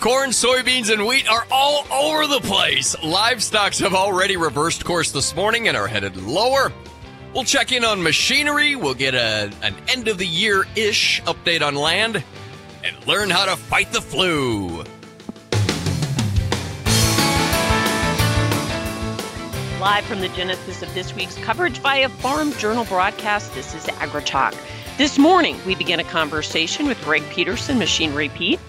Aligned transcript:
Corn, 0.00 0.30
soybeans, 0.30 0.92
and 0.92 1.06
wheat 1.06 1.28
are 1.28 1.46
all 1.52 1.86
over 1.92 2.26
the 2.26 2.40
place. 2.40 2.96
Livestocks 2.96 3.80
have 3.80 3.94
already 3.94 4.36
reversed 4.36 4.84
course 4.84 5.12
this 5.12 5.36
morning 5.36 5.68
and 5.68 5.76
are 5.76 5.86
headed 5.86 6.16
lower. 6.16 6.72
We'll 7.32 7.44
check 7.44 7.70
in 7.70 7.84
on 7.84 8.02
machinery. 8.02 8.74
We'll 8.74 8.94
get 8.94 9.14
a, 9.14 9.52
an 9.62 9.76
end 9.86 10.08
of 10.08 10.18
the 10.18 10.26
year 10.26 10.66
ish 10.74 11.22
update 11.22 11.62
on 11.62 11.76
land 11.76 12.24
and 12.82 13.06
learn 13.06 13.30
how 13.30 13.44
to 13.44 13.56
fight 13.56 13.92
the 13.92 14.00
flu. 14.00 14.82
Live 19.88 20.04
from 20.04 20.20
the 20.20 20.28
genesis 20.28 20.82
of 20.82 20.92
this 20.92 21.14
week's 21.14 21.38
coverage 21.38 21.78
via 21.78 22.10
Farm 22.10 22.52
Journal 22.52 22.84
broadcast, 22.84 23.54
this 23.54 23.74
is 23.74 23.84
AgriTalk. 23.84 24.54
This 24.98 25.18
morning, 25.18 25.58
we 25.64 25.74
begin 25.74 25.98
a 25.98 26.04
conversation 26.04 26.86
with 26.86 27.02
Greg 27.04 27.22
Peterson, 27.30 27.78
Machinery 27.78 28.28
Pete. 28.28 28.60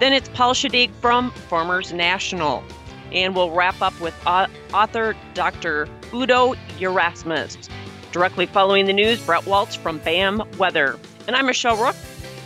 Then 0.00 0.14
it's 0.14 0.30
Paul 0.30 0.54
Schadegg 0.54 0.90
from 1.02 1.30
Farmers 1.50 1.92
National. 1.92 2.64
And 3.12 3.36
we'll 3.36 3.50
wrap 3.50 3.82
up 3.82 4.00
with 4.00 4.14
author 4.26 5.14
Dr. 5.34 5.88
Udo 6.14 6.54
Erasmus. 6.80 7.58
Directly 8.10 8.46
following 8.46 8.86
the 8.86 8.94
news, 8.94 9.20
Brett 9.26 9.44
Waltz 9.44 9.74
from 9.74 9.98
BAM 9.98 10.42
Weather. 10.56 10.98
And 11.26 11.36
I'm 11.36 11.44
Michelle 11.44 11.76
Rook, 11.76 11.96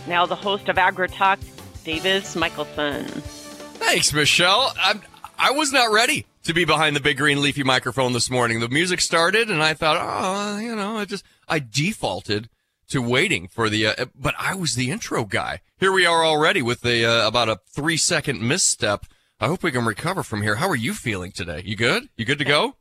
now 0.05 0.25
the 0.25 0.35
host 0.35 0.67
of 0.67 0.75
AgriTalk, 0.75 1.39
Davis 1.85 2.35
Michaelsen. 2.35 3.05
Thanks, 3.05 4.11
Michelle. 4.11 4.73
I'm, 4.77 5.01
I 5.39 5.51
was 5.51 5.71
not 5.71 5.93
ready 5.93 6.25
to 6.47 6.53
be 6.53 6.65
behind 6.65 6.95
the 6.95 7.01
big 7.01 7.17
green 7.17 7.41
leafy 7.41 7.63
microphone 7.63 8.13
this 8.13 8.29
morning. 8.29 8.61
The 8.61 8.69
music 8.69 9.01
started, 9.01 9.49
and 9.49 9.61
I 9.61 9.73
thought, 9.73 9.97
oh, 9.99 10.57
you 10.59 10.75
know, 10.75 10.97
I 10.97 11.05
just 11.05 11.25
I 11.47 11.59
defaulted 11.59 12.49
to 12.87 13.01
waiting 13.01 13.49
for 13.49 13.69
the, 13.69 13.87
uh, 13.87 14.05
but 14.15 14.33
I 14.39 14.55
was 14.55 14.75
the 14.75 14.89
intro 14.89 15.25
guy. 15.25 15.59
Here 15.77 15.91
we 15.91 16.05
are 16.05 16.25
already 16.25 16.61
with 16.61 16.81
the 16.81 17.05
uh, 17.05 17.27
about 17.27 17.49
a 17.49 17.59
three 17.69 17.97
second 17.97 18.41
misstep. 18.41 19.05
I 19.41 19.47
hope 19.47 19.61
we 19.61 19.71
can 19.71 19.85
recover 19.85 20.23
from 20.23 20.41
here. 20.41 20.55
How 20.55 20.69
are 20.69 20.75
you 20.75 20.93
feeling 20.93 21.31
today? 21.31 21.61
You 21.65 21.75
good? 21.75 22.07
You 22.15 22.23
good 22.23 22.39
to 22.39 22.45
go? 22.45 22.75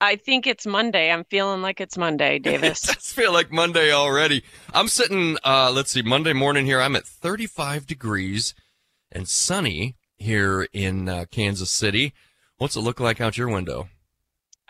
I 0.00 0.16
think 0.16 0.46
it's 0.46 0.66
Monday. 0.66 1.12
I'm 1.12 1.24
feeling 1.24 1.60
like 1.60 1.80
it's 1.80 1.98
Monday, 1.98 2.38
Davis. 2.40 2.88
it 2.88 3.02
feel 3.02 3.32
like 3.32 3.52
Monday 3.52 3.92
already. 3.92 4.42
I'm 4.72 4.88
sitting, 4.88 5.36
uh, 5.44 5.70
let's 5.72 5.90
see, 5.92 6.02
Monday 6.02 6.32
morning 6.32 6.64
here. 6.64 6.80
I'm 6.80 6.96
at 6.96 7.06
35 7.06 7.86
degrees 7.86 8.54
and 9.12 9.28
sunny 9.28 9.94
here 10.16 10.66
in 10.72 11.08
uh, 11.08 11.26
Kansas 11.30 11.70
City. 11.70 12.14
What's 12.64 12.76
it 12.76 12.80
look 12.80 12.98
like 12.98 13.20
out 13.20 13.36
your 13.36 13.50
window? 13.50 13.90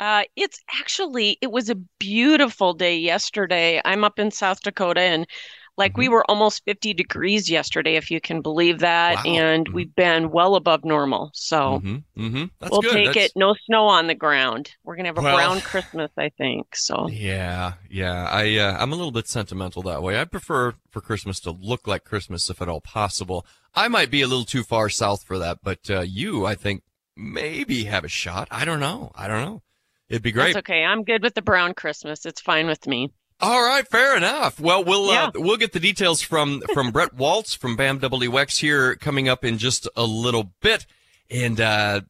Uh, 0.01 0.25
it's 0.35 0.59
actually 0.81 1.39
it 1.41 1.53
was 1.53 1.71
a 1.71 1.77
beautiful 2.01 2.75
day 2.75 2.99
yesterday. 2.99 3.81
I'm 3.85 4.03
up 4.03 4.19
in 4.19 4.33
South 4.33 4.63
Dakota 4.63 5.01
and 5.01 5.29
like 5.77 5.93
mm-hmm. 5.93 6.01
we 6.01 6.09
were 6.09 6.29
almost 6.29 6.65
50 6.65 6.93
degrees 6.93 7.49
yesterday, 7.49 7.95
if 7.95 8.11
you 8.11 8.21
can 8.21 8.41
believe 8.41 8.81
that, 8.81 9.25
wow. 9.25 9.33
and 9.33 9.67
mm-hmm. 9.67 9.77
we've 9.77 9.95
been 9.95 10.33
well 10.33 10.57
above 10.57 10.85
normal. 10.85 11.31
So 11.35 11.81
mm-hmm. 11.85 12.21
mm-hmm. 12.21 12.69
we'll 12.69 12.81
good. 12.81 12.93
take 12.95 13.15
That's... 13.15 13.27
it. 13.27 13.33
No 13.37 13.55
snow 13.65 13.87
on 13.87 14.09
the 14.09 14.17
ground. 14.17 14.73
We're 14.83 14.97
gonna 14.97 15.11
have 15.11 15.19
a 15.19 15.23
well, 15.23 15.37
brown 15.37 15.61
Christmas, 15.61 16.11
I 16.19 16.31
think. 16.31 16.75
So 16.75 17.09
yeah, 17.09 17.75
yeah. 17.89 18.25
I 18.29 18.57
uh, 18.57 18.77
I'm 18.77 18.93
a 18.93 18.97
little 18.97 19.13
bit 19.13 19.29
sentimental 19.29 19.83
that 19.83 20.03
way. 20.03 20.21
I 20.21 20.25
prefer 20.25 20.75
for 20.91 21.01
Christmas 21.01 21.39
to 21.39 21.53
look 21.53 21.87
like 21.87 22.03
Christmas, 22.03 22.51
if 22.51 22.61
at 22.61 22.69
all 22.69 22.81
possible. 22.81 23.47
I 23.73 23.87
might 23.87 24.11
be 24.11 24.21
a 24.21 24.27
little 24.27 24.45
too 24.45 24.65
far 24.65 24.89
south 24.89 25.23
for 25.23 25.39
that, 25.39 25.59
but 25.63 25.89
uh, 25.89 26.01
you, 26.01 26.45
I 26.45 26.57
think, 26.57 26.83
maybe 27.17 27.85
have 27.85 28.05
a 28.05 28.09
shot. 28.09 28.49
I 28.51 28.65
don't 28.65 28.81
know. 28.81 29.13
I 29.15 29.29
don't 29.29 29.43
know. 29.43 29.63
It'd 30.09 30.23
be 30.23 30.33
great. 30.33 30.55
That's 30.55 30.59
okay. 30.59 30.85
I'm 30.85 31.05
good 31.05 31.23
with 31.23 31.35
the 31.35 31.43
brown 31.43 31.75
Christmas. 31.75 32.27
It's 32.27 32.41
fine 32.41 32.67
with 32.67 32.87
me. 32.87 33.13
All 33.41 33.63
right, 33.63 33.87
fair 33.87 34.17
enough. 34.17 34.61
Well, 34.61 34.85
we'll 34.85 35.11
uh, 35.11 35.13
yeah. 35.13 35.25
uh, 35.27 35.31
we'll 35.35 35.57
get 35.57 35.73
the 35.73 35.81
details 35.81 36.23
from 36.23 36.63
from 36.73 36.93
Brett 36.93 37.15
Waltz 37.15 37.55
from 37.55 37.77
BAM 37.77 38.01
WX 38.01 38.61
here 38.61 38.95
coming 38.95 39.29
up 39.29 39.45
in 39.45 39.59
just 39.59 39.89
a 39.97 40.05
little 40.05 40.53
bit, 40.61 40.87
and 41.31 41.61
uh, 41.61 42.03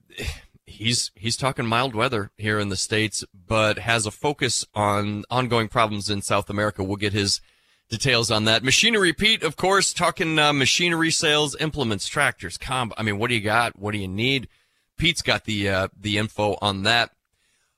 he's 0.67 1.11
he's 1.15 1.37
talking 1.37 1.67
mild 1.67 1.95
weather 1.95 2.31
here 2.37 2.59
in 2.59 2.69
the 2.69 2.77
states, 2.77 3.25
but 3.33 3.79
has 3.79 4.07
a 4.07 4.11
focus 4.11 4.67
on 4.75 5.25
ongoing 5.31 5.69
problems 5.69 6.11
in 6.11 6.21
South 6.21 6.51
America. 6.51 6.85
We'll 6.85 6.97
get 6.97 7.15
his 7.15 7.41
details 7.89 8.31
on 8.31 8.45
that. 8.45 8.63
Machinery 8.63 9.13
Pete, 9.13 9.43
of 9.43 9.57
course, 9.57 9.93
talking 9.93 10.39
uh, 10.39 10.53
machinery 10.53 11.11
sales, 11.11 11.57
implements, 11.59 12.07
tractors, 12.07 12.59
comb. 12.59 12.93
I 12.99 13.03
mean, 13.03 13.19
what 13.19 13.29
do 13.29 13.35
you 13.35 13.41
got? 13.41 13.79
What 13.79 13.93
do 13.93 13.99
you 13.99 14.09
need? 14.09 14.49
Pete's 14.97 15.23
got 15.23 15.45
the 15.45 15.69
uh, 15.69 15.89
the 15.99 16.19
info 16.19 16.57
on 16.61 16.83
that. 16.85 17.11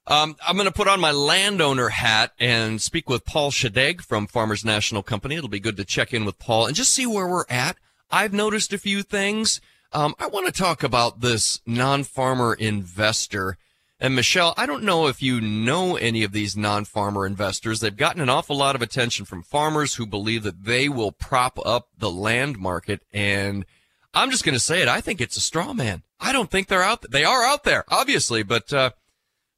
Um, 0.09 0.37
I'm 0.47 0.57
going 0.57 0.69
to 0.69 0.73
put 0.73 0.87
on 0.87 1.01
my 1.01 1.11
landowner 1.11 1.89
hat 1.89 2.33
and 2.39 2.81
speak 2.81 3.09
with 3.09 3.25
Paul 3.25 3.51
Schadegg 3.51 4.01
from 4.01 4.29
Farmers 4.29 4.65
National 4.65 5.03
Company. 5.03 5.35
It'll 5.35 5.49
be 5.49 5.59
good 5.59 5.77
to 5.79 5.85
check 5.85 6.15
in 6.15 6.25
with 6.25 6.39
Paul 6.39 6.67
and 6.67 6.77
just 6.77 6.95
see 6.95 7.07
where 7.07 7.27
we're 7.27 7.45
at. 7.49 7.77
I've 8.09 8.33
noticed 8.33 8.73
a 8.73 8.79
few 8.79 9.03
things. 9.03 9.61
Um, 9.93 10.15
I 10.21 10.29
want 10.29 10.47
to 10.47 10.53
talk 10.53 10.85
about 10.85 11.23
this 11.23 11.61
non-farmer 11.67 12.55
investor. 12.55 13.57
And 13.99 14.15
Michelle, 14.15 14.55
I 14.57 14.67
don't 14.67 14.85
know 14.85 15.09
if 15.09 15.23
you 15.23 15.41
know 15.41 15.97
any 15.97 16.23
of 16.23 16.31
these 16.31 16.57
non-farmer 16.57 17.27
investors. 17.27 17.81
They've 17.81 17.97
gotten 17.97 18.21
an 18.21 18.29
awful 18.29 18.57
lot 18.57 18.77
of 18.77 18.83
attention 18.83 19.25
from 19.25 19.43
farmers 19.43 19.95
who 19.95 20.07
believe 20.07 20.45
that 20.45 20.65
they 20.65 20.89
will 20.89 21.13
prop 21.13 21.59
up 21.65 21.89
the 21.99 22.11
land 22.11 22.59
market. 22.59 23.03
And 23.13 23.65
I'm 24.17 24.31
just 24.31 24.45
going 24.45 24.55
to 24.55 24.61
say 24.61 24.83
it. 24.83 24.89
I 24.89 25.01
think 25.01 25.21
it's 25.21 25.37
a 25.37 25.41
straw 25.41 25.73
man. 25.73 26.03
I 26.19 26.33
don't 26.33 26.51
think 26.51 26.67
they're 26.67 26.83
out. 26.83 27.05
They 27.11 27.25
are 27.25 27.45
out 27.45 27.65
there, 27.65 27.85
obviously, 27.89 28.43
but, 28.43 28.73
uh, 28.73 28.91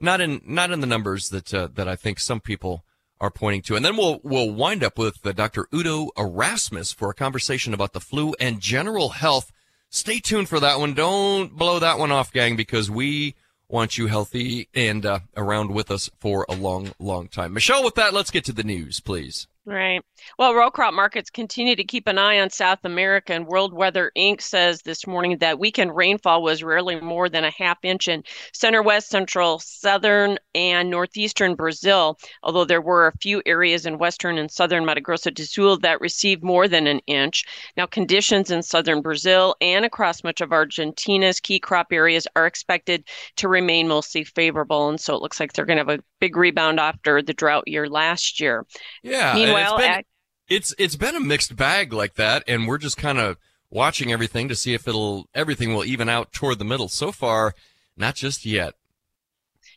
not 0.01 0.21
in 0.21 0.41
not 0.45 0.71
in 0.71 0.81
the 0.81 0.87
numbers 0.87 1.31
that 1.31 1.53
uh, 1.53 1.69
that 1.75 1.89
I 1.89 1.97
think 1.97 2.21
some 2.21 2.41
people 2.41 2.85
are 3.21 3.31
pointing 3.31 3.63
to. 3.63 3.77
And 3.77 3.85
then 3.85 3.97
we'll 3.97 4.21
we'll 4.23 4.51
wind 4.51 4.85
up 4.85 4.99
with 4.99 5.25
uh, 5.27 5.33
Dr. 5.33 5.67
Udo 5.75 6.11
Erasmus 6.17 6.93
for 6.93 7.11
a 7.11 7.15
conversation 7.15 7.75
about 7.75 7.93
the 7.93 8.01
flu 8.01 8.35
and 8.39 8.61
general 8.61 9.11
health. 9.11 9.53
Stay 9.91 10.21
tuned 10.21 10.49
for 10.49 10.61
that 10.61 10.79
one. 10.79 10.95
Don't 10.95 11.57
blow 11.57 11.79
that 11.79 11.99
one 11.99 12.13
off, 12.13 12.33
gang, 12.33 12.57
because 12.57 12.91
we 12.91 13.35
want 13.69 13.99
you 13.99 14.07
healthy 14.07 14.69
and 14.75 15.05
uh, 15.05 15.21
around 15.37 15.71
with 15.73 15.91
us 15.91 16.11
for 16.19 16.47
a 16.49 16.55
long, 16.55 16.93
long 16.99 17.29
time. 17.29 17.53
Michelle, 17.53 17.85
with 17.85 17.95
that, 17.97 18.15
let's 18.15 18.31
get 18.31 18.45
to 18.45 18.53
the 18.53 18.63
news, 18.63 19.01
please. 19.01 19.47
Right. 19.71 20.01
Well, 20.39 20.55
row 20.55 20.71
crop 20.71 20.95
markets 20.95 21.29
continue 21.29 21.77
to 21.77 21.85
keep 21.85 22.09
an 22.09 22.17
eye 22.17 22.41
on 22.41 22.49
South 22.49 22.79
America, 22.85 23.35
and 23.35 23.47
World 23.47 23.75
Weather 23.75 24.11
Inc. 24.17 24.41
says 24.41 24.81
this 24.81 25.07
morning 25.07 25.37
that 25.39 25.59
weekend 25.59 25.95
rainfall 25.95 26.43
was 26.43 26.63
rarely 26.63 26.99
more 26.99 27.29
than 27.29 27.45
a 27.45 27.51
half 27.51 27.77
inch 27.83 28.09
in 28.09 28.25
center 28.55 28.83
west, 28.83 29.11
central, 29.11 29.59
southern, 29.59 30.39
and 30.55 30.89
northeastern 30.89 31.55
Brazil, 31.55 32.19
although 32.43 32.65
there 32.65 32.81
were 32.81 33.09
a 33.09 33.19
few 33.21 33.43
areas 33.45 33.85
in 33.85 33.99
western 33.99 34.39
and 34.39 34.51
southern 34.51 34.87
Mato 34.87 35.03
Grosso 35.03 35.29
do 35.29 35.45
Sul 35.45 35.77
that 35.81 36.01
received 36.01 36.43
more 36.43 36.67
than 36.67 36.87
an 36.87 37.01
inch. 37.07 37.45
Now, 37.77 37.85
conditions 37.85 38.51
in 38.51 38.63
southern 38.63 39.03
Brazil 39.03 39.55
and 39.61 39.85
across 39.85 40.25
much 40.25 40.41
of 40.41 40.51
Argentina's 40.51 41.41
key 41.41 41.61
crop 41.61 41.89
areas 41.93 42.27
are 42.35 42.47
expected 42.47 43.07
to 43.37 43.49
remain 43.49 43.87
mostly 43.87 44.25
favorable, 44.25 44.89
and 44.89 44.99
so 44.99 45.15
it 45.15 45.21
looks 45.21 45.39
like 45.39 45.53
they're 45.53 45.67
going 45.67 45.77
to 45.77 45.85
have 45.91 46.01
a 46.01 46.03
big 46.21 46.37
rebound 46.39 46.81
after 46.81 47.21
the 47.21 47.35
drought 47.35 47.69
year 47.69 47.87
last 47.87 48.41
year. 48.41 48.65
Yeah. 49.03 49.35
Meanwhile, 49.35 49.58
it's 49.59 49.87
been, 49.87 50.03
it's, 50.49 50.75
it's 50.79 50.97
been 50.97 51.17
a 51.17 51.21
mixed 51.21 51.57
bag 51.57 51.93
like 51.93 52.15
that, 52.15 52.45
and 52.47 52.67
we're 52.67 52.79
just 52.79 52.97
kind 52.97 53.19
of 53.19 53.37
watching 53.71 54.13
everything 54.13 54.49
to 54.49 54.55
see 54.55 54.75
if 54.75 54.89
it'll 54.89 55.29
everything 55.35 55.75
will 55.75 55.85
even 55.85 56.09
out 56.09 56.33
toward 56.33 56.59
the 56.59 56.65
middle. 56.65 56.89
So 56.89 57.13
far, 57.13 57.55
not 57.97 58.15
just 58.15 58.47
yet. 58.47 58.75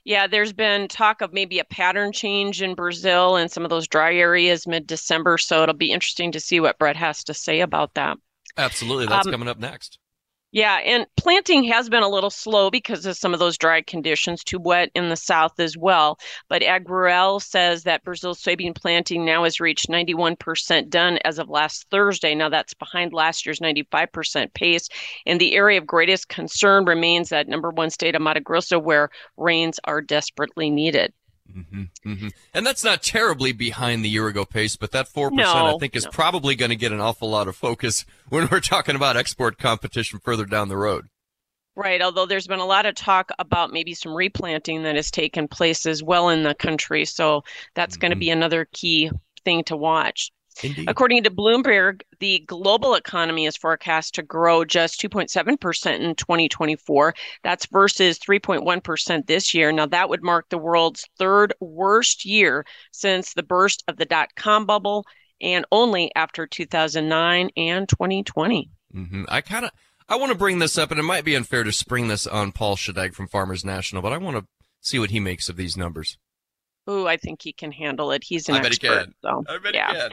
Yeah, 0.03 0.25
there's 0.27 0.53
been 0.53 0.87
talk 0.87 1.21
of 1.21 1.31
maybe 1.31 1.59
a 1.59 1.63
pattern 1.63 2.11
change 2.11 2.61
in 2.61 2.73
Brazil 2.73 3.35
and 3.35 3.51
some 3.51 3.63
of 3.63 3.69
those 3.69 3.87
dry 3.87 4.15
areas 4.15 4.65
mid 4.65 4.87
December. 4.87 5.37
So 5.37 5.61
it'll 5.61 5.75
be 5.75 5.91
interesting 5.91 6.31
to 6.31 6.39
see 6.39 6.59
what 6.59 6.79
Brett 6.79 6.95
has 6.95 7.23
to 7.25 7.33
say 7.33 7.59
about 7.59 7.93
that. 7.93 8.17
Absolutely. 8.57 9.05
That's 9.07 9.27
um, 9.27 9.31
coming 9.31 9.47
up 9.47 9.59
next. 9.59 9.99
Yeah, 10.53 10.79
and 10.79 11.07
planting 11.15 11.63
has 11.65 11.87
been 11.87 12.03
a 12.03 12.09
little 12.09 12.29
slow 12.29 12.69
because 12.69 13.05
of 13.05 13.15
some 13.15 13.33
of 13.33 13.39
those 13.39 13.57
dry 13.57 13.81
conditions, 13.81 14.43
too 14.43 14.59
wet 14.59 14.91
in 14.95 15.07
the 15.07 15.15
south 15.15 15.57
as 15.61 15.77
well. 15.77 16.19
But 16.49 16.61
AgRural 16.61 17.41
says 17.41 17.83
that 17.83 18.03
Brazil's 18.03 18.41
soybean 18.43 18.75
planting 18.75 19.23
now 19.23 19.45
has 19.45 19.61
reached 19.61 19.87
91% 19.87 20.89
done 20.89 21.19
as 21.23 21.39
of 21.39 21.47
last 21.49 21.87
Thursday. 21.89 22.35
Now 22.35 22.49
that's 22.49 22.73
behind 22.73 23.13
last 23.13 23.45
year's 23.45 23.61
95% 23.61 24.53
pace. 24.53 24.89
And 25.25 25.39
the 25.39 25.53
area 25.55 25.77
of 25.79 25.87
greatest 25.87 26.27
concern 26.27 26.83
remains 26.83 27.29
that 27.29 27.47
number 27.47 27.69
one 27.69 27.89
state 27.89 28.15
of 28.15 28.21
Mato 28.21 28.41
Grosso, 28.41 28.77
where 28.77 29.09
rains 29.37 29.79
are 29.85 30.01
desperately 30.01 30.69
needed. 30.69 31.13
Mm-hmm, 31.55 32.09
mm-hmm. 32.09 32.27
And 32.53 32.65
that's 32.65 32.83
not 32.83 33.03
terribly 33.03 33.51
behind 33.51 34.03
the 34.03 34.09
year 34.09 34.27
ago 34.27 34.45
pace, 34.45 34.75
but 34.75 34.91
that 34.91 35.07
4% 35.07 35.31
no, 35.31 35.75
I 35.75 35.77
think 35.79 35.95
is 35.95 36.05
no. 36.05 36.11
probably 36.11 36.55
going 36.55 36.69
to 36.69 36.75
get 36.75 36.91
an 36.91 37.01
awful 37.01 37.29
lot 37.29 37.47
of 37.47 37.55
focus 37.55 38.05
when 38.29 38.47
we're 38.51 38.59
talking 38.59 38.95
about 38.95 39.17
export 39.17 39.57
competition 39.57 40.19
further 40.19 40.45
down 40.45 40.69
the 40.69 40.77
road. 40.77 41.07
Right, 41.75 42.01
although 42.01 42.25
there's 42.25 42.47
been 42.47 42.59
a 42.59 42.65
lot 42.65 42.85
of 42.85 42.95
talk 42.95 43.31
about 43.39 43.71
maybe 43.71 43.93
some 43.93 44.13
replanting 44.13 44.83
that 44.83 44.95
has 44.97 45.09
taken 45.09 45.47
place 45.47 45.85
as 45.85 46.03
well 46.03 46.29
in 46.29 46.43
the 46.43 46.53
country. 46.53 47.05
So 47.05 47.43
that's 47.75 47.95
mm-hmm. 47.95 48.01
going 48.01 48.11
to 48.11 48.17
be 48.17 48.29
another 48.29 48.67
key 48.73 49.09
thing 49.45 49.63
to 49.65 49.77
watch. 49.77 50.31
Indeed. 50.63 50.89
According 50.89 51.23
to 51.23 51.31
Bloomberg, 51.31 52.01
the 52.19 52.39
global 52.47 52.95
economy 52.95 53.45
is 53.45 53.57
forecast 53.57 54.15
to 54.15 54.23
grow 54.23 54.65
just 54.65 55.01
2.7% 55.01 55.99
in 55.99 56.15
2024. 56.15 57.13
That's 57.43 57.65
versus 57.67 58.19
3.1% 58.19 59.27
this 59.27 59.53
year. 59.53 59.71
Now, 59.71 59.85
that 59.87 60.09
would 60.09 60.23
mark 60.23 60.49
the 60.49 60.57
world's 60.57 61.07
third 61.17 61.53
worst 61.59 62.25
year 62.25 62.65
since 62.91 63.33
the 63.33 63.43
burst 63.43 63.83
of 63.87 63.97
the 63.97 64.05
dot 64.05 64.29
com 64.35 64.65
bubble 64.65 65.05
and 65.41 65.65
only 65.71 66.11
after 66.15 66.45
2009 66.45 67.49
and 67.57 67.89
2020. 67.89 68.69
Mm-hmm. 68.95 69.23
I 69.27 69.41
kind 69.41 69.65
of. 69.65 69.71
I 70.09 70.17
want 70.17 70.33
to 70.33 70.37
bring 70.37 70.59
this 70.59 70.77
up, 70.77 70.91
and 70.91 70.99
it 70.99 71.03
might 71.03 71.23
be 71.23 71.35
unfair 71.35 71.63
to 71.63 71.71
spring 71.71 72.09
this 72.09 72.27
on 72.27 72.51
Paul 72.51 72.75
Schadegg 72.75 73.13
from 73.13 73.29
Farmers 73.29 73.63
National, 73.63 74.01
but 74.01 74.11
I 74.11 74.17
want 74.17 74.35
to 74.35 74.45
see 74.81 74.99
what 74.99 75.09
he 75.09 75.21
makes 75.21 75.47
of 75.47 75.55
these 75.55 75.77
numbers. 75.77 76.17
Ooh, 76.89 77.07
I 77.07 77.15
think 77.15 77.41
he 77.41 77.53
can 77.53 77.71
handle 77.71 78.11
it. 78.11 78.23
He's 78.25 78.49
an 78.49 78.55
I 78.55 78.57
expert. 78.57 78.81
bet 78.81 78.91
he 78.91 79.05
can. 79.05 79.13
So, 79.21 79.43
I 79.47 79.57
bet 79.59 79.73
yeah. 79.73 79.93
he 79.93 79.99
can. 79.99 80.11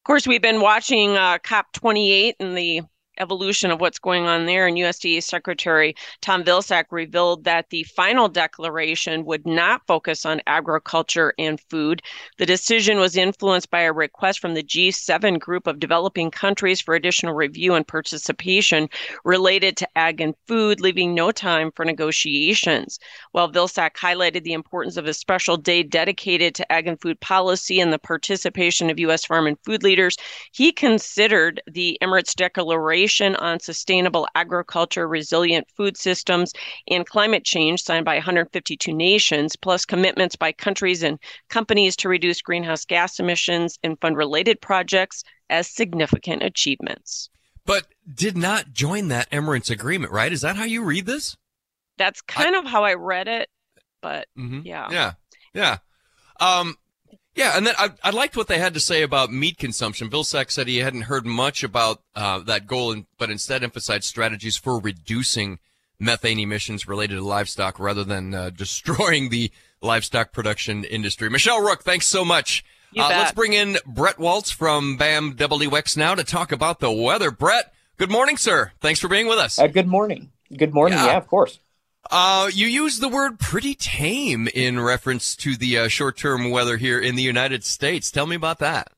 Of 0.00 0.04
course, 0.04 0.26
we've 0.26 0.40
been 0.40 0.62
watching 0.62 1.14
uh, 1.18 1.36
COP28 1.44 2.32
and 2.40 2.56
the 2.56 2.80
evolution 3.18 3.70
of 3.70 3.80
what's 3.80 3.98
going 3.98 4.26
on 4.26 4.46
there. 4.46 4.66
And 4.66 4.76
USDA 4.76 5.22
Secretary 5.22 5.94
Tom 6.20 6.42
Vilsack 6.44 6.84
revealed 6.90 7.44
that 7.44 7.70
the 7.70 7.82
final 7.84 8.28
declaration 8.28 9.24
would 9.24 9.46
not 9.46 9.86
focus 9.86 10.24
on 10.24 10.40
agriculture 10.46 11.34
and 11.38 11.60
food. 11.68 12.02
The 12.38 12.46
decision 12.46 12.98
was 12.98 13.16
influenced 13.16 13.70
by 13.70 13.82
a 13.82 13.92
request 13.92 14.40
from 14.40 14.54
the 14.54 14.62
G7 14.62 15.38
group 15.38 15.66
of 15.66 15.78
developing 15.78 16.30
countries 16.30 16.80
for 16.80 16.94
additional 16.94 17.34
review 17.34 17.74
and 17.74 17.86
participation 17.86 18.88
related 19.24 19.76
to 19.78 19.98
ag 19.98 20.20
and 20.20 20.34
food, 20.46 20.80
leaving 20.80 21.14
no 21.14 21.30
time 21.30 21.70
for 21.74 21.84
negotiations. 21.84 22.98
While 23.32 23.52
Vilsack 23.52 23.94
highlighted 23.96 24.44
the 24.44 24.52
importance 24.52 24.96
of 24.96 25.06
a 25.06 25.14
special 25.14 25.56
day 25.56 25.82
dedicated 25.82 26.54
to 26.54 26.72
ag 26.72 26.86
and 26.86 27.00
food 27.00 27.20
policy 27.20 27.80
and 27.80 27.92
the 27.92 27.98
participation 27.98 28.90
of 28.90 28.98
U.S. 29.00 29.24
farm 29.24 29.46
and 29.46 29.58
food 29.64 29.82
leaders, 29.82 30.16
he 30.52 30.72
considered 30.72 31.60
the 31.66 31.98
Emirates 32.02 32.34
Declaration 32.34 32.99
on 33.08 33.60
Sustainable 33.60 34.28
Agriculture, 34.34 35.08
Resilient 35.08 35.66
Food 35.76 35.96
Systems, 35.96 36.52
and 36.88 37.06
Climate 37.06 37.44
Change, 37.44 37.82
signed 37.82 38.04
by 38.04 38.16
152 38.16 38.92
nations, 38.92 39.56
plus 39.56 39.84
commitments 39.84 40.36
by 40.36 40.52
countries 40.52 41.02
and 41.02 41.18
companies 41.48 41.96
to 41.96 42.08
reduce 42.08 42.42
greenhouse 42.42 42.84
gas 42.84 43.18
emissions 43.18 43.78
and 43.82 44.00
fund 44.00 44.16
related 44.16 44.60
projects 44.60 45.24
as 45.48 45.68
significant 45.68 46.42
achievements. 46.42 47.30
But 47.66 47.86
did 48.12 48.36
not 48.36 48.72
join 48.72 49.08
that 49.08 49.30
Emirates 49.30 49.70
agreement, 49.70 50.12
right? 50.12 50.32
Is 50.32 50.40
that 50.42 50.56
how 50.56 50.64
you 50.64 50.82
read 50.82 51.06
this? 51.06 51.36
That's 51.98 52.20
kind 52.22 52.56
I, 52.56 52.58
of 52.58 52.64
how 52.64 52.84
I 52.84 52.94
read 52.94 53.28
it, 53.28 53.48
but 54.00 54.26
mm-hmm. 54.38 54.60
yeah. 54.64 54.88
Yeah. 54.90 55.12
Yeah. 55.52 55.78
Um, 56.40 56.76
yeah, 57.40 57.56
and 57.56 57.66
then 57.66 57.74
I, 57.78 57.88
I 58.04 58.10
liked 58.10 58.36
what 58.36 58.48
they 58.48 58.58
had 58.58 58.74
to 58.74 58.80
say 58.80 59.00
about 59.02 59.32
meat 59.32 59.56
consumption. 59.56 60.10
Bill 60.10 60.24
Vilsack 60.24 60.50
said 60.50 60.68
he 60.68 60.78
hadn't 60.78 61.02
heard 61.02 61.24
much 61.24 61.64
about 61.64 62.02
uh, 62.14 62.40
that 62.40 62.66
goal, 62.66 62.94
but 63.16 63.30
instead 63.30 63.62
emphasized 63.62 64.04
strategies 64.04 64.58
for 64.58 64.78
reducing 64.78 65.58
methane 65.98 66.38
emissions 66.38 66.86
related 66.86 67.14
to 67.14 67.24
livestock 67.24 67.80
rather 67.80 68.04
than 68.04 68.34
uh, 68.34 68.50
destroying 68.54 69.30
the 69.30 69.50
livestock 69.80 70.32
production 70.32 70.84
industry. 70.84 71.30
Michelle 71.30 71.62
Rook, 71.62 71.82
thanks 71.82 72.06
so 72.06 72.26
much. 72.26 72.62
Uh, 72.94 73.08
let's 73.08 73.32
bring 73.32 73.54
in 73.54 73.78
Brett 73.86 74.18
Waltz 74.18 74.50
from 74.50 74.98
BAM 74.98 75.34
WX 75.34 75.96
now 75.96 76.14
to 76.14 76.24
talk 76.24 76.52
about 76.52 76.80
the 76.80 76.92
weather. 76.92 77.30
Brett, 77.30 77.72
good 77.96 78.10
morning, 78.10 78.36
sir. 78.36 78.72
Thanks 78.80 79.00
for 79.00 79.08
being 79.08 79.26
with 79.26 79.38
us. 79.38 79.58
Uh, 79.58 79.66
good 79.66 79.86
morning. 79.86 80.30
Good 80.54 80.74
morning. 80.74 80.98
Yeah, 80.98 81.06
yeah 81.06 81.16
of 81.16 81.26
course. 81.26 81.58
Uh, 82.10 82.50
you 82.52 82.66
use 82.66 82.98
the 82.98 83.08
word 83.08 83.38
pretty 83.38 83.74
tame 83.74 84.48
in 84.54 84.80
reference 84.80 85.36
to 85.36 85.56
the 85.56 85.78
uh, 85.78 85.88
short-term 85.88 86.50
weather 86.50 86.76
here 86.76 86.98
in 87.00 87.14
the 87.14 87.22
United 87.22 87.64
States. 87.64 88.10
Tell 88.10 88.26
me 88.26 88.36
about 88.36 88.58
that. 88.60 88.88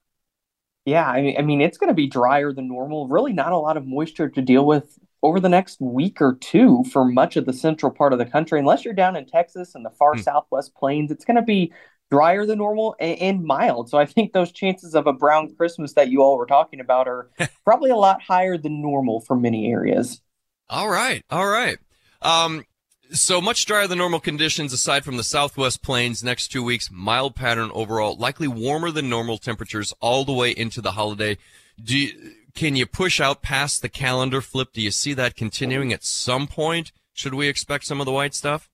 Yeah, 0.85 1.09
I 1.09 1.23
mean, 1.23 1.37
I 1.39 1.43
mean, 1.43 1.61
it's 1.61 1.79
going 1.79 1.89
to 1.89 1.95
be 1.95 2.07
drier 2.07 2.53
than 2.53 2.69
normal. 2.69 3.09
Really, 3.09 3.33
not 3.33 3.53
a 3.53 3.59
lot 3.59 3.77
of 3.77 3.87
moisture 3.87 4.29
to 4.29 4.43
deal 4.43 4.67
with 4.67 4.99
over 5.23 5.39
the 5.39 5.49
next 5.49 5.81
week 5.81 6.21
or 6.21 6.37
two 6.41 6.85
for 6.93 7.05
much 7.05 7.37
of 7.37 7.47
the 7.47 7.53
central 7.53 7.93
part 7.93 8.13
of 8.13 8.19
the 8.19 8.25
country. 8.25 8.59
Unless 8.59 8.85
you're 8.85 8.95
down 8.95 9.15
in 9.15 9.27
Texas 9.27 9.75
and 9.75 9.85
the 9.85 9.91
far 9.91 10.15
mm. 10.15 10.23
southwest 10.23 10.75
plains, 10.75 11.11
it's 11.11 11.25
going 11.25 11.37
to 11.37 11.43
be 11.43 11.73
drier 12.11 12.45
than 12.45 12.59
normal 12.59 12.97
and, 12.99 13.19
and, 13.21 13.45
mild. 13.45 13.89
So 13.89 13.97
I 13.97 14.05
think 14.05 14.33
those 14.33 14.53
chances 14.53 14.95
of 14.95 15.07
a 15.07 15.13
brown 15.13 15.55
Christmas 15.57 15.95
that 15.95 16.11
you 16.11 16.23
all 16.23 16.37
were 16.37 16.47
talking 16.47 16.81
about 16.81 17.09
are 17.09 17.31
probably 17.65 17.91
a 17.91 17.97
lot 17.97 18.21
higher 18.21 18.59
than 18.59 18.83
normal 18.83 19.21
for 19.21 19.37
many 19.37 19.71
areas. 19.71 20.21
All 20.69 20.91
right, 20.91 21.25
all 21.31 21.47
right. 21.47 21.79
Um, 22.21 22.65
so 23.13 23.41
much 23.41 23.67
drier 23.67 23.87
than 23.87 23.99
normal 23.99 24.21
conditions 24.21 24.73
aside 24.73 25.05
from 25.05 25.17
the 25.17 25.25
southwest 25.25 25.83
plains 25.83 26.25
next 26.25 26.49
two 26.49 26.63
weeks. 26.63 26.91
Mild 26.91 27.35
pattern 27.35 27.71
overall, 27.75 28.17
likely 28.17 28.49
warmer 28.49 28.91
than 28.91 29.09
normal 29.09 29.39
temperatures 29.39 29.95
all 30.01 30.25
the 30.25 30.33
way 30.33 30.51
into 30.51 30.81
the 30.81 30.93
holiday. 30.93 31.39
Do 31.83 31.97
you, 31.97 32.35
can 32.55 32.77
you 32.77 32.87
push 32.87 33.21
out 33.21 33.43
past 33.43 33.83
the 33.83 33.89
calendar 33.89 34.41
flip? 34.41 34.73
Do 34.73 34.81
you 34.81 34.91
see 34.91 35.15
that 35.15 35.37
continuing 35.37 35.93
at 35.93 36.05
some 36.05 36.47
point? 36.47 36.93
Should 37.13 37.35
we 37.35 37.49
expect 37.49 37.85
some 37.85 38.01
of 38.01 38.07
the 38.07 38.13
white 38.13 38.35
stuff? 38.35 38.69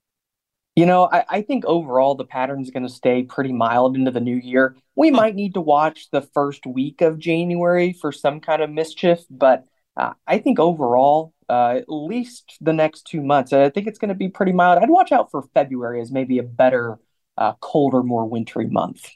You 0.76 0.86
know, 0.86 1.08
I, 1.10 1.24
I 1.28 1.42
think 1.42 1.64
overall 1.64 2.14
the 2.14 2.24
pattern 2.24 2.62
is 2.62 2.70
going 2.70 2.86
to 2.86 2.92
stay 2.92 3.24
pretty 3.24 3.52
mild 3.52 3.96
into 3.96 4.12
the 4.12 4.20
new 4.20 4.36
year. 4.36 4.76
We 4.94 5.10
might 5.10 5.34
need 5.34 5.54
to 5.54 5.60
watch 5.60 6.08
the 6.10 6.22
first 6.22 6.66
week 6.66 7.00
of 7.00 7.18
January 7.18 7.92
for 7.92 8.12
some 8.12 8.40
kind 8.40 8.62
of 8.62 8.70
mischief, 8.70 9.24
but 9.28 9.64
uh, 9.98 10.12
I 10.26 10.38
think 10.38 10.58
overall 10.58 11.34
uh, 11.48 11.76
at 11.78 11.88
least 11.88 12.56
the 12.60 12.72
next 12.72 13.06
two 13.06 13.20
months. 13.20 13.52
I 13.52 13.68
think 13.70 13.86
it's 13.86 13.98
going 13.98 14.10
to 14.10 14.14
be 14.14 14.28
pretty 14.28 14.52
mild. 14.52 14.82
I'd 14.82 14.90
watch 14.90 15.12
out 15.12 15.30
for 15.30 15.42
February 15.54 16.00
as 16.00 16.12
maybe 16.12 16.38
a 16.38 16.42
better, 16.42 16.98
uh, 17.36 17.54
colder, 17.60 18.02
more 18.02 18.26
wintry 18.26 18.66
month. 18.66 19.10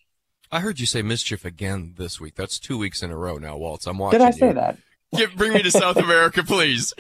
I 0.51 0.61
heard 0.61 0.81
you 0.81 0.87
say 0.87 1.03
mischief 1.03 1.45
again 1.45 1.95
this 1.97 2.21
week. 2.21 2.35
That's 2.35 2.59
two 2.59 2.77
weeks 2.77 3.03
in 3.03 3.11
a 3.11 3.17
row 3.17 3.39
now, 3.39 3.57
Waltz. 3.57 3.87
I'm 3.87 3.99
watching. 3.99 4.19
Did 4.19 4.27
I 4.27 4.31
say 4.33 4.49
you. 4.49 4.55
that? 4.55 4.79
Get, 5.17 5.37
bring 5.37 5.53
me 5.53 5.63
to 5.63 5.71
South 5.71 5.99
America, 5.99 6.43
please. 6.43 6.95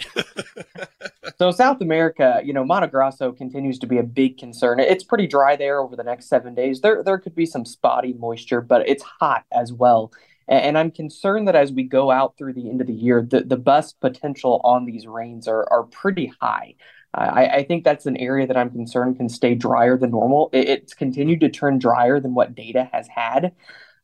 so 1.39 1.51
South 1.51 1.81
America, 1.81 2.43
you 2.45 2.53
know, 2.53 2.63
Mato 2.63 2.87
Grosso 2.87 3.33
continues 3.33 3.79
to 3.79 3.87
be 3.87 3.97
a 3.97 4.03
big 4.03 4.37
concern. 4.37 4.81
It's 4.81 5.03
pretty 5.03 5.27
dry 5.27 5.57
there 5.57 5.81
over 5.81 5.97
the 5.97 6.05
next 6.05 6.29
seven 6.29 6.55
days. 6.55 6.83
There, 6.83 7.03
there 7.03 7.17
could 7.17 7.35
be 7.35 7.47
some 7.47 7.65
spotty 7.65 8.13
moisture, 8.13 8.61
but 8.61 8.87
it's 8.87 9.03
hot 9.03 9.45
as 9.51 9.73
well. 9.73 10.13
And 10.49 10.77
I'm 10.77 10.91
concerned 10.91 11.49
that 11.49 11.57
as 11.57 11.73
we 11.73 11.85
go 11.85 12.11
out 12.11 12.37
through 12.37 12.55
the 12.55 12.69
end 12.69 12.81
of 12.81 12.87
the 12.87 12.93
year, 12.93 13.27
the, 13.29 13.43
the 13.43 13.57
bust 13.57 14.01
potential 14.01 14.61
on 14.65 14.85
these 14.85 15.07
rains 15.07 15.47
are, 15.47 15.67
are 15.73 15.85
pretty 15.85 16.33
high. 16.41 16.75
I, 17.15 17.47
I, 17.47 17.65
think 17.65 17.85
that's 17.85 18.07
an 18.07 18.17
area 18.17 18.47
that 18.47 18.57
I'm 18.57 18.71
concerned 18.71 19.19
can 19.19 19.29
stay 19.29 19.55
drier 19.55 19.99
than 19.99 20.13
normal. 20.13 20.49
It, 20.53 20.69
it's 20.69 20.95
continued 20.95 21.41
to 21.41 21.51
turn 21.51 21.79
drier 21.79 22.21
than 22.21 22.35
what 22.35 22.55
data 22.55 22.89
has 22.91 23.07
had. 23.07 23.53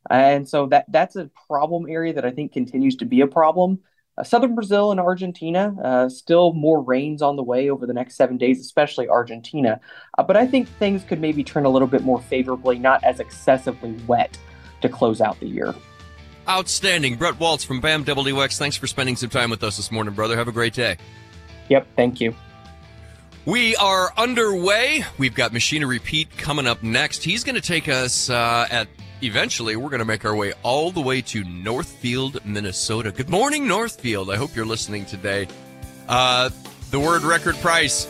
And 0.09 0.47
so 0.47 0.67
that 0.67 0.85
that's 0.89 1.15
a 1.15 1.29
problem 1.47 1.85
area 1.89 2.13
that 2.13 2.25
I 2.25 2.31
think 2.31 2.53
continues 2.53 2.95
to 2.97 3.05
be 3.05 3.21
a 3.21 3.27
problem. 3.27 3.79
Uh, 4.17 4.23
Southern 4.23 4.53
Brazil 4.53 4.91
and 4.91 4.99
Argentina, 4.99 5.75
uh, 5.83 6.09
still 6.09 6.53
more 6.53 6.81
rains 6.81 7.21
on 7.21 7.35
the 7.35 7.43
way 7.43 7.69
over 7.69 7.85
the 7.85 7.93
next 7.93 8.15
seven 8.15 8.37
days, 8.37 8.59
especially 8.59 9.09
Argentina. 9.09 9.79
Uh, 10.17 10.23
but 10.23 10.37
I 10.37 10.45
think 10.45 10.67
things 10.67 11.03
could 11.03 11.19
maybe 11.19 11.43
turn 11.43 11.65
a 11.65 11.69
little 11.69 11.87
bit 11.87 12.03
more 12.03 12.21
favorably, 12.21 12.77
not 12.77 13.03
as 13.03 13.19
excessively 13.19 13.95
wet 14.07 14.37
to 14.81 14.89
close 14.89 15.19
out 15.19 15.39
the 15.39 15.47
year. 15.47 15.73
Outstanding. 16.49 17.15
Brett 17.15 17.39
Waltz 17.39 17.63
from 17.63 17.79
BAM 17.79 18.05
WX. 18.05 18.57
Thanks 18.57 18.75
for 18.75 18.87
spending 18.87 19.15
some 19.15 19.29
time 19.29 19.49
with 19.49 19.63
us 19.63 19.77
this 19.77 19.91
morning, 19.91 20.13
brother. 20.13 20.35
Have 20.35 20.47
a 20.47 20.51
great 20.51 20.73
day. 20.73 20.97
Yep. 21.69 21.87
Thank 21.95 22.19
you. 22.19 22.33
We 23.45 23.75
are 23.75 24.11
underway. 24.17 25.05
We've 25.17 25.35
got 25.35 25.53
Machinery 25.53 25.99
Pete 25.99 26.35
coming 26.37 26.67
up 26.67 26.83
next. 26.83 27.23
He's 27.23 27.43
going 27.43 27.55
to 27.55 27.61
take 27.61 27.87
us 27.87 28.29
uh, 28.29 28.67
at 28.69 28.87
eventually, 29.21 29.75
we're 29.75 29.89
going 29.89 29.99
to 29.99 30.05
make 30.05 30.25
our 30.25 30.35
way 30.35 30.53
all 30.63 30.91
the 30.91 31.01
way 31.01 31.21
to 31.21 31.43
Northfield, 31.43 32.43
Minnesota. 32.45 33.11
Good 33.11 33.29
morning, 33.29 33.67
Northfield. 33.67 34.31
I 34.31 34.35
hope 34.35 34.55
you're 34.55 34.65
listening 34.65 35.05
today. 35.05 35.47
Uh, 36.07 36.49
the 36.91 36.99
word 36.99 37.23
record 37.23 37.55
price 37.57 38.07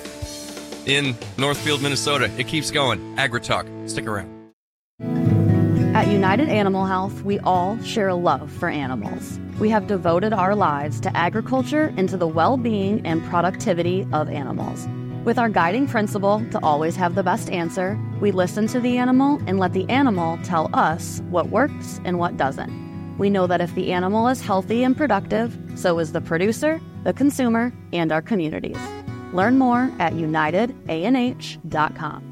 in 0.86 1.16
Northfield, 1.38 1.82
Minnesota. 1.82 2.32
It 2.38 2.48
keeps 2.48 2.72
going. 2.72 3.16
AgriTalk. 3.18 3.90
Stick 3.90 4.08
around. 4.08 4.39
At 6.00 6.08
United 6.08 6.48
Animal 6.48 6.86
Health, 6.86 7.24
we 7.24 7.40
all 7.40 7.78
share 7.84 8.08
a 8.08 8.16
love 8.16 8.50
for 8.50 8.70
animals. 8.70 9.38
We 9.60 9.70
have 9.72 9.88
devoted 9.88 10.32
our 10.32 10.56
lives 10.56 11.02
to 11.02 11.14
agriculture 11.14 11.94
and 11.98 12.08
to 12.08 12.16
the 12.16 12.26
well 12.26 12.56
being 12.56 13.06
and 13.06 13.22
productivity 13.26 14.08
of 14.14 14.30
animals. 14.30 14.88
With 15.26 15.38
our 15.38 15.50
guiding 15.50 15.88
principle 15.88 16.42
to 16.52 16.60
always 16.64 16.96
have 16.96 17.16
the 17.16 17.24
best 17.24 17.50
answer, 17.50 18.00
we 18.22 18.32
listen 18.32 18.66
to 18.68 18.80
the 18.80 18.98
animal 18.98 19.42
and 19.46 19.60
let 19.60 19.74
the 19.74 19.90
animal 19.90 20.40
tell 20.42 20.70
us 20.74 21.22
what 21.32 21.50
works 21.50 22.00
and 22.06 22.18
what 22.18 22.38
doesn't. 22.38 23.18
We 23.18 23.30
know 23.30 23.46
that 23.48 23.60
if 23.60 23.76
the 23.76 23.92
animal 23.92 24.30
is 24.30 24.40
healthy 24.40 24.86
and 24.86 24.96
productive, 24.96 25.60
so 25.76 26.00
is 26.00 26.14
the 26.14 26.22
producer, 26.22 26.80
the 27.04 27.12
consumer, 27.12 27.74
and 27.92 28.14
our 28.14 28.22
communities. 28.22 28.80
Learn 29.34 29.58
more 29.58 29.92
at 30.00 30.14
unitedanh.com. 30.14 32.29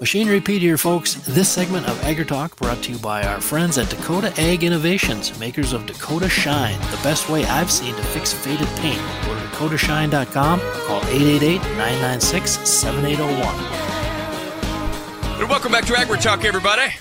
Machinery 0.00 0.40
Pete 0.40 0.62
here, 0.62 0.78
folks. 0.78 1.14
This 1.26 1.48
segment 1.48 1.88
of 1.88 1.96
AgriTalk 2.02 2.54
brought 2.56 2.80
to 2.84 2.92
you 2.92 2.98
by 2.98 3.24
our 3.24 3.40
friends 3.40 3.78
at 3.78 3.90
Dakota 3.90 4.32
Ag 4.40 4.62
Innovations, 4.62 5.36
makers 5.40 5.72
of 5.72 5.86
Dakota 5.86 6.28
Shine, 6.28 6.78
the 6.92 7.00
best 7.02 7.28
way 7.28 7.44
I've 7.46 7.68
seen 7.68 7.96
to 7.96 8.02
fix 8.04 8.32
faded 8.32 8.68
paint. 8.76 9.00
Go 9.24 9.34
to 9.68 9.76
dakotashine.com 9.76 10.60
or 10.60 10.72
call 10.86 11.00
888 11.06 11.60
996 11.76 12.52
7801. 12.68 15.40
And 15.40 15.48
welcome 15.48 15.72
back 15.72 15.84
to 15.86 15.98
Agri 15.98 16.18
Talk, 16.18 16.44
everybody. 16.44 16.92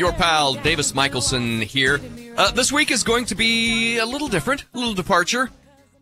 Your 0.00 0.12
pal 0.12 0.54
Davis 0.54 0.96
Michaelsen 0.96 1.60
here. 1.60 2.00
Uh, 2.36 2.50
this 2.50 2.72
week 2.72 2.90
is 2.90 3.04
going 3.04 3.24
to 3.26 3.36
be 3.36 3.98
a 3.98 4.06
little 4.06 4.26
different, 4.26 4.64
a 4.74 4.78
little 4.78 4.94
departure. 4.94 5.48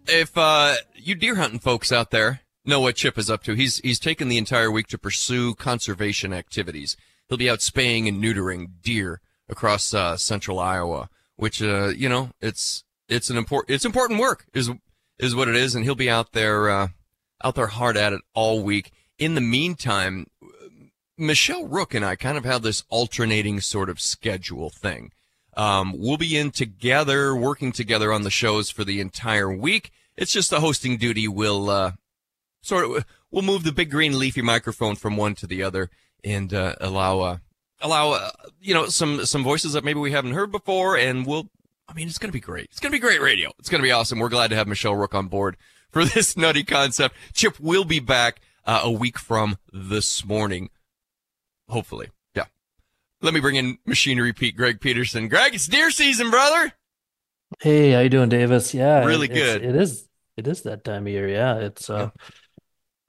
If 0.06 0.38
uh, 0.38 0.76
you 0.94 1.16
deer 1.16 1.34
hunting 1.34 1.58
folks 1.58 1.92
out 1.92 2.10
there 2.10 2.40
know 2.70 2.80
what 2.80 2.96
Chip 2.96 3.18
is 3.18 3.28
up 3.28 3.42
to, 3.44 3.54
he's 3.54 3.78
he's 3.78 3.98
taken 3.98 4.28
the 4.28 4.38
entire 4.38 4.70
week 4.70 4.86
to 4.88 4.98
pursue 4.98 5.54
conservation 5.54 6.32
activities. 6.32 6.96
He'll 7.28 7.38
be 7.38 7.50
out 7.50 7.60
spaying 7.60 8.08
and 8.08 8.22
neutering 8.22 8.70
deer 8.82 9.20
across 9.48 9.92
uh, 9.92 10.16
central 10.16 10.58
Iowa, 10.58 11.10
which 11.36 11.60
uh, 11.60 11.88
you 11.88 12.08
know 12.08 12.30
it's 12.40 12.84
it's 13.08 13.28
an 13.28 13.36
important 13.36 13.74
it's 13.74 13.84
important 13.84 14.20
work 14.20 14.46
is 14.54 14.70
is 15.18 15.34
what 15.34 15.48
it 15.48 15.56
is, 15.56 15.74
and 15.74 15.84
he'll 15.84 15.94
be 15.94 16.10
out 16.10 16.32
there 16.32 16.70
uh, 16.70 16.88
out 17.44 17.56
there 17.56 17.66
hard 17.66 17.96
at 17.96 18.12
it 18.12 18.22
all 18.34 18.62
week. 18.62 18.92
In 19.18 19.34
the 19.34 19.40
meantime, 19.42 20.26
Michelle 21.18 21.66
Rook 21.66 21.92
and 21.92 22.04
I 22.04 22.16
kind 22.16 22.38
of 22.38 22.44
have 22.44 22.62
this 22.62 22.84
alternating 22.88 23.60
sort 23.60 23.90
of 23.90 24.00
schedule 24.00 24.70
thing. 24.70 25.12
Um, 25.56 25.94
we'll 25.98 26.16
be 26.16 26.38
in 26.38 26.52
together, 26.52 27.36
working 27.36 27.72
together 27.72 28.12
on 28.12 28.22
the 28.22 28.30
shows 28.30 28.70
for 28.70 28.84
the 28.84 29.00
entire 29.00 29.52
week. 29.52 29.90
It's 30.16 30.32
just 30.32 30.48
the 30.48 30.60
hosting 30.60 30.96
duty 30.96 31.28
will 31.28 31.68
uh, 31.68 31.92
sort 32.62 32.84
of 32.84 33.04
we'll 33.30 33.42
move 33.42 33.64
the 33.64 33.72
big 33.72 33.90
green 33.90 34.18
leafy 34.18 34.42
microphone 34.42 34.96
from 34.96 35.16
one 35.16 35.34
to 35.36 35.46
the 35.46 35.62
other 35.62 35.90
and 36.24 36.52
uh, 36.52 36.74
allow 36.80 37.20
uh, 37.20 37.36
allow 37.80 38.12
uh, 38.12 38.30
you 38.60 38.74
know 38.74 38.86
some 38.86 39.24
some 39.24 39.42
voices 39.42 39.72
that 39.72 39.84
maybe 39.84 40.00
we 40.00 40.12
haven't 40.12 40.32
heard 40.32 40.52
before, 40.52 40.96
and 40.96 41.26
we'll. 41.26 41.48
I 41.88 41.92
mean, 41.92 42.06
it's 42.06 42.18
going 42.18 42.28
to 42.28 42.32
be 42.32 42.38
great. 42.38 42.66
It's 42.66 42.78
going 42.78 42.92
to 42.92 42.96
be 42.96 43.00
great 43.00 43.20
radio. 43.20 43.50
It's 43.58 43.68
going 43.68 43.80
to 43.80 43.86
be 43.86 43.90
awesome. 43.90 44.20
We're 44.20 44.28
glad 44.28 44.50
to 44.50 44.56
have 44.56 44.68
Michelle 44.68 44.94
Rook 44.94 45.12
on 45.12 45.26
board 45.26 45.56
for 45.90 46.04
this 46.14 46.36
nutty 46.36 46.62
concept. 46.62 47.16
Chip 47.34 47.58
will 47.58 47.84
be 47.84 47.98
back 47.98 48.40
uh, 48.64 48.82
a 48.84 48.90
week 48.92 49.18
from 49.18 49.58
this 49.72 50.24
morning 50.24 50.70
Hopefully. 51.70 52.08
Yeah. 52.34 52.44
Let 53.22 53.32
me 53.32 53.40
bring 53.40 53.54
in 53.54 53.78
machinery 53.86 54.32
Pete, 54.32 54.56
Greg 54.56 54.80
Peterson. 54.80 55.28
Greg, 55.28 55.54
it's 55.54 55.66
deer 55.66 55.90
season, 55.90 56.30
brother. 56.30 56.72
Hey, 57.60 57.92
how 57.92 58.00
you 58.00 58.08
doing, 58.08 58.28
Davis? 58.28 58.74
Yeah, 58.74 59.04
really 59.04 59.28
good. 59.28 59.64
It 59.64 59.76
is. 59.76 60.08
It 60.36 60.46
is 60.46 60.62
that 60.62 60.84
time 60.84 61.06
of 61.06 61.12
year. 61.12 61.28
Yeah, 61.28 61.56
it's 61.58 61.88
uh, 61.88 62.10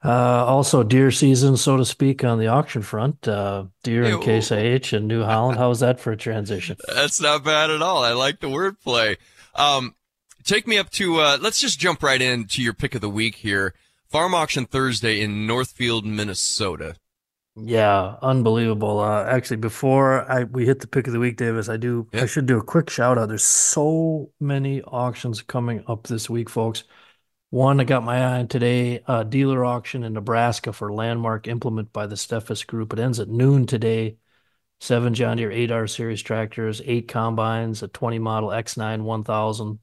uh, 0.04 0.44
also 0.46 0.82
deer 0.82 1.10
season, 1.10 1.56
so 1.56 1.76
to 1.76 1.84
speak, 1.84 2.24
on 2.24 2.38
the 2.38 2.48
auction 2.48 2.82
front. 2.82 3.26
Uh, 3.28 3.66
deer 3.82 4.02
in 4.04 4.20
Case 4.20 4.50
IH 4.50 4.94
and 4.96 5.06
New 5.06 5.22
Holland. 5.22 5.58
How's 5.58 5.80
that 5.80 6.00
for 6.00 6.12
a 6.12 6.16
transition? 6.16 6.76
That's 6.94 7.20
not 7.20 7.44
bad 7.44 7.70
at 7.70 7.82
all. 7.82 8.02
I 8.02 8.12
like 8.12 8.40
the 8.40 8.48
wordplay. 8.48 9.16
Um, 9.54 9.94
take 10.44 10.66
me 10.66 10.78
up 10.78 10.90
to. 10.90 11.20
Uh, 11.20 11.38
let's 11.40 11.60
just 11.60 11.78
jump 11.78 12.02
right 12.02 12.20
into 12.20 12.62
your 12.62 12.74
pick 12.74 12.94
of 12.94 13.00
the 13.00 13.10
week 13.10 13.36
here. 13.36 13.74
Farm 14.08 14.34
auction 14.34 14.66
Thursday 14.66 15.20
in 15.20 15.46
Northfield, 15.46 16.04
Minnesota. 16.04 16.96
Yeah, 17.54 18.16
unbelievable. 18.22 19.00
Uh, 19.00 19.24
actually, 19.24 19.58
before 19.58 20.30
I 20.30 20.44
we 20.44 20.66
hit 20.66 20.80
the 20.80 20.86
pick 20.86 21.06
of 21.06 21.12
the 21.12 21.20
week, 21.20 21.36
Davis, 21.36 21.68
I 21.68 21.76
do 21.76 22.08
I 22.14 22.26
should 22.26 22.46
do 22.46 22.58
a 22.58 22.64
quick 22.64 22.88
shout 22.90 23.18
out. 23.18 23.28
There's 23.28 23.44
so 23.44 24.30
many 24.40 24.82
auctions 24.82 25.42
coming 25.42 25.84
up 25.86 26.08
this 26.08 26.30
week, 26.30 26.48
folks. 26.48 26.84
One 27.52 27.80
I 27.80 27.84
got 27.84 28.02
my 28.02 28.16
eye 28.16 28.38
on 28.38 28.48
today, 28.48 29.02
uh, 29.06 29.24
dealer 29.24 29.62
auction 29.62 30.04
in 30.04 30.14
Nebraska 30.14 30.72
for 30.72 30.90
landmark 30.90 31.46
implement 31.46 31.92
by 31.92 32.06
the 32.06 32.14
Steffes 32.14 32.66
Group. 32.66 32.94
It 32.94 32.98
ends 32.98 33.20
at 33.20 33.28
noon 33.28 33.66
today. 33.66 34.16
Seven 34.80 35.12
John 35.12 35.36
Deere 35.36 35.50
8R 35.50 35.86
series 35.86 36.22
tractors, 36.22 36.80
eight 36.86 37.08
combines, 37.08 37.82
a 37.82 37.88
20 37.88 38.18
model 38.20 38.48
X9 38.48 39.02
1000. 39.02 39.78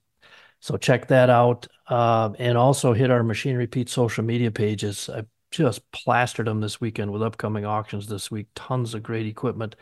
So 0.59 0.77
check 0.77 1.09
that 1.09 1.29
out. 1.29 1.67
Uh, 1.87 2.31
and 2.39 2.57
also 2.57 2.93
hit 2.93 3.11
our 3.11 3.21
Machinery 3.21 3.67
Pete 3.67 3.89
social 3.89 4.23
media 4.23 4.49
pages. 4.49 5.07
I 5.07 5.25
just 5.51 5.91
plastered 5.91 6.47
them 6.47 6.61
this 6.61 6.81
weekend 6.81 7.11
with 7.11 7.21
upcoming 7.21 7.65
auctions 7.65 8.07
this 8.07 8.31
week. 8.31 8.47
Tons 8.55 8.95
of 8.95 9.03
great 9.03 9.27
equipment. 9.27 9.75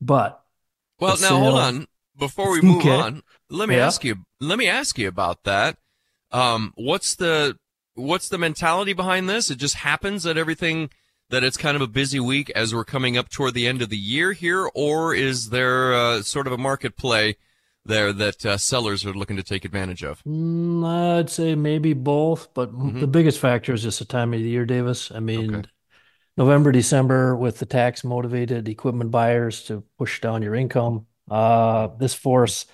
But 0.00 0.40
well, 1.00 1.16
now 1.16 1.28
sale, 1.28 1.40
hold 1.40 1.58
on. 1.58 1.86
Before 2.16 2.52
we 2.52 2.60
move 2.62 2.82
okay. 2.82 2.94
on, 2.94 3.22
let 3.50 3.68
me 3.68 3.74
yeah. 3.74 3.86
ask 3.86 4.04
you. 4.04 4.18
Let 4.40 4.58
me 4.58 4.68
ask 4.68 4.96
you 4.96 5.08
about 5.08 5.42
that. 5.42 5.76
Um, 6.30 6.72
what's 6.76 7.14
the 7.14 7.56
what's 7.94 8.28
the 8.28 8.38
mentality 8.38 8.92
behind 8.92 9.28
this? 9.28 9.50
It 9.50 9.58
just 9.58 9.76
happens 9.76 10.24
that 10.24 10.36
everything 10.36 10.90
that 11.30 11.42
it's 11.42 11.56
kind 11.56 11.76
of 11.76 11.82
a 11.82 11.86
busy 11.86 12.20
week 12.20 12.50
as 12.50 12.74
we're 12.74 12.84
coming 12.84 13.16
up 13.16 13.28
toward 13.28 13.54
the 13.54 13.66
end 13.66 13.82
of 13.82 13.88
the 13.88 13.96
year 13.96 14.32
here, 14.32 14.70
or 14.74 15.14
is 15.14 15.50
there 15.50 15.92
uh, 15.92 16.22
sort 16.22 16.46
of 16.46 16.52
a 16.52 16.58
market 16.58 16.96
play 16.96 17.36
there 17.84 18.12
that 18.12 18.44
uh, 18.44 18.56
sellers 18.56 19.04
are 19.04 19.14
looking 19.14 19.36
to 19.36 19.42
take 19.42 19.64
advantage 19.64 20.04
of? 20.04 20.22
Mm, 20.24 20.84
I'd 21.18 21.30
say 21.30 21.54
maybe 21.54 21.94
both, 21.94 22.52
but 22.54 22.72
mm-hmm. 22.72 23.00
the 23.00 23.06
biggest 23.06 23.40
factor 23.40 23.72
is 23.72 23.82
just 23.82 23.98
the 23.98 24.04
time 24.04 24.32
of 24.34 24.40
the 24.40 24.48
year, 24.48 24.66
Davis. 24.66 25.10
I 25.12 25.20
mean, 25.20 25.54
okay. 25.54 25.68
November, 26.36 26.70
December, 26.70 27.34
with 27.34 27.58
the 27.58 27.66
tax 27.66 28.04
motivated 28.04 28.68
equipment 28.68 29.10
buyers 29.10 29.62
to 29.64 29.82
push 29.98 30.20
down 30.20 30.42
your 30.42 30.54
income. 30.54 31.06
Uh, 31.28 31.88
this 31.98 32.14
force, 32.14 32.66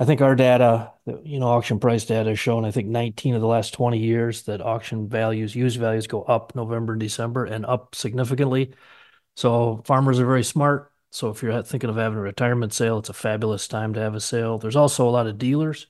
I 0.00 0.04
think 0.04 0.20
our 0.20 0.36
data, 0.36 0.92
you 1.24 1.40
know, 1.40 1.48
auction 1.48 1.80
price 1.80 2.04
data 2.04 2.30
has 2.30 2.38
shown, 2.38 2.64
I 2.64 2.70
think 2.70 2.88
19 2.88 3.34
of 3.34 3.40
the 3.40 3.48
last 3.48 3.74
20 3.74 3.98
years 3.98 4.42
that 4.44 4.60
auction 4.60 5.08
values, 5.08 5.56
used 5.56 5.78
values 5.80 6.06
go 6.06 6.22
up 6.22 6.54
November 6.54 6.92
and 6.92 7.00
December 7.00 7.44
and 7.44 7.66
up 7.66 7.94
significantly. 7.94 8.74
So 9.34 9.82
farmers 9.84 10.20
are 10.20 10.26
very 10.26 10.44
smart 10.44 10.92
so 11.10 11.30
if 11.30 11.42
you're 11.42 11.62
thinking 11.62 11.90
of 11.90 11.96
having 11.96 12.18
a 12.18 12.22
retirement 12.22 12.72
sale, 12.72 12.98
it's 12.98 13.08
a 13.08 13.14
fabulous 13.14 13.66
time 13.68 13.94
to 13.94 14.00
have 14.00 14.14
a 14.14 14.20
sale. 14.20 14.58
There's 14.58 14.76
also 14.76 15.08
a 15.08 15.10
lot 15.10 15.26
of 15.26 15.38
dealers 15.38 15.86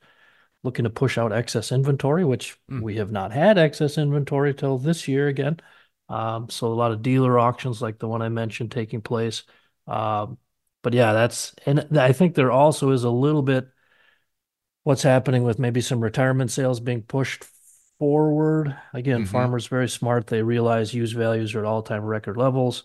looking 0.63 0.85
to 0.85 0.91
push 0.91 1.19
out 1.19 1.33
excess 1.33 1.73
inventory, 1.73 2.25
which 2.25 2.59
mm. 2.71 2.83
we 2.83 2.97
have 2.97 3.11
not 3.11 3.33
had 3.33 3.59
excess 3.59 3.99
inventory 3.99 4.55
till 4.55 4.79
this 4.79 5.09
year 5.09 5.29
again. 5.29 5.61
Um, 6.09 6.49
so 6.51 6.69
a 6.69 6.75
lot 6.75 6.93
of 6.93 7.03
dealer 7.03 7.39
auctions 7.39 7.83
like 7.83 7.99
the 7.99 8.09
one 8.09 8.23
I 8.23 8.29
mentioned 8.29 8.71
taking 8.71 9.03
place. 9.03 9.43
Um, 9.87 10.39
but 10.83 10.95
yeah, 10.95 11.13
that's 11.13 11.55
and 11.67 11.99
I 11.99 12.13
think 12.13 12.35
there 12.35 12.53
also 12.53 12.91
is 12.91 13.05
a 13.05 13.11
little 13.11 13.43
bit 13.43 13.69
what's 14.89 15.03
happening 15.03 15.43
with 15.43 15.59
maybe 15.59 15.81
some 15.81 16.01
retirement 16.01 16.51
sales 16.51 16.81
being 16.81 17.03
pushed 17.03 17.45
forward. 17.99 18.75
Again, 18.95 19.23
mm-hmm. 19.23 19.31
farmers 19.31 19.67
very 19.67 19.89
smart. 19.89 20.27
They 20.27 20.43
realize 20.43 20.95
used 20.95 21.15
values 21.15 21.55
are 21.55 21.61
at 21.61 21.65
all-time 21.65 22.05
record 22.05 22.37
levels 22.37 22.85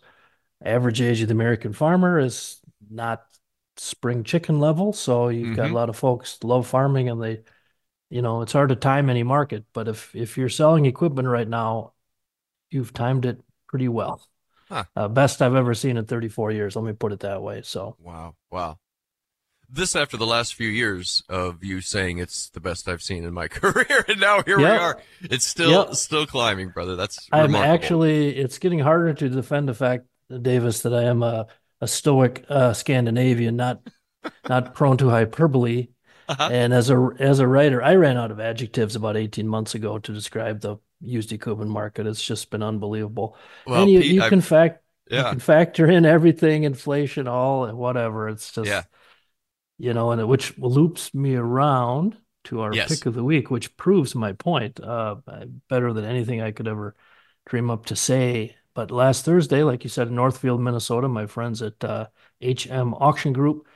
average 0.63 1.01
age 1.01 1.21
of 1.21 1.27
the 1.27 1.33
American 1.33 1.73
farmer 1.73 2.19
is 2.19 2.59
not 2.89 3.23
spring 3.77 4.23
chicken 4.23 4.59
level. 4.59 4.93
So 4.93 5.29
you've 5.29 5.47
mm-hmm. 5.47 5.55
got 5.55 5.63
a 5.63 5.65
mm-hmm. 5.67 5.75
lot 5.75 5.89
of 5.89 5.95
folks 5.95 6.43
love 6.43 6.67
farming 6.67 7.09
and 7.09 7.21
they, 7.21 7.41
you 8.09 8.21
know, 8.21 8.41
it's 8.41 8.53
hard 8.53 8.69
to 8.69 8.75
time 8.75 9.09
any 9.09 9.23
market. 9.23 9.65
But 9.73 9.87
if 9.87 10.15
if 10.15 10.37
you're 10.37 10.49
selling 10.49 10.85
equipment 10.85 11.27
right 11.27 11.47
now, 11.47 11.93
you've 12.69 12.93
timed 12.93 13.25
it 13.25 13.41
pretty 13.67 13.87
well. 13.87 14.25
Huh. 14.69 14.85
Uh, 14.95 15.07
best 15.07 15.41
I've 15.41 15.55
ever 15.55 15.73
seen 15.73 15.97
in 15.97 16.05
34 16.05 16.51
years. 16.51 16.75
Let 16.75 16.85
me 16.85 16.93
put 16.93 17.11
it 17.11 17.21
that 17.21 17.41
way. 17.41 17.61
So 17.63 17.95
wow, 17.99 18.35
wow. 18.49 18.77
This 19.73 19.95
after 19.95 20.17
the 20.17 20.27
last 20.27 20.53
few 20.53 20.69
years 20.69 21.23
of 21.29 21.63
you 21.63 21.81
saying 21.81 22.19
it's 22.19 22.49
the 22.49 22.59
best 22.59 22.87
I've 22.87 23.01
seen 23.01 23.23
in 23.23 23.33
my 23.33 23.47
career, 23.49 24.05
and 24.07 24.19
now 24.19 24.43
here 24.43 24.59
yep. 24.59 24.71
we 24.71 24.77
are. 24.77 25.01
It's 25.21 25.45
still 25.45 25.87
yep. 25.87 25.95
still 25.95 26.27
climbing, 26.27 26.69
brother. 26.69 26.95
That's 26.95 27.27
I'm 27.31 27.47
remarkable. 27.47 27.73
actually. 27.73 28.37
It's 28.37 28.59
getting 28.59 28.79
harder 28.79 29.13
to 29.13 29.29
defend 29.29 29.67
the 29.67 29.73
fact 29.73 30.05
Davis, 30.41 30.81
that 30.81 30.93
I 30.93 31.03
am 31.03 31.23
a, 31.23 31.47
a 31.81 31.87
stoic 31.87 32.45
uh, 32.49 32.73
Scandinavian, 32.73 33.55
not 33.55 33.81
not 34.49 34.73
prone 34.73 34.97
to 34.97 35.09
hyperbole. 35.09 35.87
Uh-huh. 36.27 36.49
And 36.51 36.73
as 36.73 36.89
a 36.89 37.09
as 37.19 37.39
a 37.39 37.47
writer, 37.47 37.83
I 37.83 37.95
ran 37.95 38.17
out 38.17 38.31
of 38.31 38.39
adjectives 38.39 38.95
about 38.95 39.17
18 39.17 39.47
months 39.47 39.75
ago 39.75 39.99
to 39.99 40.13
describe 40.13 40.61
the 40.61 40.77
used 41.01 41.33
equipment 41.33 41.69
market. 41.69 42.07
It's 42.07 42.23
just 42.23 42.49
been 42.49 42.63
unbelievable. 42.63 43.35
Well, 43.67 43.81
and 43.81 43.91
you, 43.91 43.99
Pete, 43.99 44.11
you 44.13 44.21
can 44.21 44.39
fact 44.39 44.83
yeah. 45.09 45.25
you 45.25 45.29
can 45.31 45.39
factor 45.39 45.85
in 45.85 46.05
everything, 46.05 46.63
inflation, 46.63 47.27
all 47.27 47.67
whatever. 47.73 48.29
It's 48.29 48.51
just 48.53 48.69
yeah. 48.69 48.83
You 49.83 49.93
know, 49.93 50.11
and 50.11 50.21
it, 50.21 50.25
which 50.25 50.57
loops 50.57 51.13
me 51.13 51.35
around 51.35 52.15
to 52.45 52.61
our 52.61 52.73
yes. 52.73 52.87
pick 52.87 53.05
of 53.05 53.15
the 53.15 53.23
week, 53.23 53.51
which 53.51 53.75
proves 53.75 54.15
my 54.15 54.31
point 54.31 54.79
uh, 54.79 55.15
better 55.69 55.91
than 55.91 56.05
anything 56.05 56.41
I 56.41 56.51
could 56.51 56.69
ever 56.69 56.95
dream 57.45 57.69
up 57.69 57.87
to 57.87 57.95
say. 57.97 58.55
But 58.75 58.91
last 58.91 59.25
Thursday, 59.25 59.61
like 59.61 59.83
you 59.83 59.89
said, 59.89 60.07
in 60.07 60.15
Northfield, 60.15 60.61
Minnesota, 60.61 61.09
my 61.09 61.25
friends 61.25 61.61
at 61.61 61.83
uh, 61.83 62.07
HM 62.41 62.93
Auction 62.93 63.33
Group 63.33 63.67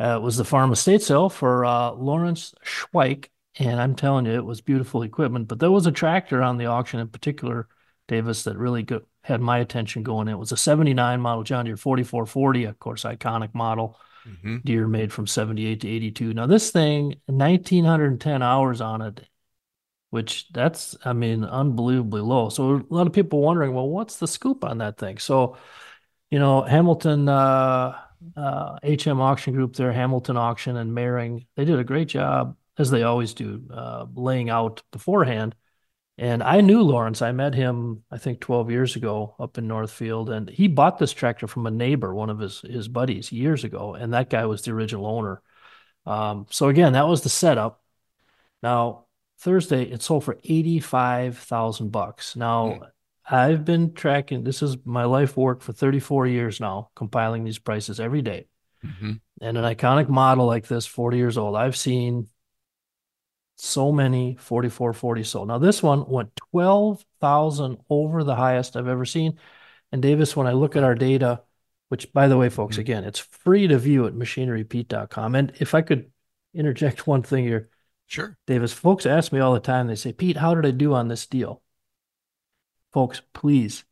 uh, 0.00 0.18
was 0.20 0.36
the 0.36 0.44
farm 0.44 0.72
estate 0.72 1.02
sale 1.02 1.28
for 1.28 1.64
uh, 1.64 1.92
Lawrence 1.92 2.52
Schweik. 2.64 3.28
And 3.56 3.80
I'm 3.80 3.94
telling 3.94 4.26
you, 4.26 4.32
it 4.32 4.44
was 4.44 4.60
beautiful 4.60 5.02
equipment. 5.02 5.46
But 5.46 5.60
there 5.60 5.70
was 5.70 5.86
a 5.86 5.92
tractor 5.92 6.42
on 6.42 6.56
the 6.58 6.66
auction 6.66 6.98
in 6.98 7.06
particular, 7.06 7.68
Davis, 8.08 8.42
that 8.42 8.58
really 8.58 8.82
go- 8.82 9.06
had 9.22 9.40
my 9.40 9.58
attention 9.58 10.02
going. 10.02 10.26
It 10.26 10.36
was 10.36 10.50
a 10.50 10.56
79 10.56 11.20
model 11.20 11.44
John 11.44 11.64
Deere 11.64 11.76
4440, 11.76 12.64
of 12.64 12.80
course, 12.80 13.04
iconic 13.04 13.54
model. 13.54 14.00
Mm-hmm. 14.28 14.58
Deere 14.64 14.88
made 14.88 15.12
from 15.12 15.26
78 15.26 15.80
to 15.82 15.88
82. 15.88 16.34
Now, 16.34 16.46
this 16.46 16.70
thing, 16.70 17.16
1910 17.26 18.42
hours 18.42 18.80
on 18.80 19.02
it, 19.02 19.20
which 20.10 20.48
that's, 20.52 20.96
I 21.04 21.12
mean, 21.12 21.44
unbelievably 21.44 22.22
low. 22.22 22.48
So 22.48 22.76
a 22.76 22.94
lot 22.94 23.06
of 23.06 23.12
people 23.12 23.40
wondering, 23.40 23.74
well, 23.74 23.88
what's 23.88 24.16
the 24.16 24.28
scoop 24.28 24.64
on 24.64 24.78
that 24.78 24.96
thing? 24.96 25.18
So, 25.18 25.56
you 26.30 26.38
know, 26.38 26.62
Hamilton, 26.62 27.28
uh, 27.28 27.98
uh, 28.36 28.78
HM 28.82 29.20
Auction 29.20 29.54
Group 29.54 29.76
there, 29.76 29.92
Hamilton 29.92 30.36
Auction 30.36 30.76
and 30.76 30.92
Mehring, 30.92 31.46
they 31.56 31.64
did 31.64 31.78
a 31.78 31.84
great 31.84 32.08
job, 32.08 32.56
as 32.78 32.90
they 32.90 33.02
always 33.02 33.34
do, 33.34 33.62
uh, 33.72 34.06
laying 34.14 34.48
out 34.50 34.82
beforehand 34.90 35.54
And 36.16 36.42
I 36.42 36.60
knew 36.60 36.82
Lawrence. 36.82 37.22
I 37.22 37.32
met 37.32 37.54
him, 37.54 38.04
I 38.10 38.18
think, 38.18 38.40
12 38.40 38.70
years 38.70 38.94
ago 38.94 39.34
up 39.40 39.58
in 39.58 39.66
Northfield, 39.66 40.30
and 40.30 40.48
he 40.48 40.68
bought 40.68 40.98
this 40.98 41.12
tractor 41.12 41.48
from 41.48 41.66
a 41.66 41.72
neighbor, 41.72 42.14
one 42.14 42.30
of 42.30 42.38
his 42.38 42.60
his 42.60 42.86
buddies, 42.86 43.32
years 43.32 43.64
ago, 43.64 43.94
and 43.94 44.14
that 44.14 44.30
guy 44.30 44.46
was 44.46 44.62
the 44.62 44.70
original 44.70 45.06
owner. 45.06 45.42
Um, 46.06 46.46
so 46.50 46.68
again, 46.68 46.92
that 46.92 47.08
was 47.08 47.22
the 47.22 47.28
setup. 47.28 47.82
Now 48.62 49.06
Thursday, 49.38 49.82
it 49.84 50.02
sold 50.02 50.24
for 50.24 50.38
85,000 50.44 51.90
bucks. 51.90 52.36
Now 52.36 52.66
mm. 52.66 52.90
I've 53.28 53.64
been 53.64 53.92
tracking. 53.92 54.44
This 54.44 54.62
is 54.62 54.76
my 54.84 55.04
life 55.04 55.36
work 55.36 55.62
for 55.62 55.72
34 55.72 56.26
years 56.28 56.60
now, 56.60 56.90
compiling 56.94 57.44
these 57.44 57.58
prices 57.58 58.00
every 58.00 58.22
day. 58.22 58.46
Mm-hmm. 58.84 59.12
And 59.40 59.58
an 59.58 59.64
iconic 59.64 60.08
model 60.08 60.46
like 60.46 60.66
this, 60.66 60.86
40 60.86 61.16
years 61.16 61.38
old, 61.38 61.56
I've 61.56 61.76
seen 61.76 62.28
so 63.56 63.92
many 63.92 64.36
4440 64.36 65.24
sold. 65.24 65.48
Now 65.48 65.58
this 65.58 65.82
one 65.82 66.08
went 66.08 66.34
12,000 66.52 67.78
over 67.88 68.24
the 68.24 68.34
highest 68.34 68.76
I've 68.76 68.88
ever 68.88 69.04
seen. 69.04 69.38
And 69.92 70.02
Davis, 70.02 70.36
when 70.36 70.46
I 70.46 70.52
look 70.52 70.76
at 70.76 70.84
our 70.84 70.94
data, 70.94 71.42
which 71.88 72.12
by 72.12 72.28
the 72.28 72.36
way, 72.36 72.48
folks, 72.48 72.74
mm-hmm. 72.74 72.80
again, 72.80 73.04
it's 73.04 73.20
free 73.20 73.66
to 73.68 73.78
view 73.78 74.06
at 74.06 74.14
machinerypete.com. 74.14 75.34
And 75.34 75.52
if 75.60 75.74
I 75.74 75.82
could 75.82 76.10
interject 76.54 77.06
one 77.06 77.22
thing 77.22 77.44
here. 77.44 77.68
Sure. 78.06 78.36
Davis, 78.46 78.72
folks 78.72 79.06
ask 79.06 79.32
me 79.32 79.40
all 79.40 79.54
the 79.54 79.60
time, 79.60 79.86
they 79.86 79.94
say, 79.94 80.12
Pete, 80.12 80.36
how 80.36 80.54
did 80.54 80.66
I 80.66 80.70
do 80.70 80.92
on 80.94 81.08
this 81.08 81.26
deal? 81.26 81.62
Folks, 82.92 83.22
please. 83.32 83.84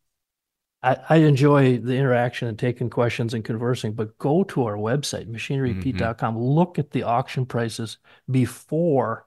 I, 0.83 0.97
I 1.09 1.17
enjoy 1.17 1.79
the 1.79 1.97
interaction 1.97 2.49
and 2.49 2.59
taking 2.59 2.91
questions 2.91 3.35
and 3.35 3.45
conversing, 3.45 3.93
but 3.95 4.19
go 4.19 4.45
to 4.45 4.65
our 4.65 4.77
website, 4.77 5.29
machinerypete.com, 5.29 6.35
mm-hmm. 6.35 6.43
look 6.43 6.79
at 6.79 6.91
the 6.91 7.05
auction 7.05 7.47
prices 7.47 7.99
before 8.31 9.27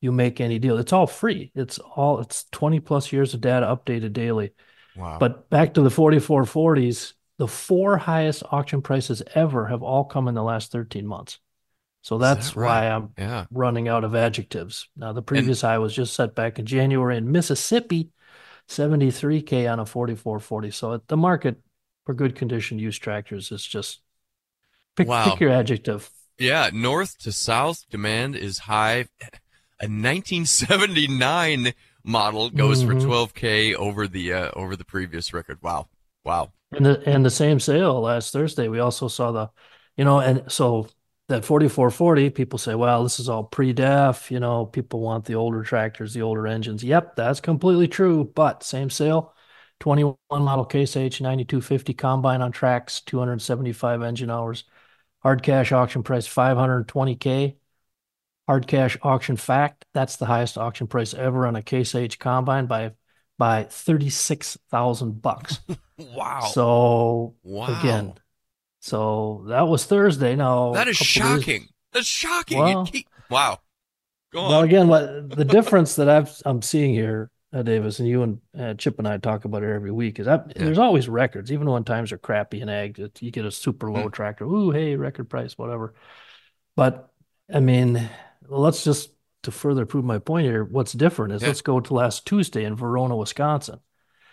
you 0.00 0.12
make 0.12 0.40
any 0.40 0.58
deal. 0.58 0.78
It's 0.78 0.92
all 0.92 1.06
free. 1.06 1.50
It's 1.54 1.78
all 1.78 2.20
it's 2.20 2.44
20 2.52 2.80
plus 2.80 3.12
years 3.12 3.34
of 3.34 3.40
data 3.40 3.66
updated 3.66 4.12
daily. 4.12 4.52
Wow. 4.96 5.18
But 5.18 5.50
back 5.50 5.74
to 5.74 5.82
the 5.82 5.90
4440s, 5.90 7.12
the 7.38 7.48
four 7.48 7.98
highest 7.98 8.42
auction 8.50 8.82
prices 8.82 9.22
ever 9.34 9.66
have 9.66 9.82
all 9.82 10.04
come 10.04 10.28
in 10.28 10.34
the 10.34 10.42
last 10.42 10.72
13 10.72 11.06
months. 11.06 11.38
So 12.02 12.18
that's 12.18 12.50
that 12.50 12.56
right? 12.56 12.68
why 12.68 12.90
I'm 12.90 13.10
yeah. 13.18 13.46
running 13.50 13.88
out 13.88 14.04
of 14.04 14.14
adjectives. 14.14 14.88
Now 14.96 15.12
the 15.12 15.22
previous 15.22 15.62
and, 15.62 15.70
high 15.70 15.78
was 15.78 15.94
just 15.94 16.14
set 16.14 16.34
back 16.34 16.58
in 16.58 16.64
January 16.66 17.16
in 17.16 17.32
Mississippi, 17.32 18.10
73k 18.68 19.70
on 19.70 19.80
a 19.80 19.86
4440. 19.86 20.70
So 20.70 21.02
the 21.08 21.16
market 21.16 21.56
for 22.04 22.14
good 22.14 22.36
condition 22.36 22.78
used 22.78 23.02
tractors 23.02 23.50
is 23.50 23.66
just 23.66 24.00
pick, 24.94 25.08
wow. 25.08 25.30
pick 25.30 25.40
your 25.40 25.50
adjective. 25.50 26.08
Yeah, 26.38 26.70
north 26.72 27.18
to 27.20 27.32
south 27.32 27.84
demand 27.90 28.36
is 28.36 28.58
high 28.58 29.06
a 29.80 29.84
1979 29.84 31.72
model 32.04 32.50
goes 32.50 32.82
mm-hmm. 32.82 33.00
for 33.00 33.06
12k 33.06 33.74
over 33.74 34.08
the 34.08 34.32
uh, 34.32 34.50
over 34.54 34.76
the 34.76 34.84
previous 34.84 35.32
record. 35.32 35.58
Wow, 35.62 35.88
wow. 36.24 36.52
And 36.72 36.86
the 36.86 37.02
and 37.08 37.24
the 37.24 37.30
same 37.30 37.60
sale 37.60 38.00
last 38.00 38.32
Thursday, 38.32 38.68
we 38.68 38.78
also 38.78 39.08
saw 39.08 39.32
the, 39.32 39.50
you 39.96 40.04
know, 40.04 40.20
and 40.20 40.50
so 40.50 40.88
that 41.28 41.44
4440, 41.44 42.30
people 42.30 42.58
say, 42.58 42.74
well, 42.74 43.02
this 43.02 43.18
is 43.18 43.28
all 43.28 43.44
pre-def. 43.44 44.30
You 44.30 44.40
know, 44.40 44.64
people 44.64 45.00
want 45.00 45.24
the 45.24 45.34
older 45.34 45.62
tractors, 45.62 46.14
the 46.14 46.22
older 46.22 46.46
engines. 46.46 46.84
Yep, 46.84 47.16
that's 47.16 47.40
completely 47.40 47.88
true. 47.88 48.24
But 48.34 48.62
same 48.62 48.90
sale, 48.90 49.34
21 49.80 50.16
model 50.30 50.64
Case 50.64 50.96
IH 50.96 51.20
9250 51.20 51.94
combine 51.94 52.42
on 52.42 52.52
tracks, 52.52 53.00
275 53.00 54.02
engine 54.02 54.30
hours, 54.30 54.64
hard 55.22 55.42
cash 55.42 55.72
auction 55.72 56.02
price 56.02 56.28
520k 56.28 57.56
hard 58.46 58.66
cash 58.66 58.96
auction 59.02 59.36
fact. 59.36 59.84
That's 59.92 60.16
the 60.16 60.26
highest 60.26 60.58
auction 60.58 60.86
price 60.86 61.14
ever 61.14 61.46
on 61.46 61.56
a 61.56 61.62
Case 61.62 61.94
IH 61.94 62.18
combine 62.18 62.66
by 62.66 62.92
by 63.38 63.64
thirty 63.64 64.10
six 64.10 64.56
thousand 64.70 65.22
bucks. 65.22 65.60
wow! 65.98 66.40
So 66.52 67.34
wow. 67.42 67.80
again, 67.80 68.14
so 68.80 69.44
that 69.48 69.68
was 69.68 69.84
Thursday. 69.84 70.36
Now 70.36 70.72
that 70.72 70.88
is 70.88 70.96
shocking. 70.96 71.62
Days, 71.62 71.70
That's 71.92 72.06
shocking. 72.06 72.58
Well, 72.58 72.86
keep, 72.86 73.08
wow. 73.30 73.60
Go 74.32 74.40
on. 74.40 74.50
Well, 74.50 74.62
again, 74.62 74.88
what 74.88 75.30
the 75.36 75.44
difference 75.44 75.96
that 75.96 76.08
I've 76.08 76.30
I'm 76.44 76.62
seeing 76.62 76.94
here, 76.94 77.30
uh, 77.52 77.62
Davis, 77.62 77.98
and 77.98 78.08
you 78.08 78.22
and 78.22 78.40
uh, 78.58 78.74
Chip 78.74 78.98
and 78.98 79.08
I 79.08 79.18
talk 79.18 79.44
about 79.44 79.62
it 79.62 79.74
every 79.74 79.90
week 79.90 80.18
is 80.18 80.26
that 80.26 80.52
yeah. 80.54 80.64
there's 80.64 80.78
always 80.78 81.08
records, 81.08 81.52
even 81.52 81.68
when 81.68 81.84
times 81.84 82.12
are 82.12 82.18
crappy 82.18 82.60
and 82.60 82.70
ag. 82.70 82.98
You 83.20 83.30
get 83.30 83.44
a 83.44 83.50
super 83.50 83.90
low 83.90 84.08
mm. 84.08 84.12
tractor, 84.12 84.44
ooh, 84.44 84.70
hey, 84.70 84.96
record 84.96 85.28
price, 85.28 85.58
whatever. 85.58 85.94
But 86.74 87.10
I 87.52 87.60
mean, 87.60 88.08
let's 88.48 88.84
just 88.84 89.10
to 89.42 89.50
further 89.50 89.86
prove 89.86 90.04
my 90.04 90.18
point 90.18 90.46
here, 90.46 90.64
what's 90.64 90.92
different 90.92 91.32
is 91.32 91.42
yeah. 91.42 91.48
let's 91.48 91.62
go 91.62 91.80
to 91.80 91.94
last 91.94 92.26
Tuesday 92.26 92.64
in 92.64 92.76
Verona, 92.76 93.16
Wisconsin. 93.16 93.78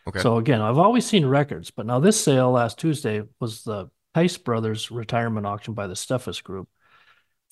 Okay. 0.08 0.19
So 0.19 0.38
again, 0.38 0.62
I've 0.62 0.78
always 0.78 1.06
seen 1.06 1.26
records, 1.26 1.71
but 1.71 1.86
now 1.86 1.99
this 1.99 2.21
sale 2.21 2.52
last 2.52 2.78
Tuesday 2.78 3.23
was 3.39 3.63
the 3.63 3.89
Tice 4.13 4.38
Brothers 4.38 4.91
retirement 4.91 5.45
auction 5.45 5.73
by 5.73 5.88
the 5.88 5.93
Steffes 5.93 6.43
Group. 6.43 6.67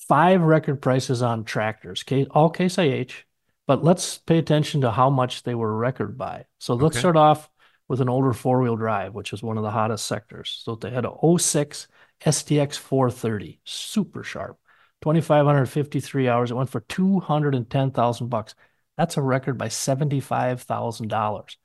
Five 0.07 0.41
record 0.41 0.81
prices 0.81 1.21
on 1.21 1.43
tractors, 1.43 2.03
all 2.31 2.49
Case 2.49 2.77
IH, 2.77 3.25
but 3.67 3.83
let's 3.83 4.17
pay 4.17 4.37
attention 4.37 4.81
to 4.81 4.91
how 4.91 5.09
much 5.09 5.43
they 5.43 5.55
were 5.55 5.73
record 5.73 6.17
by. 6.17 6.45
So 6.59 6.73
let's 6.73 6.95
okay. 6.95 6.99
start 6.99 7.15
off 7.15 7.49
with 7.87 8.01
an 8.01 8.09
older 8.09 8.33
four 8.33 8.61
wheel 8.61 8.75
drive, 8.75 9.13
which 9.13 9.33
is 9.33 9.43
one 9.43 9.57
of 9.57 9.63
the 9.63 9.71
hottest 9.71 10.07
sectors. 10.07 10.61
So 10.63 10.75
they 10.75 10.89
had 10.89 11.05
a 11.05 11.37
06 11.37 11.87
STX 12.25 12.77
430, 12.77 13.59
super 13.63 14.23
sharp. 14.23 14.57
2,553 15.01 16.27
hours. 16.27 16.51
It 16.51 16.55
went 16.55 16.69
for 16.69 16.81
210,000 16.81 18.27
bucks. 18.27 18.55
That's 18.97 19.17
a 19.17 19.21
record 19.21 19.57
by 19.57 19.67
$75,000. 19.67 21.55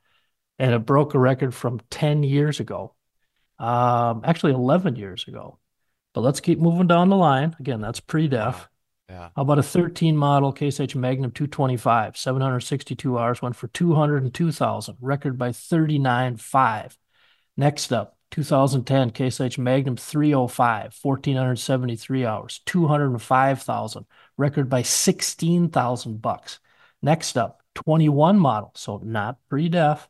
And 0.59 0.73
it 0.73 0.87
broke 0.87 1.15
a 1.15 1.19
record 1.19 1.55
from 1.55 1.81
10 1.91 2.23
years 2.23 2.61
ago, 2.61 2.95
um, 3.59 4.23
actually 4.25 4.53
11 4.53 4.97
years 4.97 5.29
ago. 5.29 5.59
But 6.15 6.23
let's 6.23 6.41
keep 6.41 6.59
moving 6.59 6.87
down 6.87 7.11
the 7.11 7.17
line. 7.17 7.55
Again, 7.61 7.83
that's 7.83 8.01
pre 8.01 8.27
def. 8.27 8.69
Yeah. 9.09 9.29
How 9.37 9.43
about 9.43 9.59
a 9.59 9.63
13 9.63 10.17
model 10.17 10.51
Case 10.53 10.81
IH 10.81 10.97
Magnum 10.97 11.31
225, 11.31 12.17
762 12.17 13.19
hours, 13.19 13.43
went 13.43 13.55
for 13.55 13.69
202,000, 13.69 14.97
record 15.01 15.39
by 15.39 15.51
39.5. 15.51 16.97
Next 17.57 17.93
up, 17.93 18.16
2010 18.31 19.11
Case 19.11 19.41
IH 19.41 19.59
Magnum 19.59 19.97
305, 19.97 20.99
1473 21.01 22.27
hours, 22.27 22.61
205,000, 22.67 24.07
record 24.37 24.69
by 24.69 24.83
16,000 24.83 26.21
bucks. 26.21 26.59
Next 27.03 27.37
up, 27.37 27.63
21 27.75 28.39
model, 28.39 28.73
so 28.75 28.99
not 29.03 29.39
pre-def, 29.49 30.09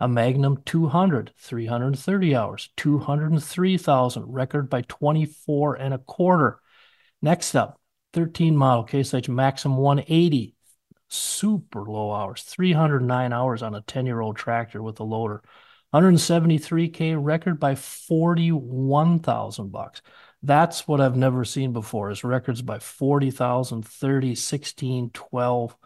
a 0.00 0.08
Magnum 0.08 0.62
200, 0.64 1.32
330 1.38 2.34
hours, 2.34 2.70
203,000, 2.76 4.24
record 4.26 4.68
by 4.68 4.82
24 4.82 5.76
and 5.76 5.94
a 5.94 5.98
quarter. 5.98 6.60
Next 7.20 7.54
up, 7.54 7.80
13 8.12 8.56
model 8.56 8.84
Case 8.84 9.14
IH 9.14 9.28
Maxxum 9.28 9.76
180, 9.76 10.56
super 11.08 11.84
low 11.84 12.12
hours, 12.12 12.42
309 12.42 13.32
hours 13.32 13.62
on 13.62 13.74
a 13.74 13.82
10 13.82 14.06
year 14.06 14.20
old 14.20 14.36
tractor 14.36 14.82
with 14.82 14.98
a 15.00 15.04
loader. 15.04 15.42
173k 15.92 17.16
record 17.18 17.60
by 17.60 17.74
41,000 17.74 19.70
bucks. 19.70 20.02
That's 20.42 20.88
what 20.88 21.00
I've 21.00 21.16
never 21.16 21.44
seen 21.44 21.72
before 21.72 22.10
is 22.10 22.24
records 22.24 22.62
by 22.62 22.78
40,000, 22.78 23.86
30, 23.86 24.34
16, 24.34 25.10
12. 25.10 25.76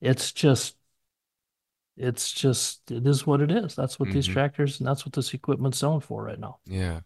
It's 0.00 0.32
just 0.32 0.76
it's 1.96 2.30
just 2.32 2.90
it 2.90 3.06
is 3.06 3.26
what 3.26 3.40
it 3.40 3.50
is. 3.50 3.74
That's 3.74 3.98
what 3.98 4.08
mm-hmm. 4.08 4.14
these 4.14 4.26
tractors 4.28 4.78
and 4.78 4.88
that's 4.88 5.04
what 5.04 5.12
this 5.12 5.34
equipment's 5.34 5.78
selling 5.78 6.00
for 6.00 6.22
right 6.22 6.38
now. 6.38 6.58
Yeah. 6.66 7.00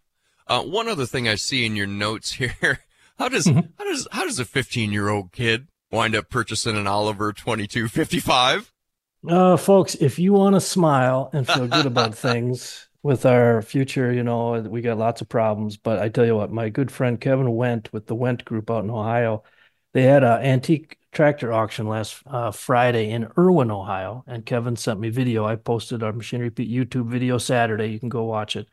Uh, 0.45 0.61
one 0.61 0.87
other 0.87 1.05
thing 1.05 1.27
I 1.27 1.35
see 1.35 1.65
in 1.65 1.75
your 1.75 1.87
notes 1.87 2.31
here. 2.33 2.79
How 3.17 3.29
does 3.29 3.45
mm-hmm. 3.45 3.61
how 3.77 3.85
does 3.85 4.07
how 4.11 4.25
does 4.25 4.39
a 4.39 4.45
15 4.45 4.91
year 4.91 5.09
old 5.09 5.31
kid 5.31 5.67
wind 5.91 6.15
up 6.15 6.29
purchasing 6.29 6.77
an 6.77 6.87
Oliver 6.87 7.33
2255? 7.33 8.72
Uh, 9.27 9.55
folks, 9.55 9.95
if 9.95 10.19
you 10.19 10.33
want 10.33 10.55
to 10.55 10.61
smile 10.61 11.29
and 11.33 11.47
feel 11.47 11.67
good 11.67 11.85
about 11.85 12.13
things 12.17 12.89
with 13.03 13.25
our 13.25 13.61
future, 13.61 14.11
you 14.11 14.23
know, 14.23 14.59
we 14.61 14.81
got 14.81 14.97
lots 14.97 15.21
of 15.21 15.29
problems. 15.29 15.77
But 15.77 15.99
I 15.99 16.09
tell 16.09 16.25
you 16.25 16.35
what, 16.35 16.51
my 16.51 16.69
good 16.69 16.91
friend 16.91 17.19
Kevin 17.19 17.47
Wendt 17.47 17.91
with 17.93 18.07
the 18.07 18.15
Wendt 18.15 18.43
Group 18.43 18.69
out 18.69 18.83
in 18.83 18.89
Ohio, 18.89 19.43
they 19.93 20.03
had 20.03 20.23
an 20.23 20.41
antique 20.41 20.97
tractor 21.13 21.53
auction 21.53 21.87
last 21.87 22.21
uh, 22.25 22.51
Friday 22.51 23.11
in 23.11 23.29
Irwin, 23.37 23.71
Ohio. 23.71 24.23
And 24.27 24.45
Kevin 24.45 24.75
sent 24.75 24.99
me 24.99 25.09
video. 25.09 25.45
I 25.45 25.55
posted 25.55 26.03
our 26.03 26.11
Machinery 26.13 26.49
Pete 26.51 26.69
YouTube 26.69 27.07
video 27.09 27.37
Saturday. 27.37 27.87
You 27.87 27.99
can 27.99 28.09
go 28.09 28.25
watch 28.25 28.55
it. 28.57 28.67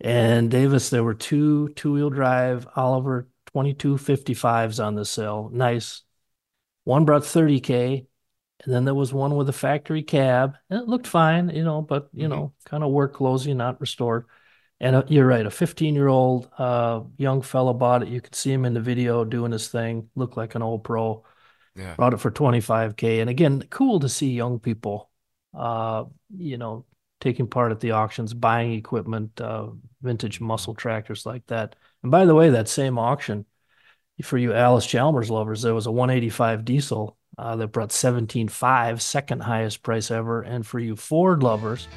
And 0.00 0.50
Davis, 0.50 0.90
there 0.90 1.04
were 1.04 1.14
two 1.14 1.70
two 1.70 1.92
wheel 1.92 2.10
drive 2.10 2.66
Oliver 2.76 3.28
2255s 3.54 4.82
on 4.84 4.94
the 4.94 5.04
sale. 5.04 5.50
Nice. 5.52 6.02
One 6.84 7.04
brought 7.04 7.24
30K 7.24 8.07
and 8.64 8.74
then 8.74 8.84
there 8.84 8.94
was 8.94 9.12
one 9.12 9.36
with 9.36 9.48
a 9.48 9.52
factory 9.52 10.02
cab, 10.02 10.56
and 10.68 10.80
it 10.80 10.88
looked 10.88 11.06
fine, 11.06 11.50
you 11.50 11.64
know, 11.64 11.80
but 11.82 12.08
you 12.12 12.28
mm-hmm. 12.28 12.30
know, 12.30 12.52
kind 12.64 12.82
of 12.82 12.90
work 12.90 13.14
closing, 13.14 13.56
not 13.56 13.80
restored. 13.80 14.26
And 14.80 14.96
uh, 14.96 15.02
you're 15.08 15.26
right, 15.26 15.46
a 15.46 15.50
15 15.50 15.94
year 15.94 16.08
old 16.08 16.50
uh, 16.58 17.02
young 17.16 17.42
fella 17.42 17.74
bought 17.74 18.02
it. 18.02 18.08
You 18.08 18.20
could 18.20 18.34
see 18.34 18.52
him 18.52 18.64
in 18.64 18.74
the 18.74 18.80
video 18.80 19.24
doing 19.24 19.52
his 19.52 19.68
thing, 19.68 20.08
looked 20.14 20.36
like 20.36 20.54
an 20.54 20.62
old 20.62 20.84
pro. 20.84 21.24
Yeah. 21.76 21.94
Brought 21.94 22.14
it 22.14 22.20
for 22.20 22.30
25k, 22.30 23.20
and 23.20 23.30
again, 23.30 23.62
cool 23.70 24.00
to 24.00 24.08
see 24.08 24.32
young 24.32 24.58
people, 24.58 25.10
uh, 25.54 26.04
you 26.36 26.58
know, 26.58 26.84
taking 27.20 27.46
part 27.46 27.70
at 27.70 27.78
the 27.78 27.92
auctions, 27.92 28.34
buying 28.34 28.72
equipment, 28.72 29.40
uh, 29.40 29.68
vintage 30.02 30.40
muscle 30.40 30.74
tractors 30.74 31.24
like 31.24 31.46
that. 31.46 31.76
And 32.02 32.10
by 32.10 32.24
the 32.24 32.34
way, 32.34 32.50
that 32.50 32.68
same 32.68 32.98
auction 32.98 33.44
for 34.22 34.38
you 34.38 34.52
Allis 34.52 34.86
Chalmers 34.86 35.30
lovers, 35.30 35.62
there 35.62 35.74
was 35.74 35.86
a 35.86 35.92
185 35.92 36.64
diesel 36.64 37.17
uh, 37.38 37.56
that 37.56 37.68
brought 37.68 37.90
17.5, 37.90 39.00
second 39.00 39.40
highest 39.40 39.82
price 39.82 40.10
ever. 40.10 40.42
And 40.42 40.66
for 40.66 40.78
you 40.78 40.96
Ford 40.96 41.42
lovers, 41.42 41.88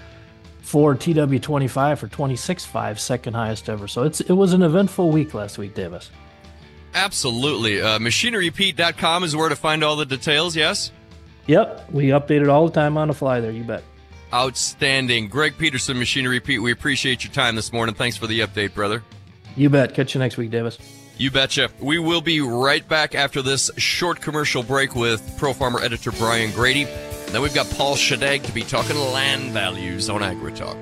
Ford 0.61 0.99
TW25 0.99 1.97
for 1.97 2.07
26.5, 2.07 2.99
second 2.99 3.33
highest 3.33 3.67
ever. 3.67 3.87
So 3.87 4.03
it's 4.03 4.21
it 4.21 4.33
was 4.33 4.53
an 4.53 4.61
eventful 4.61 5.09
week 5.09 5.33
last 5.33 5.57
week, 5.57 5.73
Davis. 5.73 6.11
Absolutely. 6.93 7.81
Uh, 7.81 7.99
MachineryPete.com 7.99 9.23
is 9.23 9.35
where 9.35 9.49
to 9.49 9.55
find 9.55 9.83
all 9.83 9.95
the 9.95 10.05
details, 10.05 10.55
yes? 10.55 10.91
Yep. 11.47 11.91
We 11.91 12.07
update 12.07 12.41
it 12.41 12.49
all 12.49 12.67
the 12.67 12.73
time 12.73 12.97
on 12.97 13.07
the 13.07 13.13
fly 13.13 13.39
there, 13.39 13.51
you 13.51 13.63
bet. 13.63 13.83
Outstanding. 14.33 15.27
Greg 15.27 15.57
Peterson, 15.57 15.97
Machinery 15.97 16.39
Pete, 16.39 16.61
we 16.61 16.71
appreciate 16.71 17.23
your 17.23 17.33
time 17.33 17.55
this 17.55 17.73
morning. 17.73 17.95
Thanks 17.95 18.17
for 18.17 18.27
the 18.27 18.41
update, 18.41 18.73
brother. 18.73 19.03
You 19.55 19.69
bet. 19.69 19.93
Catch 19.93 20.15
you 20.15 20.19
next 20.19 20.37
week, 20.37 20.51
Davis. 20.51 20.77
You 21.17 21.29
betcha. 21.29 21.69
We 21.79 21.99
will 21.99 22.21
be 22.21 22.41
right 22.41 22.87
back 22.87 23.13
after 23.13 23.41
this 23.41 23.69
short 23.77 24.21
commercial 24.21 24.63
break 24.63 24.95
with 24.95 25.37
Pro 25.37 25.53
Farmer 25.53 25.79
editor 25.79 26.11
Brian 26.11 26.51
Grete. 26.51 26.87
Then 27.27 27.41
we've 27.41 27.53
got 27.53 27.69
Paul 27.71 27.95
Schadegg 27.95 28.43
to 28.43 28.51
be 28.51 28.63
talking 28.63 28.97
land 28.97 29.51
values 29.51 30.09
on 30.09 30.21
AgriTalk. 30.21 30.77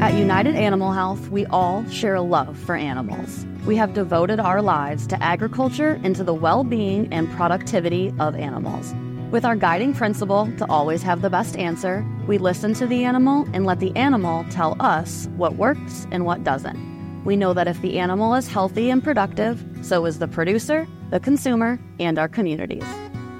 At 0.00 0.14
United 0.14 0.56
Animal 0.56 0.92
Health, 0.92 1.28
we 1.28 1.46
all 1.46 1.88
share 1.88 2.14
a 2.14 2.22
love 2.22 2.58
for 2.58 2.74
animals. 2.74 3.46
We 3.66 3.76
have 3.76 3.94
devoted 3.94 4.40
our 4.40 4.60
lives 4.60 5.06
to 5.08 5.22
agriculture 5.22 6.00
and 6.02 6.16
to 6.16 6.24
the 6.24 6.34
well 6.34 6.64
being 6.64 7.12
and 7.12 7.30
productivity 7.32 8.12
of 8.18 8.34
animals. 8.34 8.94
With 9.32 9.44
our 9.46 9.56
guiding 9.56 9.94
principle 9.94 10.52
to 10.58 10.66
always 10.68 11.02
have 11.04 11.22
the 11.22 11.30
best 11.30 11.56
answer, 11.56 12.04
we 12.26 12.36
listen 12.36 12.74
to 12.74 12.86
the 12.86 13.06
animal 13.06 13.48
and 13.54 13.64
let 13.64 13.80
the 13.80 13.96
animal 13.96 14.44
tell 14.50 14.76
us 14.78 15.26
what 15.38 15.56
works 15.56 16.06
and 16.10 16.26
what 16.26 16.44
doesn't. 16.44 17.24
We 17.24 17.36
know 17.36 17.54
that 17.54 17.66
if 17.66 17.80
the 17.80 17.98
animal 17.98 18.34
is 18.34 18.46
healthy 18.46 18.90
and 18.90 19.02
productive, 19.02 19.64
so 19.80 20.04
is 20.04 20.18
the 20.18 20.28
producer, 20.28 20.86
the 21.08 21.18
consumer, 21.18 21.80
and 21.98 22.18
our 22.18 22.28
communities. 22.28 22.84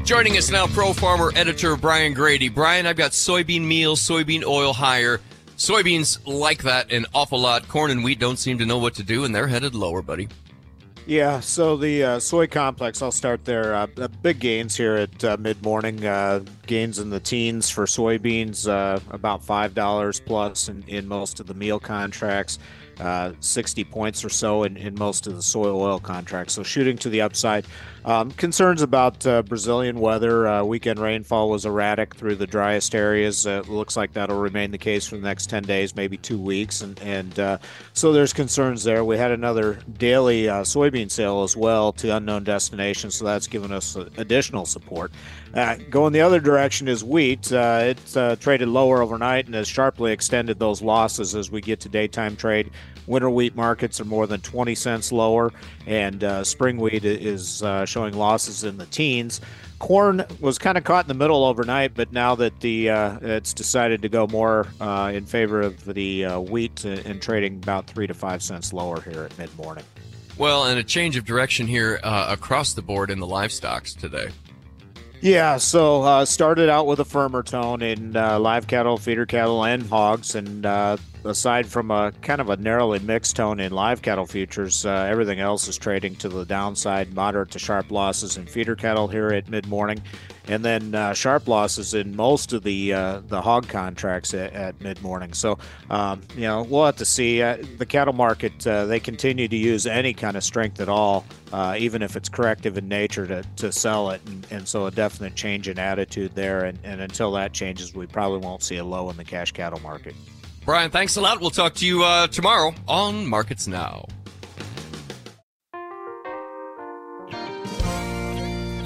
Joining 0.07 0.37
us 0.37 0.53
now, 0.53 0.69
Pro 0.69 0.93
Farmer 0.93 1.33
editor 1.35 1.75
Brian 1.75 2.15
Grete. 2.15 2.55
Brian, 2.55 2.87
I've 2.87 2.97
got 2.97 3.11
soybean 3.11 3.63
meal, 3.63 3.97
soybean 3.97 4.45
oil 4.45 4.73
higher. 4.73 5.21
Soybeans 5.57 6.21
like 6.25 6.63
that 6.63 6.93
an 6.93 7.07
awful 7.13 7.41
lot. 7.41 7.67
Corn 7.67 7.91
and 7.91 8.05
wheat 8.05 8.21
don't 8.21 8.39
seem 8.39 8.57
to 8.59 8.65
know 8.65 8.79
what 8.79 8.95
to 8.95 9.03
do, 9.03 9.25
and 9.25 9.35
they're 9.35 9.49
headed 9.49 9.75
lower, 9.75 10.03
buddy. 10.03 10.29
Yeah, 11.07 11.41
so 11.41 11.77
the 11.77 12.05
uh, 12.05 12.19
soy 12.21 12.47
complex, 12.47 13.03
I'll 13.03 13.11
start 13.11 13.45
there. 13.45 13.75
Uh, 13.75 13.87
big 14.23 14.39
gains 14.39 14.77
here 14.77 14.95
at 14.95 15.25
uh, 15.25 15.39
mid 15.41 15.61
morning. 15.65 16.07
Uh, 16.07 16.45
gains 16.69 17.01
in 17.01 17.11
the 17.11 17.19
teens 17.19 17.69
for 17.69 17.87
soybeans, 17.87 18.69
uh, 18.69 19.01
about 19.11 19.45
$5 19.45 20.25
plus 20.25 20.69
in, 20.69 20.85
in 20.87 21.09
most 21.09 21.41
of 21.41 21.49
the 21.49 21.55
meal 21.55 21.81
contracts 21.81 22.61
uh, 23.01 23.33
60 23.41 23.85
points 23.85 24.25
or 24.25 24.29
so 24.29 24.63
in, 24.65 24.77
in 24.77 24.95
most 24.95 25.27
of 25.27 25.37
the 25.37 25.43
soy 25.43 25.69
oil 25.69 26.01
contracts. 26.01 26.55
So 26.55 26.63
shooting 26.63 26.97
to 26.99 27.09
the 27.09 27.21
upside. 27.21 27.67
Um, 28.07 28.31
concerns 28.31 28.83
about 28.83 29.27
uh, 29.27 29.43
Brazilian 29.43 29.99
weather. 29.99 30.47
Uh, 30.47 30.63
weekend 30.63 31.01
rainfall 31.01 31.51
was 31.51 31.67
erratic 31.67 32.15
through 32.15 32.37
the 32.37 32.47
driest 32.47 32.95
areas. 32.95 33.49
Uh, 33.49 33.65
looks 33.67 33.97
like 33.97 34.13
that'll 34.13 34.39
remain 34.39 34.71
the 34.71 34.79
case 34.79 35.09
for 35.09 35.17
the 35.17 35.23
next 35.23 35.51
10 35.51 35.65
days, 35.65 35.97
maybe 35.97 36.17
two 36.17 36.39
weeks. 36.39 36.83
And, 36.83 37.01
and 37.01 37.37
uh, 37.41 37.59
so 37.95 38.13
there's 38.13 38.33
concerns 38.33 38.85
there. 38.85 39.05
We 39.05 39.19
had 39.19 39.33
another 39.33 39.81
daily 39.99 40.49
uh, 40.49 40.63
soybean 40.63 41.11
sale 41.11 41.43
as 41.43 41.57
well 41.57 41.93
to 41.95 42.17
unknown 42.17 42.45
destinations. 42.45 43.17
So 43.17 43.25
that's 43.25 43.49
given 43.49 43.73
us 43.73 43.97
additional 43.97 44.67
support. 44.67 45.11
Uh, 45.53 45.75
going 45.91 46.13
the 46.13 46.21
other 46.21 46.39
direction 46.39 46.87
is 46.87 47.03
wheat. 47.03 47.51
Uh, 47.51 47.81
it 47.87 48.17
uh, 48.17 48.37
traded 48.37 48.69
lower 48.69 49.03
overnight 49.03 49.47
and 49.47 49.55
has 49.57 49.67
sharply 49.67 50.13
extended 50.13 50.61
those 50.61 50.81
losses 50.81 51.35
as 51.35 51.51
we 51.51 51.61
get 51.61 51.81
to 51.81 51.89
daytime 51.89 52.37
trade. 52.37 52.71
Winter 53.07 53.31
wheat 53.31 53.55
markets 53.55 54.01
are 54.01 54.05
more 54.05 54.27
than 54.27 54.41
20 54.41 54.75
cents 54.75 55.13
lower, 55.13 55.53
and 55.87 56.23
uh, 56.25 56.45
spring 56.45 56.79
wheat 56.79 57.05
is 57.05 57.63
uh, 57.63 57.85
showing 57.85 58.15
losses 58.15 58.65
in 58.65 58.79
the 58.79 58.87
teens. 58.87 59.41
Corn 59.79 60.25
was 60.41 60.59
kind 60.59 60.79
of 60.79 60.85
caught 60.85 61.05
in 61.05 61.09
the 61.09 61.15
middle 61.15 61.45
overnight, 61.45 61.95
but 61.95 62.13
now 62.13 62.35
that 62.35 62.61
the 62.61 62.91
uh, 62.91 63.19
it's 63.21 63.53
decided 63.53 64.03
to 64.03 64.09
go 64.09 64.27
more 64.27 64.67
in 65.13 65.27
favor 65.27 65.61
of 65.61 65.85
the 65.85 66.25
wheat 66.49 66.85
and 66.85 67.21
trading 67.21 67.57
about 67.57 67.87
three 67.87 68.07
to 68.07 68.15
five 68.15 68.43
cents 68.43 68.73
lower 68.73 69.01
here 69.03 69.25
at 69.25 69.37
mid 69.37 69.55
morning. 69.57 69.85
Well, 70.39 70.65
and 70.65 70.79
a 70.79 70.85
change 70.85 71.17
of 71.17 71.25
direction 71.25 71.67
here 71.67 72.01
across 72.03 72.73
the 72.73 72.83
board 72.83 73.11
in 73.11 73.21
the 73.21 73.27
livestocks 73.27 73.95
today. 73.95 74.29
Yeah, 75.23 75.57
so 75.57 76.03
uh, 76.03 76.25
started 76.27 76.69
out 76.69 76.87
with 76.87 77.01
a 77.01 77.05
firmer 77.05 77.43
tone 77.43 77.83
in 77.83 78.17
uh, 78.17 78.39
live 78.39 78.67
cattle, 78.67 78.99
feeder 78.99 79.25
cattle, 79.25 79.65
and 79.65 79.83
hogs, 79.83 80.35
and 80.35 80.65
uh, 80.67 80.99
aside 81.25 81.67
from 81.67 81.91
a 81.91 82.13
kind 82.21 82.41
of 82.41 82.51
a 82.51 82.57
narrowly 82.59 82.99
mixed 82.99 83.35
tone 83.35 83.59
in 83.59 83.73
live 83.73 84.03
cattle 84.03 84.27
futures, 84.27 84.85
uh, 84.85 85.07
everything 85.11 85.41
else 85.41 85.69
is 85.69 85.79
trading 85.79 86.17
to 86.17 86.29
the 86.29 86.45
downside, 86.45 87.15
moderate 87.15 87.51
to 87.53 87.59
sharp 87.59 87.91
losses 87.91 88.37
in 88.37 88.47
feeder 88.47 88.77
cattle 88.77 89.09
here 89.09 89.29
at 89.29 89.49
mid 89.49 89.67
morning, 89.67 90.01
and 90.49 90.65
then 90.65 90.95
uh, 90.95 91.13
sharp 91.15 91.49
losses 91.49 91.95
in 91.95 92.15
most 92.15 92.53
of 92.53 92.63
the 92.63 92.93
uh, 92.93 93.21
the 93.29 93.41
hog 93.41 93.69
contracts 93.69 94.35
at, 94.35 94.53
at 94.53 94.81
mid 94.81 95.01
morning. 95.03 95.33
So, 95.33 95.59
um, 95.91 96.23
you 96.35 96.43
know, 96.43 96.63
we'll 96.63 96.87
have 96.87 96.97
to 96.97 97.05
see. 97.05 97.43
Uh, 97.43 97.59
the 97.79 97.87
cattle 97.87 98.15
market 98.15 98.67
uh, 98.67 98.87
they 98.87 99.01
continue 99.01 99.49
to 99.49 99.57
use 99.57 99.87
any 99.87 100.15
kind 100.15 100.37
of 100.37 100.45
strength 100.45 100.81
at 100.81 100.89
all, 100.89 101.25
uh, 101.53 101.77
even 101.79 102.03
if 102.03 102.17
it's 102.17 102.29
corrective 102.29 102.79
in 102.79 102.89
nature, 102.89 103.27
to, 103.27 103.45
to 103.57 103.73
sell 103.73 104.11
it, 104.11 104.21
and, 104.27 104.47
and 104.51 104.69
so 104.69 104.87
a 104.87 104.91
definite 104.91 105.35
change 105.35 105.69
in 105.69 105.79
attitude 105.79 106.35
there. 106.35 106.65
And, 106.65 106.79
and 106.85 107.01
until 107.01 107.33
that 107.33 107.53
changes, 107.53 107.95
we 107.95 108.07
probably 108.07 108.39
won't 108.39 108.63
see 108.63 108.77
a 108.77 108.85
low 108.85 109.11
in 109.11 109.17
the 109.17 109.25
cash 109.25 109.53
cattle 109.53 109.81
market. 109.81 110.15
Brian, 110.65 110.91
thanks 110.91 111.17
a 111.17 111.21
lot. 111.21 111.41
We'll 111.41 111.51
talk 111.51 111.75
to 111.75 111.87
you 111.87 112.03
uh, 112.03 112.27
tomorrow 112.27 112.75
on 112.89 113.27
Markets 113.27 113.69
Now. 113.69 114.07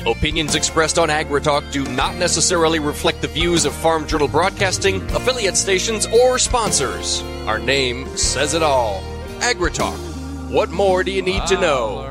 Opinions 0.07 0.55
expressed 0.55 0.99
on 0.99 1.11
AgriTalk 1.11 1.71
do 1.73 1.85
not 1.85 2.17
necessarily 2.17 2.79
reflect 2.79 3.21
the 3.21 3.29
views 3.29 3.67
of 3.67 3.75
Farm 3.75 4.07
Journal 4.07 4.29
Broadcasting, 4.29 5.03
affiliate 5.11 5.59
stations, 5.59 6.07
or 6.07 6.39
sponsors. 6.39 7.21
Our 7.47 7.59
name 7.59 8.07
says 8.17 8.55
it 8.55 8.63
all. 8.63 9.03
AgriTalk. 9.41 10.51
What 10.51 10.71
more 10.71 11.05
do 11.05 11.11
you 11.11 11.21
need 11.21 11.47
to 11.49 11.61
know? 11.61 12.07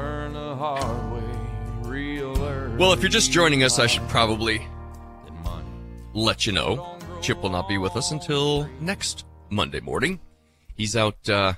Well, 2.78 2.94
if 2.94 3.02
you're 3.02 3.10
just 3.10 3.32
joining 3.32 3.64
us, 3.64 3.80
I 3.80 3.88
should 3.88 4.08
probably 4.08 4.66
let 6.14 6.46
you 6.46 6.54
know. 6.54 6.96
Chip 7.22 7.42
will 7.42 7.50
not 7.50 7.68
be 7.68 7.80
with 7.80 7.96
us 7.96 8.12
until 8.12 8.70
next 8.80 9.26
Monday 9.50 9.80
morning. 9.80 10.20
He's 10.76 10.96
out 10.96 11.28
uh, 11.28 11.54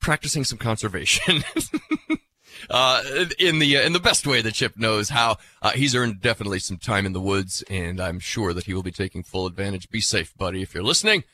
practicing 0.00 0.44
some 0.44 0.58
conservation. 0.58 1.44
uh, 2.70 3.02
in 3.38 3.58
the 3.58 3.76
uh, 3.76 3.82
in 3.82 3.92
the 3.92 4.00
best 4.00 4.26
way 4.26 4.42
that 4.42 4.54
Chip 4.54 4.76
knows 4.76 5.10
how. 5.10 5.36
Uh, 5.62 5.70
he's 5.70 5.94
earned 5.94 6.20
definitely 6.20 6.58
some 6.58 6.76
time 6.76 7.06
in 7.06 7.12
the 7.12 7.20
woods, 7.20 7.62
and 7.70 8.00
I'm 8.00 8.20
sure 8.20 8.52
that 8.52 8.64
he 8.64 8.74
will 8.74 8.82
be 8.82 8.92
taking 8.92 9.22
full 9.22 9.46
advantage. 9.46 9.90
Be 9.90 10.00
safe, 10.00 10.36
buddy, 10.36 10.62
if 10.62 10.74
you're 10.74 10.82
listening. 10.82 11.24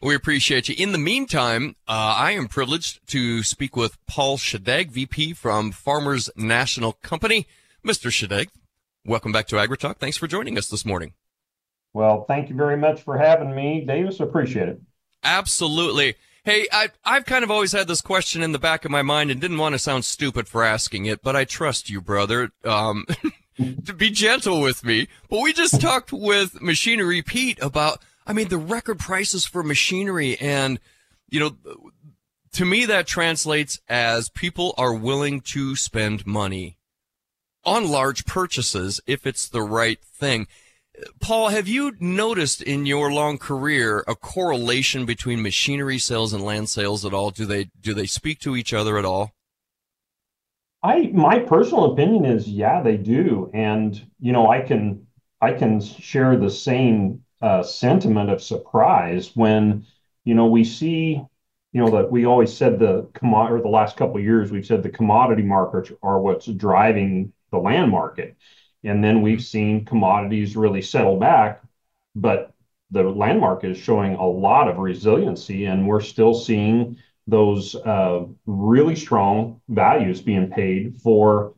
We 0.00 0.14
appreciate 0.14 0.68
you. 0.68 0.76
In 0.78 0.92
the 0.92 0.98
meantime, 0.98 1.74
uh, 1.88 2.14
I 2.16 2.30
am 2.32 2.46
privileged 2.46 3.04
to 3.08 3.42
speak 3.42 3.74
with 3.74 3.98
Paul 4.06 4.38
Schadegg, 4.38 4.92
VP 4.92 5.32
from 5.32 5.72
Farmers 5.72 6.30
National 6.36 6.92
Company. 6.92 7.48
Mr. 7.84 8.08
Schadegg, 8.08 8.48
welcome 9.04 9.32
back 9.32 9.48
to 9.48 9.56
AgriTalk. 9.56 9.96
Thanks 9.96 10.16
for 10.16 10.28
joining 10.28 10.56
us 10.56 10.68
this 10.68 10.84
morning. 10.84 11.14
Well, 11.94 12.24
thank 12.26 12.48
you 12.48 12.54
very 12.54 12.76
much 12.76 13.02
for 13.02 13.18
having 13.18 13.52
me, 13.52 13.84
Davis. 13.84 14.20
Appreciate 14.20 14.68
it. 14.68 14.80
Absolutely. 15.24 16.14
Hey, 16.44 16.66
I, 16.72 16.88
I've 17.04 17.26
kind 17.26 17.44
of 17.44 17.50
always 17.50 17.72
had 17.72 17.88
this 17.88 18.00
question 18.00 18.42
in 18.42 18.52
the 18.52 18.58
back 18.58 18.84
of 18.84 18.90
my 18.90 19.02
mind 19.02 19.30
and 19.30 19.40
didn't 19.40 19.58
want 19.58 19.74
to 19.74 19.78
sound 19.78 20.04
stupid 20.04 20.48
for 20.48 20.64
asking 20.64 21.06
it, 21.06 21.22
but 21.22 21.36
I 21.36 21.44
trust 21.44 21.90
you, 21.90 22.00
brother, 22.00 22.50
um, 22.64 23.06
to 23.84 23.92
be 23.92 24.10
gentle 24.10 24.60
with 24.60 24.84
me. 24.84 25.08
But 25.28 25.40
we 25.40 25.52
just 25.52 25.80
talked 25.80 26.12
with 26.12 26.62
Machinery 26.62 27.22
Pete 27.22 27.58
about, 27.60 28.02
I 28.26 28.32
mean, 28.32 28.48
the 28.48 28.58
record 28.58 28.98
prices 28.98 29.44
for 29.44 29.62
machinery. 29.62 30.38
And, 30.38 30.78
you 31.28 31.40
know, 31.40 31.56
to 32.52 32.64
me, 32.64 32.86
that 32.86 33.06
translates 33.06 33.80
as 33.88 34.30
people 34.30 34.74
are 34.78 34.94
willing 34.94 35.40
to 35.42 35.76
spend 35.76 36.26
money 36.26 36.78
on 37.64 37.90
large 37.90 38.24
purchases 38.24 39.00
if 39.06 39.26
it's 39.26 39.48
the 39.48 39.62
right 39.62 40.02
thing. 40.02 40.46
Paul, 41.20 41.48
have 41.48 41.68
you 41.68 41.94
noticed 42.00 42.62
in 42.62 42.86
your 42.86 43.12
long 43.12 43.38
career 43.38 44.04
a 44.06 44.14
correlation 44.14 45.06
between 45.06 45.42
machinery 45.42 45.98
sales 45.98 46.32
and 46.32 46.42
land 46.42 46.68
sales 46.68 47.04
at 47.04 47.14
all? 47.14 47.30
Do 47.30 47.44
they 47.46 47.70
do 47.80 47.94
they 47.94 48.06
speak 48.06 48.40
to 48.40 48.56
each 48.56 48.72
other 48.72 48.98
at 48.98 49.04
all? 49.04 49.32
I 50.82 51.10
my 51.12 51.40
personal 51.40 51.92
opinion 51.92 52.24
is 52.24 52.48
yeah, 52.48 52.82
they 52.82 52.96
do. 52.96 53.50
And 53.54 54.00
you 54.20 54.32
know, 54.32 54.50
I 54.50 54.60
can 54.60 55.06
I 55.40 55.52
can 55.52 55.80
share 55.80 56.36
the 56.36 56.50
same 56.50 57.22
uh, 57.40 57.62
sentiment 57.62 58.30
of 58.30 58.42
surprise 58.42 59.32
when 59.34 59.86
you 60.24 60.34
know 60.34 60.46
we 60.46 60.64
see 60.64 61.22
you 61.72 61.80
know 61.80 61.90
that 61.90 62.10
we 62.10 62.24
always 62.24 62.52
said 62.52 62.78
the 62.78 63.08
commodity 63.14 63.54
or 63.54 63.62
the 63.62 63.68
last 63.68 63.96
couple 63.96 64.16
of 64.16 64.24
years 64.24 64.50
we've 64.50 64.66
said 64.66 64.82
the 64.82 64.88
commodity 64.88 65.42
markets 65.42 65.92
are 66.02 66.20
what's 66.20 66.46
driving 66.46 67.32
the 67.52 67.58
land 67.58 67.90
market 67.90 68.36
and 68.84 69.02
then 69.02 69.22
we've 69.22 69.42
seen 69.42 69.84
commodities 69.84 70.56
really 70.56 70.82
settle 70.82 71.18
back 71.18 71.62
but 72.14 72.52
the 72.90 73.02
land 73.02 73.40
market 73.40 73.70
is 73.70 73.78
showing 73.78 74.14
a 74.14 74.26
lot 74.26 74.68
of 74.68 74.78
resiliency 74.78 75.66
and 75.66 75.86
we're 75.86 76.00
still 76.00 76.34
seeing 76.34 76.96
those 77.26 77.74
uh, 77.76 78.24
really 78.46 78.96
strong 78.96 79.60
values 79.68 80.20
being 80.20 80.50
paid 80.50 80.96
for 81.02 81.54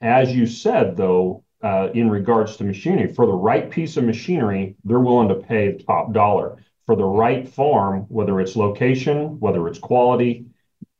as 0.00 0.34
you 0.34 0.46
said 0.46 0.96
though 0.96 1.42
uh, 1.62 1.88
in 1.94 2.10
regards 2.10 2.56
to 2.56 2.64
machinery 2.64 3.12
for 3.12 3.26
the 3.26 3.32
right 3.32 3.70
piece 3.70 3.96
of 3.96 4.04
machinery 4.04 4.76
they're 4.84 5.00
willing 5.00 5.28
to 5.28 5.34
pay 5.34 5.72
the 5.72 5.82
top 5.82 6.12
dollar 6.12 6.58
for 6.86 6.96
the 6.96 7.04
right 7.04 7.48
farm, 7.48 8.00
whether 8.08 8.40
it's 8.40 8.56
location, 8.56 9.40
whether 9.40 9.66
it's 9.68 9.78
quality, 9.78 10.46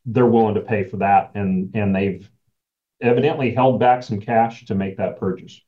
they're 0.06 0.26
willing 0.26 0.54
to 0.54 0.60
pay 0.60 0.84
for 0.84 0.98
that, 0.98 1.32
and 1.34 1.70
and 1.74 1.94
they've 1.94 2.28
evidently 3.00 3.54
held 3.54 3.80
back 3.80 4.02
some 4.02 4.20
cash 4.20 4.64
to 4.66 4.74
make 4.74 4.96
that 4.96 5.18
purchase. 5.18 5.60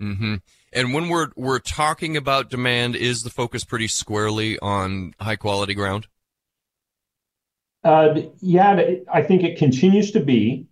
Mm-hmm. 0.00 0.36
And 0.72 0.94
when 0.94 1.08
we're 1.08 1.28
we're 1.36 1.58
talking 1.58 2.16
about 2.16 2.50
demand, 2.50 2.94
is 2.94 3.22
the 3.22 3.30
focus 3.30 3.64
pretty 3.64 3.88
squarely 3.88 4.58
on 4.58 5.14
high 5.20 5.36
quality 5.36 5.74
ground? 5.74 6.06
Uh, 7.82 8.22
yeah, 8.40 8.94
I 9.12 9.22
think 9.22 9.42
it 9.42 9.58
continues 9.58 10.10
to 10.12 10.20
be, 10.20 10.66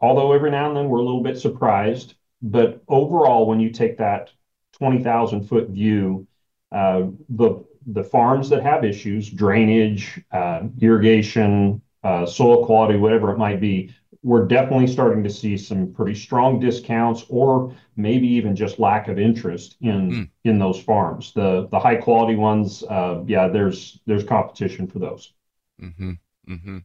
although 0.00 0.32
every 0.32 0.50
now 0.50 0.68
and 0.68 0.76
then 0.76 0.88
we're 0.88 0.98
a 0.98 1.04
little 1.04 1.22
bit 1.22 1.38
surprised. 1.38 2.14
But 2.40 2.82
overall, 2.88 3.46
when 3.46 3.60
you 3.60 3.70
take 3.70 3.98
that 3.98 4.30
twenty 4.72 5.02
thousand 5.02 5.48
foot 5.48 5.68
view, 5.68 6.26
uh, 6.72 7.08
the 7.28 7.64
the 7.86 8.04
farms 8.04 8.48
that 8.50 8.62
have 8.62 8.84
issues, 8.84 9.30
drainage, 9.30 10.20
uh, 10.30 10.62
irrigation, 10.80 11.82
uh, 12.02 12.26
soil 12.26 12.64
quality, 12.64 12.98
whatever 12.98 13.32
it 13.32 13.38
might 13.38 13.60
be, 13.60 13.94
we're 14.22 14.46
definitely 14.46 14.86
starting 14.86 15.24
to 15.24 15.30
see 15.30 15.56
some 15.56 15.92
pretty 15.92 16.14
strong 16.14 16.60
discounts 16.60 17.24
or 17.28 17.74
maybe 17.96 18.28
even 18.28 18.54
just 18.54 18.78
lack 18.78 19.08
of 19.08 19.18
interest 19.18 19.76
in 19.80 20.10
mm. 20.10 20.30
in 20.44 20.58
those 20.58 20.80
farms. 20.80 21.32
The 21.32 21.68
the 21.70 21.80
high 21.80 21.96
quality 21.96 22.36
ones, 22.36 22.84
uh, 22.84 23.22
yeah, 23.26 23.48
there's 23.48 23.98
there's 24.06 24.24
competition 24.24 24.86
for 24.86 25.00
those. 25.00 25.32
Mm-hmm. 25.80 26.12
Mm-hmm. 26.48 26.78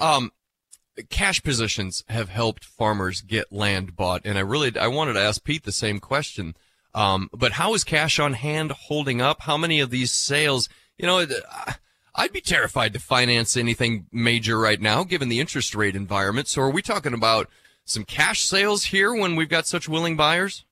Um, 0.00 0.32
cash 1.10 1.42
positions 1.42 2.04
have 2.08 2.28
helped 2.28 2.64
farmers 2.64 3.22
get 3.22 3.52
land 3.52 3.96
bought, 3.96 4.22
and 4.24 4.38
I 4.38 4.42
really 4.42 4.76
I 4.78 4.86
wanted 4.86 5.14
to 5.14 5.20
ask 5.20 5.42
Pete 5.42 5.64
the 5.64 5.72
same 5.72 5.98
question. 5.98 6.54
Um, 6.94 7.28
but 7.32 7.52
how 7.52 7.74
is 7.74 7.84
cash 7.84 8.18
on 8.18 8.34
hand 8.34 8.70
holding 8.70 9.20
up? 9.20 9.42
How 9.42 9.56
many 9.56 9.80
of 9.80 9.90
these 9.90 10.10
sales, 10.10 10.68
you 10.96 11.06
know, 11.06 11.26
I'd 12.14 12.32
be 12.32 12.40
terrified 12.40 12.92
to 12.94 12.98
finance 12.98 13.56
anything 13.56 14.06
major 14.12 14.58
right 14.58 14.80
now, 14.80 15.04
given 15.04 15.28
the 15.28 15.40
interest 15.40 15.74
rate 15.74 15.96
environment. 15.96 16.48
So 16.48 16.62
are 16.62 16.70
we 16.70 16.82
talking 16.82 17.14
about 17.14 17.48
some 17.84 18.04
cash 18.04 18.42
sales 18.42 18.84
here 18.84 19.14
when 19.14 19.36
we've 19.36 19.48
got 19.48 19.66
such 19.66 19.88
willing 19.88 20.16
buyers? 20.16 20.64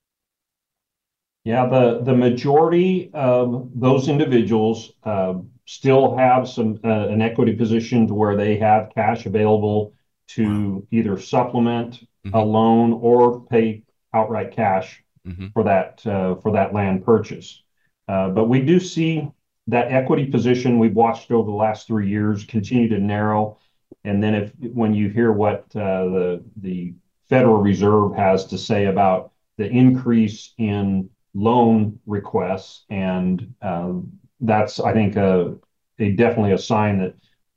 Yeah, 1.44 1.68
the, 1.68 2.00
the 2.02 2.14
majority 2.14 3.10
of 3.14 3.70
those 3.74 4.08
individuals 4.08 4.92
uh, 5.04 5.34
still 5.64 6.16
have 6.16 6.48
some 6.48 6.80
uh, 6.82 7.08
an 7.08 7.22
equity 7.22 7.54
position 7.54 8.06
to 8.08 8.14
where 8.14 8.36
they 8.36 8.56
have 8.56 8.90
cash 8.94 9.26
available 9.26 9.92
to 10.28 10.74
wow. 10.74 10.82
either 10.90 11.20
supplement 11.20 11.94
mm-hmm. 12.00 12.34
a 12.34 12.44
loan 12.44 12.92
or 12.92 13.42
pay 13.42 13.84
outright 14.12 14.56
cash 14.56 15.04
mm-hmm. 15.26 15.46
for 15.52 15.62
that 15.62 16.04
uh, 16.06 16.34
for 16.36 16.52
that 16.52 16.74
land 16.74 17.04
purchase. 17.04 17.62
Uh, 18.08 18.28
but 18.30 18.48
we 18.48 18.60
do 18.60 18.80
see 18.80 19.28
that 19.68 19.90
equity 19.90 20.26
position 20.26 20.78
we've 20.78 20.94
watched 20.94 21.30
over 21.30 21.50
the 21.50 21.56
last 21.56 21.86
three 21.86 22.08
years 22.08 22.44
continue 22.44 22.88
to 22.88 22.98
narrow. 22.98 23.58
And 24.04 24.22
then 24.22 24.34
if 24.34 24.52
when 24.60 24.94
you 24.94 25.08
hear 25.08 25.32
what 25.32 25.64
uh, 25.74 26.38
the 26.56 26.94
Federal 27.28 27.58
Reserve 27.58 28.14
has 28.14 28.46
to 28.46 28.58
say 28.58 28.86
about 28.86 29.32
the 29.56 29.68
increase 29.68 30.54
in 30.58 31.10
loan 31.34 31.98
requests, 32.06 32.84
and 32.88 33.54
um, 33.62 34.12
that's 34.40 34.78
I 34.78 34.92
think 34.92 35.14
definitely 35.14 36.52
a 36.52 36.58
sign 36.58 36.98
that 37.00 37.14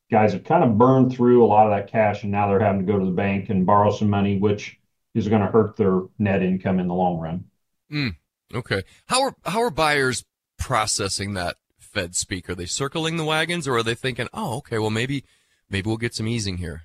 guys 0.10 0.34
have 0.34 0.44
kind 0.44 0.64
of 0.64 0.78
burned 0.78 1.14
through 1.14 1.46
a 1.46 1.48
lot 1.48 1.68
of 1.68 1.72
that 1.72 1.92
cash, 1.92 2.24
and 2.24 2.32
now 2.32 2.48
they're 2.48 2.60
having 2.60 2.86
to 2.86 2.92
go 2.92 2.98
to 2.98 3.06
the 3.06 3.12
bank 3.12 3.50
and 3.50 3.66
borrow 3.66 3.92
some 3.92 4.10
money, 4.10 4.40
which 4.40 4.80
is 5.14 5.28
going 5.28 5.42
to 5.42 5.48
hurt 5.48 5.78
their 5.78 6.02
net 6.18 6.42
income 6.42 6.80
in 6.80 6.88
the 6.88 6.94
long 6.94 7.20
run. 7.20 7.44
Mm, 7.92 8.16
okay. 8.54 8.84
How 9.08 9.34
are 9.46 9.70
buyers 9.70 10.24
processing 10.58 11.36
that 11.36 11.58
Fed 11.92 12.16
speak? 12.16 12.50
Are 12.50 12.56
they 12.56 12.66
circling 12.66 13.18
the 13.18 13.26
wagons, 13.26 13.68
or 13.68 13.78
are 13.78 13.84
they 13.84 13.96
thinking, 13.96 14.28
"Oh, 14.34 14.58
okay, 14.58 14.80
well 14.80 14.90
maybe 14.90 15.24
maybe 15.70 15.88
we'll 15.88 15.98
get 15.98 16.14
some 16.14 16.28
easing 16.28 16.58
here"? 16.58 16.84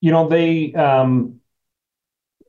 You 0.00 0.12
know, 0.12 0.28
they. 0.28 0.74
Um, 0.74 1.40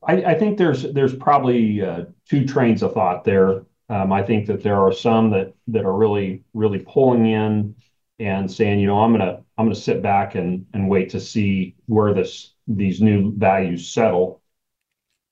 I, 0.06 0.24
I 0.24 0.34
think 0.34 0.58
there's 0.58 0.92
there's 0.92 1.14
probably 1.14 1.82
uh, 1.82 2.04
two 2.28 2.46
trains 2.46 2.82
of 2.82 2.94
thought 2.94 3.24
there. 3.24 3.62
Um, 3.88 4.12
I 4.12 4.22
think 4.22 4.46
that 4.46 4.62
there 4.62 4.76
are 4.76 4.92
some 4.92 5.30
that 5.30 5.54
that 5.68 5.84
are 5.84 5.96
really 5.96 6.44
really 6.54 6.78
pulling 6.80 7.26
in 7.26 7.74
and 8.18 8.50
saying, 8.50 8.80
you 8.80 8.86
know, 8.86 9.00
I'm 9.00 9.12
gonna 9.12 9.42
I'm 9.58 9.66
gonna 9.66 9.74
sit 9.74 10.02
back 10.02 10.34
and 10.34 10.66
and 10.72 10.88
wait 10.88 11.10
to 11.10 11.20
see 11.20 11.76
where 11.86 12.14
this 12.14 12.54
these 12.68 13.00
new 13.00 13.32
values 13.36 13.88
settle 13.88 14.40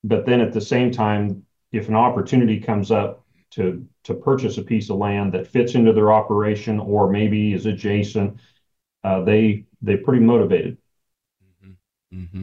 but 0.05 0.27
then 0.27 0.41
at 0.41 0.53
the 0.53 0.61
same 0.61 0.91
time, 0.91 1.45
if 1.73 1.89
an 1.89 1.95
opportunity 1.95 2.61
comes 2.61 2.91
up 2.91 3.25
to 3.51 3.87
to 4.05 4.15
purchase 4.15 4.59
a 4.59 4.63
piece 4.63 4.91
of 4.91 4.97
land 4.97 5.33
that 5.33 5.47
fits 5.47 5.75
into 5.75 5.93
their 5.93 6.13
operation 6.13 6.79
or 6.81 7.11
maybe 7.11 7.53
is 7.53 7.67
adjacent, 7.67 8.39
uh, 9.05 9.23
they 9.23 9.65
they're 9.83 9.99
pretty 9.99 10.25
motivated. 10.25 10.79
Mm-hmm. 11.65 12.19
Mm-hmm. 12.21 12.43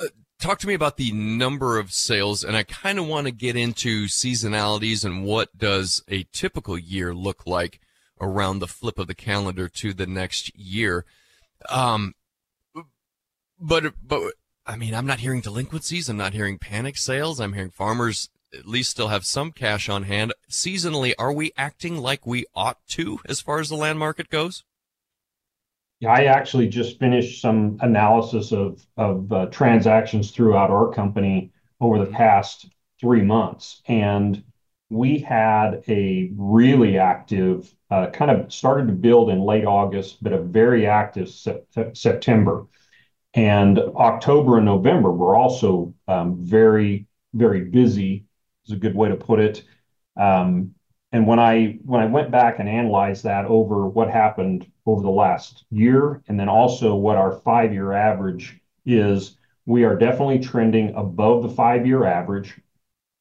Uh, 0.00 0.06
talk 0.40 0.58
to 0.60 0.66
me 0.66 0.74
about 0.74 0.96
the 0.96 1.12
number 1.12 1.78
of 1.78 1.92
sales, 1.92 2.44
and 2.44 2.56
I 2.56 2.62
kind 2.62 2.98
of 2.98 3.06
want 3.06 3.26
to 3.26 3.32
get 3.32 3.56
into 3.56 4.06
seasonalities 4.06 5.04
and 5.04 5.24
what 5.24 5.56
does 5.56 6.02
a 6.08 6.24
typical 6.32 6.78
year 6.78 7.14
look 7.14 7.46
like 7.46 7.80
around 8.20 8.58
the 8.58 8.68
flip 8.68 8.98
of 8.98 9.06
the 9.06 9.14
calendar 9.14 9.68
to 9.68 9.92
the 9.92 10.06
next 10.06 10.56
year. 10.56 11.04
Um, 11.68 12.14
but 13.60 13.94
but 14.02 14.34
I 14.66 14.76
mean, 14.76 14.94
I'm 14.94 15.06
not 15.06 15.20
hearing 15.20 15.40
delinquencies. 15.40 16.08
I'm 16.08 16.16
not 16.16 16.32
hearing 16.32 16.58
panic 16.58 16.96
sales. 16.96 17.40
I'm 17.40 17.52
hearing 17.52 17.70
farmers 17.70 18.30
at 18.58 18.66
least 18.66 18.90
still 18.90 19.08
have 19.08 19.24
some 19.24 19.52
cash 19.52 19.88
on 19.88 20.04
hand. 20.04 20.32
Seasonally, 20.50 21.12
are 21.18 21.32
we 21.32 21.52
acting 21.56 21.98
like 21.98 22.26
we 22.26 22.44
ought 22.54 22.78
to 22.88 23.18
as 23.26 23.40
far 23.40 23.58
as 23.58 23.68
the 23.68 23.76
land 23.76 23.98
market 23.98 24.28
goes? 24.28 24.64
Yeah, 26.00 26.12
I 26.12 26.24
actually 26.24 26.68
just 26.68 26.98
finished 26.98 27.40
some 27.40 27.78
analysis 27.80 28.52
of 28.52 28.84
of 28.96 29.32
uh, 29.32 29.46
transactions 29.46 30.30
throughout 30.30 30.70
our 30.70 30.92
company 30.92 31.52
over 31.80 31.98
the 31.98 32.10
past 32.10 32.66
three 33.00 33.22
months, 33.22 33.82
and 33.86 34.42
we 34.90 35.18
had 35.18 35.82
a 35.88 36.30
really 36.36 36.98
active, 36.98 37.74
uh, 37.90 38.08
kind 38.10 38.30
of 38.30 38.52
started 38.52 38.86
to 38.86 38.92
build 38.92 39.30
in 39.30 39.40
late 39.40 39.64
August, 39.64 40.22
but 40.22 40.32
a 40.32 40.40
very 40.40 40.86
active 40.86 41.28
September. 41.94 42.66
And 43.34 43.78
October 43.78 44.58
and 44.58 44.66
November 44.66 45.10
were 45.10 45.34
also 45.34 45.94
um, 46.06 46.36
very, 46.44 47.06
very 47.32 47.62
busy, 47.62 48.26
is 48.66 48.72
a 48.72 48.76
good 48.76 48.94
way 48.94 49.08
to 49.08 49.16
put 49.16 49.40
it. 49.40 49.64
Um, 50.16 50.74
and 51.12 51.26
when 51.26 51.38
I 51.38 51.78
when 51.84 52.00
I 52.00 52.06
went 52.06 52.30
back 52.30 52.58
and 52.58 52.68
analyzed 52.68 53.24
that 53.24 53.44
over 53.46 53.86
what 53.86 54.10
happened 54.10 54.70
over 54.84 55.02
the 55.02 55.10
last 55.10 55.64
year, 55.70 56.22
and 56.28 56.38
then 56.38 56.48
also 56.48 56.96
what 56.96 57.16
our 57.16 57.32
five-year 57.40 57.92
average 57.92 58.60
is, 58.84 59.36
we 59.64 59.84
are 59.84 59.96
definitely 59.96 60.40
trending 60.40 60.94
above 60.96 61.42
the 61.42 61.48
five-year 61.48 62.04
average. 62.04 62.60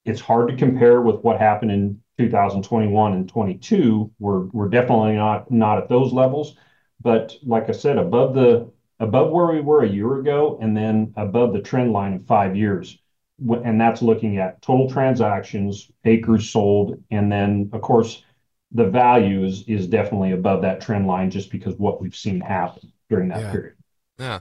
It's 0.06 0.20
hard 0.20 0.50
to 0.50 0.58
compare 0.58 1.02
with 1.02 1.22
what 1.24 1.40
happened 1.40 1.72
in 1.72 2.02
2021 2.18 3.14
and 3.14 3.30
22. 3.30 4.12
We're 4.20 4.46
we're 4.48 4.70
definitely 4.70 5.16
not 5.16 5.52
not 5.52 5.78
at 5.78 5.90
those 5.90 6.12
levels, 6.14 6.56
but 7.02 7.36
like 7.44 7.70
I 7.70 7.74
said, 7.74 7.98
above 7.98 8.34
the 8.34 8.72
above 9.00 9.32
where 9.32 9.48
we 9.48 9.62
were 9.62 9.84
a 9.84 9.90
year 9.90 10.16
ago 10.20 10.58
and 10.62 10.76
then 10.76 11.14
above 11.16 11.54
the 11.54 11.62
trend 11.62 11.92
line 11.92 12.14
of 12.14 12.26
five 12.26 12.56
years. 12.56 12.98
And 13.40 13.82
that's 13.82 14.02
looking 14.02 14.38
at 14.38 14.62
total 14.62 14.90
transactions, 14.90 15.92
acres 16.06 16.50
sold, 16.50 17.02
and 17.12 17.32
then, 17.32 17.70
of 17.74 17.82
course, 17.82 18.24
the 18.72 18.86
value 18.86 19.44
is, 19.44 19.64
is 19.68 19.88
definitely 19.88 20.32
above 20.32 20.62
that 20.62 20.82
trend 20.82 21.08
line 21.08 21.30
just 21.30 21.52
because 21.52 21.76
what 21.76 22.02
we've 22.02 22.16
seen 22.16 22.42
happen 22.42 22.92
during 23.10 23.30
that 23.30 23.42
yeah. 23.42 23.52
period. 23.52 23.76
Yeah. 24.20 24.40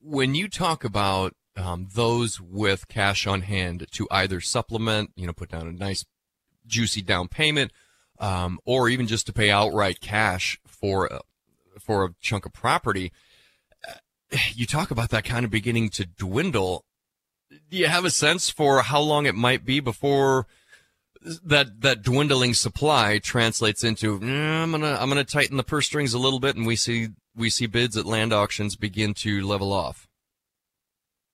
When 0.00 0.34
you 0.34 0.48
talk 0.48 0.84
about 0.84 1.34
um, 1.56 1.88
those 1.92 2.40
with 2.40 2.88
cash 2.88 3.26
on 3.26 3.42
hand 3.42 3.86
to 3.92 4.06
either 4.10 4.40
supplement, 4.40 5.10
you 5.16 5.26
know, 5.26 5.32
put 5.32 5.50
down 5.50 5.66
a 5.66 5.72
nice 5.72 6.04
juicy 6.66 7.02
down 7.02 7.28
payment, 7.28 7.72
um, 8.20 8.58
or 8.64 8.88
even 8.88 9.06
just 9.06 9.26
to 9.26 9.32
pay 9.32 9.50
outright 9.50 10.00
cash 10.00 10.58
for 10.66 11.08
for 11.78 12.04
a 12.04 12.14
chunk 12.20 12.46
of 12.46 12.52
property, 12.52 13.12
you 14.54 14.66
talk 14.66 14.90
about 14.90 15.10
that 15.10 15.24
kind 15.24 15.44
of 15.44 15.50
beginning 15.50 15.88
to 15.90 16.06
dwindle. 16.06 16.84
Do 17.70 17.76
you 17.76 17.86
have 17.86 18.04
a 18.04 18.10
sense 18.10 18.50
for 18.50 18.82
how 18.82 19.00
long 19.00 19.26
it 19.26 19.34
might 19.34 19.64
be 19.64 19.80
before 19.80 20.46
that 21.22 21.80
that 21.80 22.02
dwindling 22.02 22.54
supply 22.54 23.18
translates 23.18 23.84
into 23.84 24.18
mm, 24.20 24.62
I'm 24.62 24.70
gonna 24.70 24.96
I'm 25.00 25.08
gonna 25.08 25.24
tighten 25.24 25.56
the 25.56 25.62
purse 25.62 25.86
strings 25.86 26.14
a 26.14 26.18
little 26.18 26.40
bit, 26.40 26.56
and 26.56 26.66
we 26.66 26.76
see 26.76 27.08
we 27.36 27.50
see 27.50 27.66
bids 27.66 27.96
at 27.96 28.06
land 28.06 28.32
auctions 28.32 28.76
begin 28.76 29.14
to 29.14 29.46
level 29.46 29.72
off. 29.72 30.08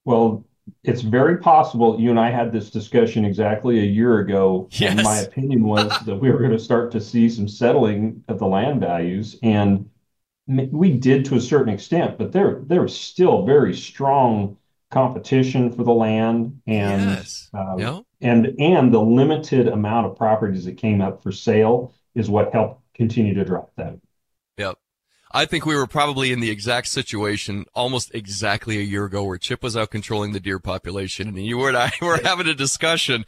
Well, 0.05 0.45
it's 0.83 1.03
very 1.03 1.39
possible 1.39 2.01
you 2.01 2.11
and 2.11 2.21
I 2.21 2.31
had 2.31 2.53
this 2.53 2.71
discussion 2.71 3.25
exactly 3.25 3.79
a 3.79 3.85
year 3.85 4.19
ago. 4.21 4.69
Yes. 4.73 4.93
And 4.93 5.03
my 5.03 5.19
opinion 5.19 5.65
was 5.65 5.93
that 6.07 6.17
we 6.17 6.31
were 6.31 6.39
going 6.39 6.51
to 6.51 6.59
start 6.59 6.93
to 6.93 7.01
see 7.01 7.29
some 7.29 7.49
settling 7.49 8.25
of 8.29 8.39
the 8.39 8.47
land 8.47 8.81
values. 8.81 9.39
And 9.43 9.91
we 10.47 10.93
did 10.93 11.25
to 11.27 11.37
a 11.37 11.41
certain 11.41 11.73
extent, 11.73 12.19
but 12.19 12.33
there 12.33 12.61
there 12.67 12.83
was 12.83 12.99
still 12.99 13.45
very 13.45 13.75
strong 13.75 14.57
competition 14.94 15.72
for 15.72 15.83
the 15.83 15.92
land 15.92 16.61
and 16.66 17.02
yes. 17.02 17.50
yeah. 17.76 18.00
and 18.20 18.54
and 18.59 18.94
the 18.94 19.00
limited 19.00 19.68
amount 19.68 20.07
of 20.07 20.16
properties 20.16 20.64
that 20.64 20.78
came 20.78 21.02
up 21.02 21.22
for 21.22 21.33
sale 21.33 21.92
is 22.14 22.30
what 22.30 22.52
helped 22.52 22.80
continue 22.94 23.35
to 23.35 23.44
drop 23.44 23.72
that. 23.76 23.98
Yep. 24.57 24.78
I 25.33 25.46
think 25.46 25.66
we 25.66 25.74
were 25.74 25.88
probably 25.88 26.30
in 26.30 26.38
the 26.38 26.50
exact 26.50 26.87
situation 26.87 27.66
almost 27.74 28.14
exactly 28.14 28.78
a 28.78 28.83
year 28.83 29.04
ago 29.04 29.24
where 29.24 29.37
Chip 29.37 29.64
was 29.64 29.76
out 29.76 29.90
controlling 29.90 30.33
the 30.33 30.38
deer 30.38 30.61
population 30.61 31.26
and 31.26 31.44
you 31.44 31.66
and 31.66 31.76
I 31.76 31.90
were 32.00 32.20
having 32.22 32.46
a 32.46 32.54
discussion 32.54 33.24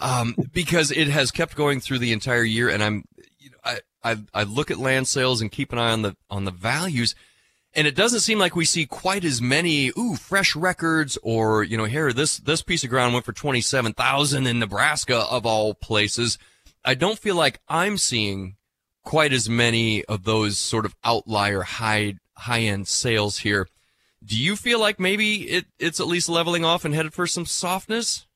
um, 0.00 0.34
because 0.52 0.90
it 0.90 1.06
has 1.06 1.30
kept 1.30 1.54
going 1.54 1.78
through 1.78 2.00
the 2.00 2.12
entire 2.12 2.42
year 2.42 2.68
and 2.68 2.82
I'm 2.82 3.04
you 3.38 3.50
know, 3.50 3.58
I, 3.64 3.78
I 4.02 4.16
I 4.34 4.42
look 4.42 4.72
at 4.72 4.78
land 4.78 5.06
sales 5.06 5.40
and 5.40 5.50
keep 5.50 5.72
an 5.72 5.78
eye 5.78 5.92
on 5.92 6.02
the 6.02 6.16
on 6.28 6.44
the 6.44 6.50
values 6.50 7.14
and 7.74 7.86
it 7.86 7.94
doesn't 7.94 8.20
seem 8.20 8.38
like 8.38 8.54
we 8.54 8.64
see 8.64 8.86
quite 8.86 9.24
as 9.24 9.42
many 9.42 9.90
ooh 9.98 10.14
fresh 10.16 10.54
records 10.54 11.18
or 11.22 11.62
you 11.62 11.76
know 11.76 11.84
here 11.84 12.12
this 12.12 12.38
this 12.38 12.62
piece 12.62 12.84
of 12.84 12.90
ground 12.90 13.12
went 13.12 13.24
for 13.24 13.32
27,000 13.32 14.46
in 14.46 14.58
Nebraska 14.58 15.18
of 15.30 15.44
all 15.44 15.74
places. 15.74 16.38
I 16.84 16.94
don't 16.94 17.18
feel 17.18 17.34
like 17.34 17.60
I'm 17.68 17.98
seeing 17.98 18.56
quite 19.04 19.32
as 19.32 19.48
many 19.48 20.04
of 20.04 20.24
those 20.24 20.58
sort 20.58 20.84
of 20.84 20.94
outlier 21.04 21.62
high 21.62 22.14
high 22.36 22.60
end 22.60 22.88
sales 22.88 23.38
here. 23.38 23.68
Do 24.24 24.38
you 24.38 24.56
feel 24.56 24.80
like 24.80 24.98
maybe 24.98 25.50
it, 25.50 25.66
it's 25.78 26.00
at 26.00 26.06
least 26.06 26.28
leveling 26.28 26.64
off 26.64 26.84
and 26.84 26.94
headed 26.94 27.12
for 27.12 27.26
some 27.26 27.46
softness? 27.46 28.26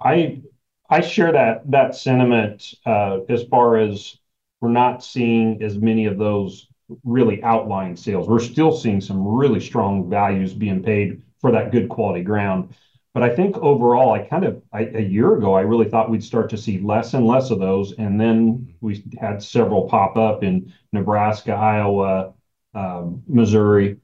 I 0.00 0.42
I 0.90 1.00
share 1.00 1.32
that 1.32 1.70
that 1.70 1.94
sentiment 1.94 2.74
uh, 2.84 3.20
as 3.28 3.44
far 3.44 3.76
as 3.78 4.18
we're 4.60 4.68
not 4.70 5.02
seeing 5.04 5.62
as 5.62 5.78
many 5.78 6.06
of 6.06 6.18
those 6.18 6.66
really 7.04 7.42
outlying 7.42 7.96
sales. 7.96 8.28
We're 8.28 8.38
still 8.38 8.76
seeing 8.76 9.00
some 9.00 9.26
really 9.26 9.60
strong 9.60 10.08
values 10.08 10.54
being 10.54 10.82
paid 10.82 11.22
for 11.40 11.50
that 11.52 11.72
good 11.72 11.88
quality 11.88 12.22
ground. 12.22 12.74
But 13.14 13.22
I 13.22 13.34
think 13.34 13.56
overall, 13.56 14.12
I 14.12 14.18
kind 14.18 14.44
of 14.44 14.62
I, 14.72 14.82
a 14.82 15.00
year 15.00 15.36
ago, 15.36 15.54
I 15.54 15.62
really 15.62 15.88
thought 15.88 16.10
we'd 16.10 16.22
start 16.22 16.50
to 16.50 16.58
see 16.58 16.78
less 16.80 17.14
and 17.14 17.26
less 17.26 17.50
of 17.50 17.58
those, 17.58 17.92
and 17.92 18.20
then 18.20 18.74
we 18.82 19.02
had 19.18 19.42
several 19.42 19.88
pop 19.88 20.18
up 20.18 20.44
in 20.44 20.72
Nebraska, 20.92 21.52
Iowa, 21.52 22.34
um, 22.74 23.22
Missouri. 23.26 23.96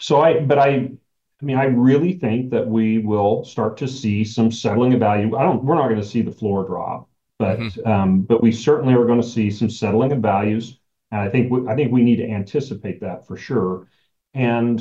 So 0.00 0.20
I, 0.20 0.40
but 0.40 0.58
I, 0.58 0.68
I 0.68 1.44
mean, 1.44 1.56
I 1.56 1.64
really 1.64 2.12
think 2.12 2.50
that 2.50 2.66
we 2.66 2.98
will 2.98 3.42
start 3.44 3.78
to 3.78 3.88
see 3.88 4.22
some 4.22 4.52
settling 4.52 4.92
of 4.92 5.00
value. 5.00 5.34
I 5.34 5.42
don't. 5.42 5.64
We're 5.64 5.74
not 5.74 5.88
going 5.88 6.00
to 6.00 6.06
see 6.06 6.20
the 6.20 6.30
floor 6.30 6.66
drop, 6.66 7.08
but 7.38 7.58
mm-hmm. 7.58 7.90
um, 7.90 8.20
but 8.20 8.42
we 8.42 8.52
certainly 8.52 8.92
are 8.92 9.06
going 9.06 9.20
to 9.20 9.26
see 9.26 9.50
some 9.50 9.70
settling 9.70 10.12
of 10.12 10.18
values. 10.18 10.78
And 11.16 11.28
I 11.28 11.30
think 11.30 11.50
we, 11.50 11.66
I 11.66 11.74
think 11.74 11.92
we 11.92 12.02
need 12.02 12.16
to 12.16 12.28
anticipate 12.28 13.00
that 13.00 13.26
for 13.26 13.36
sure. 13.36 13.88
And 14.34 14.80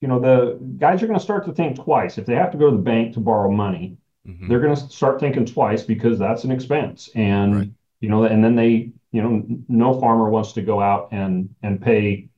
you 0.00 0.08
know, 0.08 0.18
the 0.18 0.58
guys 0.78 1.02
are 1.02 1.06
going 1.06 1.18
to 1.18 1.24
start 1.24 1.44
to 1.46 1.52
think 1.52 1.76
twice. 1.76 2.16
If 2.18 2.26
they 2.26 2.34
have 2.34 2.50
to 2.52 2.58
go 2.58 2.70
to 2.70 2.76
the 2.76 2.82
bank 2.82 3.14
to 3.14 3.20
borrow 3.20 3.50
money, 3.50 3.98
mm-hmm. 4.26 4.48
they're 4.48 4.60
going 4.60 4.74
to 4.74 4.88
start 4.88 5.20
thinking 5.20 5.44
twice 5.44 5.82
because 5.82 6.18
that's 6.18 6.44
an 6.44 6.50
expense. 6.50 7.10
And, 7.14 7.56
right. 7.56 7.70
you 8.00 8.08
know, 8.08 8.24
and 8.24 8.42
then 8.42 8.56
they, 8.56 8.92
you 9.12 9.22
know, 9.22 9.44
no 9.68 10.00
farmer 10.00 10.30
wants 10.30 10.52
to 10.52 10.62
go 10.62 10.80
out 10.80 11.08
and, 11.12 11.54
and 11.62 11.82
pay 11.82 12.30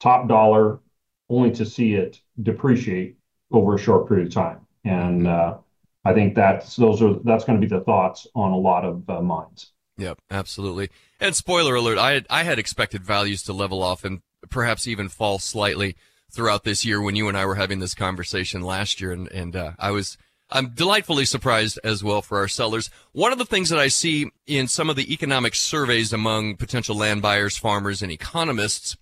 top 0.00 0.28
dollar 0.28 0.80
only 1.28 1.52
to 1.52 1.64
see 1.64 1.94
it 1.94 2.20
depreciate 2.42 3.16
over 3.52 3.76
a 3.76 3.78
short 3.78 4.08
period 4.08 4.26
of 4.26 4.34
time. 4.34 4.66
And, 4.84 5.22
mm-hmm. 5.22 5.56
uh, 5.56 5.58
I 6.04 6.14
think 6.14 6.36
that's 6.36 6.76
those 6.76 7.02
are 7.02 7.14
that's 7.24 7.44
going 7.44 7.60
to 7.60 7.66
be 7.66 7.68
the 7.68 7.82
thoughts 7.82 8.28
on 8.36 8.52
a 8.52 8.56
lot 8.56 8.84
of 8.84 9.10
uh, 9.10 9.20
minds. 9.20 9.72
Yep, 9.98 10.18
absolutely. 10.30 10.90
And 11.20 11.34
spoiler 11.34 11.74
alert, 11.74 11.98
I 11.98 12.12
had, 12.12 12.26
I 12.28 12.42
had 12.42 12.58
expected 12.58 13.04
values 13.04 13.42
to 13.44 13.52
level 13.52 13.82
off 13.82 14.04
and 14.04 14.20
perhaps 14.50 14.86
even 14.86 15.08
fall 15.08 15.38
slightly 15.38 15.96
throughout 16.30 16.64
this 16.64 16.84
year 16.84 17.00
when 17.00 17.16
you 17.16 17.28
and 17.28 17.36
I 17.36 17.46
were 17.46 17.54
having 17.54 17.78
this 17.78 17.94
conversation 17.94 18.62
last 18.62 19.00
year, 19.00 19.12
and 19.12 19.28
and 19.28 19.56
uh, 19.56 19.72
I 19.78 19.90
was 19.90 20.18
I'm 20.50 20.70
delightfully 20.70 21.24
surprised 21.24 21.78
as 21.82 22.04
well 22.04 22.22
for 22.22 22.38
our 22.38 22.48
sellers. 22.48 22.90
One 23.12 23.32
of 23.32 23.38
the 23.38 23.44
things 23.44 23.70
that 23.70 23.78
I 23.78 23.88
see 23.88 24.30
in 24.46 24.68
some 24.68 24.88
of 24.88 24.96
the 24.96 25.12
economic 25.12 25.54
surveys 25.54 26.12
among 26.12 26.56
potential 26.56 26.96
land 26.96 27.22
buyers, 27.22 27.56
farmers, 27.56 28.02
and 28.02 28.12
economists, 28.12 28.96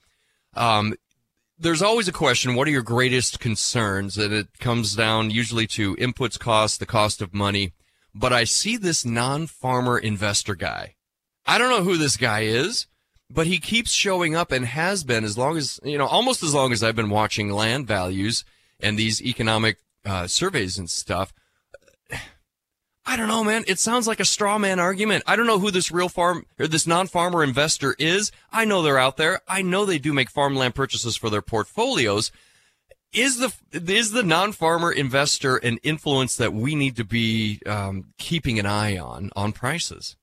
um, 0.54 0.94
there's 1.59 1.83
always 1.83 2.09
a 2.09 2.12
question: 2.12 2.54
What 2.54 2.68
are 2.68 2.72
your 2.72 2.83
greatest 2.83 3.40
concerns? 3.40 4.16
And 4.16 4.33
it 4.33 4.59
comes 4.59 4.94
down 4.94 5.30
usually 5.30 5.66
to 5.68 5.96
inputs 5.96 6.38
cost, 6.38 6.80
the 6.80 6.87
cost 6.87 7.20
of 7.20 7.35
money. 7.35 7.72
But 8.14 8.33
I 8.33 8.44
see 8.44 8.77
this 8.77 9.05
non-farmer 9.05 9.98
investor 9.98 10.55
guy. 10.55 10.94
I 11.46 11.59
don't 11.59 11.70
know 11.70 11.83
who 11.83 11.96
this 11.96 12.16
guy 12.16 12.42
is 12.42 12.87
but 13.31 13.46
he 13.46 13.59
keeps 13.59 13.90
showing 13.90 14.37
up 14.37 14.53
and 14.53 14.66
has 14.66 15.03
been 15.03 15.24
as 15.24 15.37
long 15.37 15.57
as 15.57 15.81
you 15.83 15.96
know 15.96 16.07
almost 16.07 16.42
as 16.42 16.53
long 16.53 16.72
as 16.72 16.85
i've 16.85 16.94
been 16.94 17.09
watching 17.09 17.48
land 17.48 17.87
values 17.87 18.44
and 18.81 18.98
these 18.98 19.22
economic 19.22 19.79
uh, 20.05 20.27
surveys 20.27 20.79
and 20.79 20.90
stuff. 20.90 21.33
I 23.07 23.16
don't 23.16 23.29
know 23.29 23.44
man. 23.44 23.64
It 23.66 23.79
sounds 23.79 24.07
like 24.07 24.20
a 24.20 24.24
straw 24.24 24.59
man 24.59 24.79
argument. 24.79 25.24
I 25.27 25.37
don't 25.37 25.46
know 25.46 25.59
who 25.59 25.70
this 25.70 25.90
real 25.90 26.09
farm 26.09 26.46
or 26.59 26.66
this 26.66 26.87
non-farmer 26.87 27.42
investor 27.42 27.94
is. 27.98 28.33
I 28.53 28.64
know 28.64 28.83
they're 28.83 28.98
out 28.98 29.16
there. 29.16 29.40
I 29.48 29.62
know 29.62 29.85
they 29.85 29.98
do 29.98 30.12
make 30.12 30.31
farmland 30.31 30.74
purchases 30.74 31.16
for 31.16 31.31
their 31.31 31.42
portfolios 31.42 32.33
is 33.14 33.38
the 33.38 33.55
is 33.72 34.12
the 34.12 34.22
non-farmer 34.22 34.92
investor 34.92 35.57
an 35.57 35.79
influence 35.83 36.37
that 36.37 36.53
we 36.53 36.74
need 36.74 36.96
to 36.96 37.05
be 37.05 37.61
um, 37.66 38.07
keeping 38.18 38.59
an 38.59 38.66
eye 38.66 38.98
on 38.98 39.31
on 39.37 39.53
prices 39.53 40.16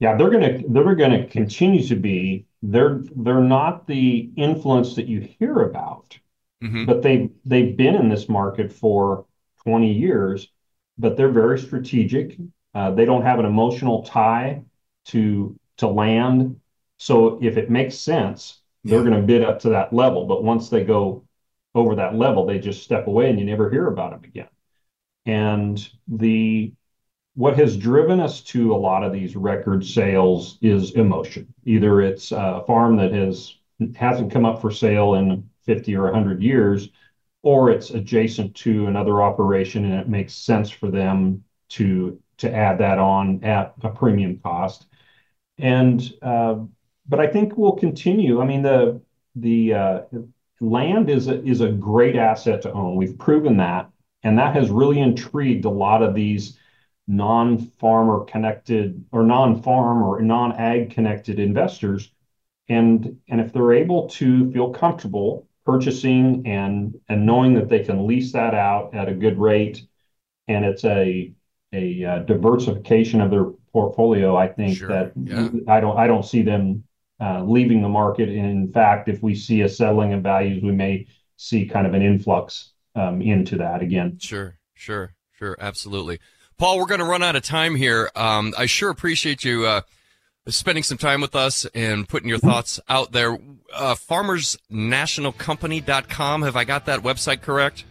yeah, 0.00 0.16
they're 0.16 0.30
gonna 0.30 0.60
they're 0.68 0.94
gonna 0.94 1.26
continue 1.26 1.82
to 1.86 1.96
be. 1.96 2.46
They're 2.62 3.00
they're 3.16 3.40
not 3.40 3.86
the 3.86 4.30
influence 4.36 4.96
that 4.96 5.06
you 5.06 5.20
hear 5.20 5.62
about, 5.62 6.18
mm-hmm. 6.62 6.84
but 6.84 7.02
they 7.02 7.30
they've 7.44 7.76
been 7.76 7.94
in 7.94 8.08
this 8.08 8.28
market 8.28 8.72
for 8.72 9.24
20 9.62 9.92
years, 9.92 10.50
but 10.98 11.16
they're 11.16 11.30
very 11.30 11.58
strategic. 11.58 12.36
Uh, 12.74 12.90
they 12.90 13.04
don't 13.04 13.22
have 13.22 13.38
an 13.38 13.46
emotional 13.46 14.02
tie 14.02 14.62
to 15.06 15.58
to 15.78 15.86
land. 15.88 16.60
So 16.98 17.38
if 17.42 17.56
it 17.56 17.70
makes 17.70 17.96
sense, 17.96 18.60
they're 18.84 19.04
going 19.04 19.20
to 19.20 19.26
bid 19.26 19.42
up 19.42 19.60
to 19.60 19.70
that 19.70 19.92
level. 19.92 20.26
But 20.26 20.44
once 20.44 20.68
they 20.68 20.84
go 20.84 21.23
over 21.74 21.96
that 21.96 22.14
level, 22.14 22.46
they 22.46 22.58
just 22.58 22.82
step 22.82 23.06
away 23.06 23.30
and 23.30 23.38
you 23.38 23.44
never 23.44 23.70
hear 23.70 23.88
about 23.88 24.12
them 24.12 24.24
again. 24.24 24.48
And 25.26 25.88
the 26.08 26.72
what 27.34 27.58
has 27.58 27.76
driven 27.76 28.20
us 28.20 28.42
to 28.42 28.74
a 28.74 28.76
lot 28.76 29.02
of 29.02 29.12
these 29.12 29.34
record 29.34 29.84
sales 29.84 30.58
is 30.62 30.92
emotion. 30.92 31.52
Either 31.64 32.00
it's 32.00 32.30
a 32.32 32.62
farm 32.66 32.96
that 32.96 33.12
has 33.12 33.56
hasn't 33.96 34.32
come 34.32 34.44
up 34.44 34.60
for 34.60 34.70
sale 34.70 35.14
in 35.14 35.48
50 35.62 35.96
or 35.96 36.04
100 36.04 36.42
years, 36.42 36.90
or 37.42 37.70
it's 37.70 37.90
adjacent 37.90 38.54
to 38.54 38.86
another 38.86 39.22
operation 39.22 39.84
and 39.84 39.94
it 39.94 40.08
makes 40.08 40.32
sense 40.34 40.70
for 40.70 40.90
them 40.90 41.42
to 41.70 42.20
to 42.36 42.52
add 42.52 42.78
that 42.78 42.98
on 42.98 43.42
at 43.44 43.74
a 43.82 43.90
premium 43.90 44.38
cost. 44.40 44.86
And 45.58 46.02
uh, 46.22 46.56
but 47.08 47.20
I 47.20 47.26
think 47.26 47.56
we'll 47.56 47.72
continue. 47.72 48.40
I 48.40 48.46
mean 48.46 48.62
the 48.62 49.00
the 49.36 49.74
uh, 49.74 50.00
land 50.60 51.10
is 51.10 51.28
a, 51.28 51.42
is 51.44 51.60
a 51.60 51.70
great 51.70 52.16
asset 52.16 52.62
to 52.62 52.72
own. 52.72 52.96
We've 52.96 53.18
proven 53.18 53.56
that, 53.58 53.90
and 54.22 54.38
that 54.38 54.54
has 54.54 54.70
really 54.70 55.00
intrigued 55.00 55.64
a 55.64 55.70
lot 55.70 56.02
of 56.02 56.14
these 56.14 56.58
non-farmer 57.06 58.24
connected 58.24 59.04
or 59.12 59.22
non-farm 59.22 60.02
or 60.02 60.22
non-ag 60.22 60.90
connected 60.90 61.38
investors. 61.38 62.10
And, 62.68 63.18
and 63.28 63.40
if 63.40 63.52
they're 63.52 63.74
able 63.74 64.08
to 64.10 64.50
feel 64.52 64.70
comfortable 64.70 65.46
purchasing 65.66 66.46
and, 66.46 66.98
and 67.08 67.26
knowing 67.26 67.54
that 67.54 67.68
they 67.68 67.80
can 67.80 68.06
lease 68.06 68.32
that 68.32 68.54
out 68.54 68.94
at 68.94 69.08
a 69.08 69.14
good 69.14 69.38
rate, 69.38 69.82
and 70.48 70.64
it's 70.64 70.84
a, 70.84 71.32
a 71.72 72.04
uh, 72.04 72.18
diversification 72.20 73.20
of 73.20 73.30
their 73.30 73.46
portfolio, 73.72 74.36
I 74.36 74.48
think 74.48 74.78
sure. 74.78 74.88
that 74.88 75.12
yeah. 75.16 75.48
I 75.68 75.80
don't 75.80 75.98
I 75.98 76.06
don't 76.06 76.24
see 76.24 76.42
them 76.42 76.84
leaving 77.20 77.82
the 77.82 77.88
market. 77.88 78.28
In 78.28 78.72
fact, 78.72 79.08
if 79.08 79.22
we 79.22 79.34
see 79.34 79.62
a 79.62 79.68
settling 79.68 80.12
of 80.12 80.22
values, 80.22 80.62
we 80.62 80.72
may 80.72 81.06
see 81.36 81.66
kind 81.66 81.86
of 81.86 81.94
an 81.94 82.02
influx 82.02 82.72
um, 82.94 83.20
into 83.20 83.56
that 83.56 83.82
again. 83.82 84.18
Sure, 84.20 84.58
sure, 84.74 85.14
sure, 85.32 85.56
absolutely. 85.58 86.20
Paul, 86.56 86.78
we're 86.78 86.86
going 86.86 87.00
to 87.00 87.06
run 87.06 87.22
out 87.22 87.36
of 87.36 87.42
time 87.42 87.74
here. 87.74 88.10
Um, 88.14 88.54
I 88.56 88.66
sure 88.66 88.90
appreciate 88.90 89.44
you 89.44 89.66
uh, 89.66 89.80
spending 90.46 90.84
some 90.84 90.98
time 90.98 91.20
with 91.20 91.34
us 91.34 91.66
and 91.74 92.08
putting 92.08 92.28
your 92.28 92.38
thoughts 92.38 92.78
out 92.88 93.10
there. 93.12 93.36
Uh, 93.72 93.94
FarmersNationalCompany.com. 93.94 96.42
Have 96.42 96.56
I 96.56 96.64
got 96.64 96.86
that 96.86 97.00
website 97.00 97.42
correct? 97.42 97.84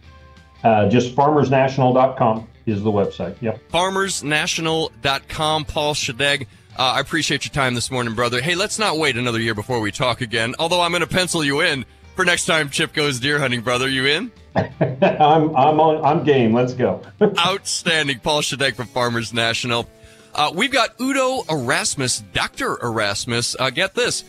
Uh, 0.62 0.88
just 0.88 1.14
farmersnational.com 1.14 2.48
is 2.64 2.82
the 2.82 2.90
website. 2.90 3.36
Yep. 3.42 3.70
Farmersnational.com. 3.70 5.64
Paul 5.66 5.94
Schadegg, 5.94 6.46
uh, 6.76 6.82
I 6.82 7.00
appreciate 7.00 7.44
your 7.44 7.52
time 7.52 7.74
this 7.74 7.90
morning, 7.90 8.14
brother. 8.14 8.40
Hey, 8.40 8.54
let's 8.54 8.78
not 8.78 8.98
wait 8.98 9.16
another 9.16 9.40
year 9.40 9.54
before 9.54 9.80
we 9.80 9.92
talk 9.92 10.20
again. 10.20 10.54
Although 10.58 10.80
I'm 10.80 10.90
going 10.90 11.02
to 11.02 11.06
pencil 11.06 11.44
you 11.44 11.60
in 11.60 11.84
for 12.16 12.24
next 12.24 12.46
time 12.46 12.70
Chip 12.70 12.92
goes 12.92 13.20
deer 13.20 13.38
hunting, 13.38 13.60
brother. 13.60 13.88
You 13.88 14.06
in? 14.06 14.32
I'm 14.56 15.54
I'm 15.56 15.80
on 15.80 16.04
I'm 16.04 16.24
game. 16.24 16.52
Let's 16.52 16.74
go. 16.74 17.02
Outstanding, 17.38 18.20
Paul 18.20 18.40
Schadegg 18.40 18.76
from 18.76 18.86
Farmers 18.86 19.32
National. 19.32 19.88
Uh, 20.34 20.52
we've 20.54 20.72
got 20.72 21.00
Udo 21.00 21.42
Erasmus, 21.48 22.24
Dr. 22.32 22.78
Erasmus. 22.82 23.54
Uh, 23.58 23.70
get 23.70 23.94
this. 23.94 24.24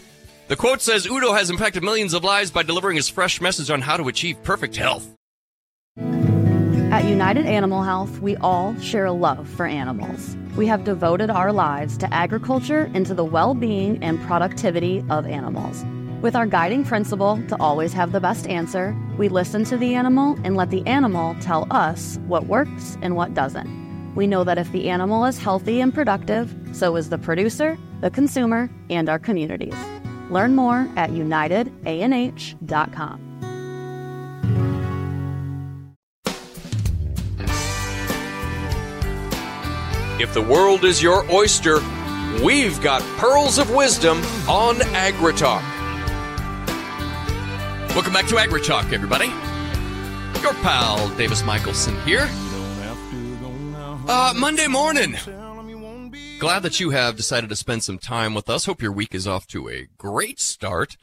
The 0.47 0.55
quote 0.55 0.81
says 0.81 1.07
Udo 1.07 1.33
has 1.33 1.49
impacted 1.49 1.83
millions 1.83 2.13
of 2.13 2.23
lives 2.23 2.51
by 2.51 2.61
delivering 2.61 2.95
his 2.95 3.09
fresh 3.09 3.41
message 3.41 3.71
on 3.71 3.81
how 3.81 3.97
to 3.97 4.07
achieve 4.07 4.41
perfect 4.43 4.75
health. 4.75 5.14
At 6.91 7.05
United 7.05 7.45
Animal 7.45 7.83
Health, 7.83 8.19
we 8.19 8.35
all 8.37 8.77
share 8.79 9.05
a 9.05 9.11
love 9.11 9.49
for 9.49 9.65
animals. 9.65 10.37
We 10.55 10.67
have 10.67 10.83
devoted 10.83 11.29
our 11.29 11.51
lives 11.51 11.97
to 11.97 12.13
agriculture 12.13 12.89
and 12.93 13.05
to 13.07 13.13
the 13.13 13.25
well 13.25 13.53
being 13.53 14.01
and 14.03 14.21
productivity 14.21 15.03
of 15.09 15.25
animals. 15.25 15.83
With 16.21 16.35
our 16.35 16.45
guiding 16.45 16.85
principle 16.85 17.41
to 17.49 17.57
always 17.59 17.91
have 17.93 18.11
the 18.11 18.21
best 18.21 18.47
answer, 18.47 18.95
we 19.17 19.29
listen 19.29 19.63
to 19.65 19.77
the 19.77 19.95
animal 19.95 20.37
and 20.43 20.55
let 20.55 20.69
the 20.69 20.85
animal 20.87 21.35
tell 21.41 21.67
us 21.71 22.19
what 22.27 22.45
works 22.45 22.97
and 23.01 23.15
what 23.15 23.33
doesn't. 23.33 24.13
We 24.15 24.27
know 24.27 24.43
that 24.43 24.57
if 24.57 24.71
the 24.71 24.89
animal 24.89 25.25
is 25.25 25.37
healthy 25.37 25.81
and 25.81 25.93
productive, 25.93 26.55
so 26.71 26.95
is 26.95 27.09
the 27.09 27.17
producer, 27.17 27.77
the 28.01 28.09
consumer, 28.09 28.69
and 28.89 29.09
our 29.09 29.19
communities. 29.19 29.75
Learn 30.29 30.55
more 30.55 30.89
at 30.95 31.09
unitedanh.com. 31.09 33.24
If 40.25 40.33
the 40.33 40.41
world 40.41 40.85
is 40.85 41.03
your 41.03 41.23
oyster, 41.31 41.81
we've 42.43 42.81
got 42.81 43.03
pearls 43.19 43.59
of 43.59 43.69
wisdom 43.69 44.17
on 44.49 44.77
AgriTalk. 44.77 45.61
Welcome 47.89 48.11
back 48.11 48.25
to 48.29 48.35
AgriTalk, 48.35 48.91
everybody. 48.91 49.27
Your 50.41 50.55
pal 50.63 51.09
Davis 51.09 51.45
Michaelsen 51.45 51.95
here. 52.01 52.27
Uh, 54.07 54.33
Monday 54.35 54.65
morning. 54.65 55.15
Glad 56.39 56.63
that 56.63 56.79
you 56.79 56.89
have 56.89 57.15
decided 57.15 57.51
to 57.51 57.55
spend 57.55 57.83
some 57.83 57.99
time 57.99 58.33
with 58.33 58.49
us. 58.49 58.65
Hope 58.65 58.81
your 58.81 58.91
week 58.91 59.13
is 59.13 59.27
off 59.27 59.45
to 59.49 59.69
a 59.69 59.89
great 59.99 60.39
start. 60.39 60.97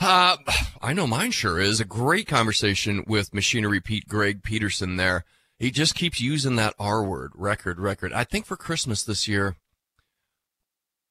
Uh, 0.00 0.38
I 0.80 0.94
know 0.94 1.06
mine 1.06 1.32
sure 1.32 1.60
is. 1.60 1.80
A 1.80 1.84
great 1.84 2.26
conversation 2.26 3.04
with 3.06 3.34
Machinery 3.34 3.80
Pete 3.82 4.08
Greg 4.08 4.42
Peterson 4.42 4.96
there. 4.96 5.26
He 5.58 5.70
just 5.70 5.94
keeps 5.94 6.20
using 6.20 6.56
that 6.56 6.74
R 6.78 7.02
word, 7.02 7.32
record, 7.34 7.80
record. 7.80 8.12
I 8.12 8.24
think 8.24 8.46
for 8.46 8.56
Christmas 8.56 9.02
this 9.02 9.26
year, 9.26 9.56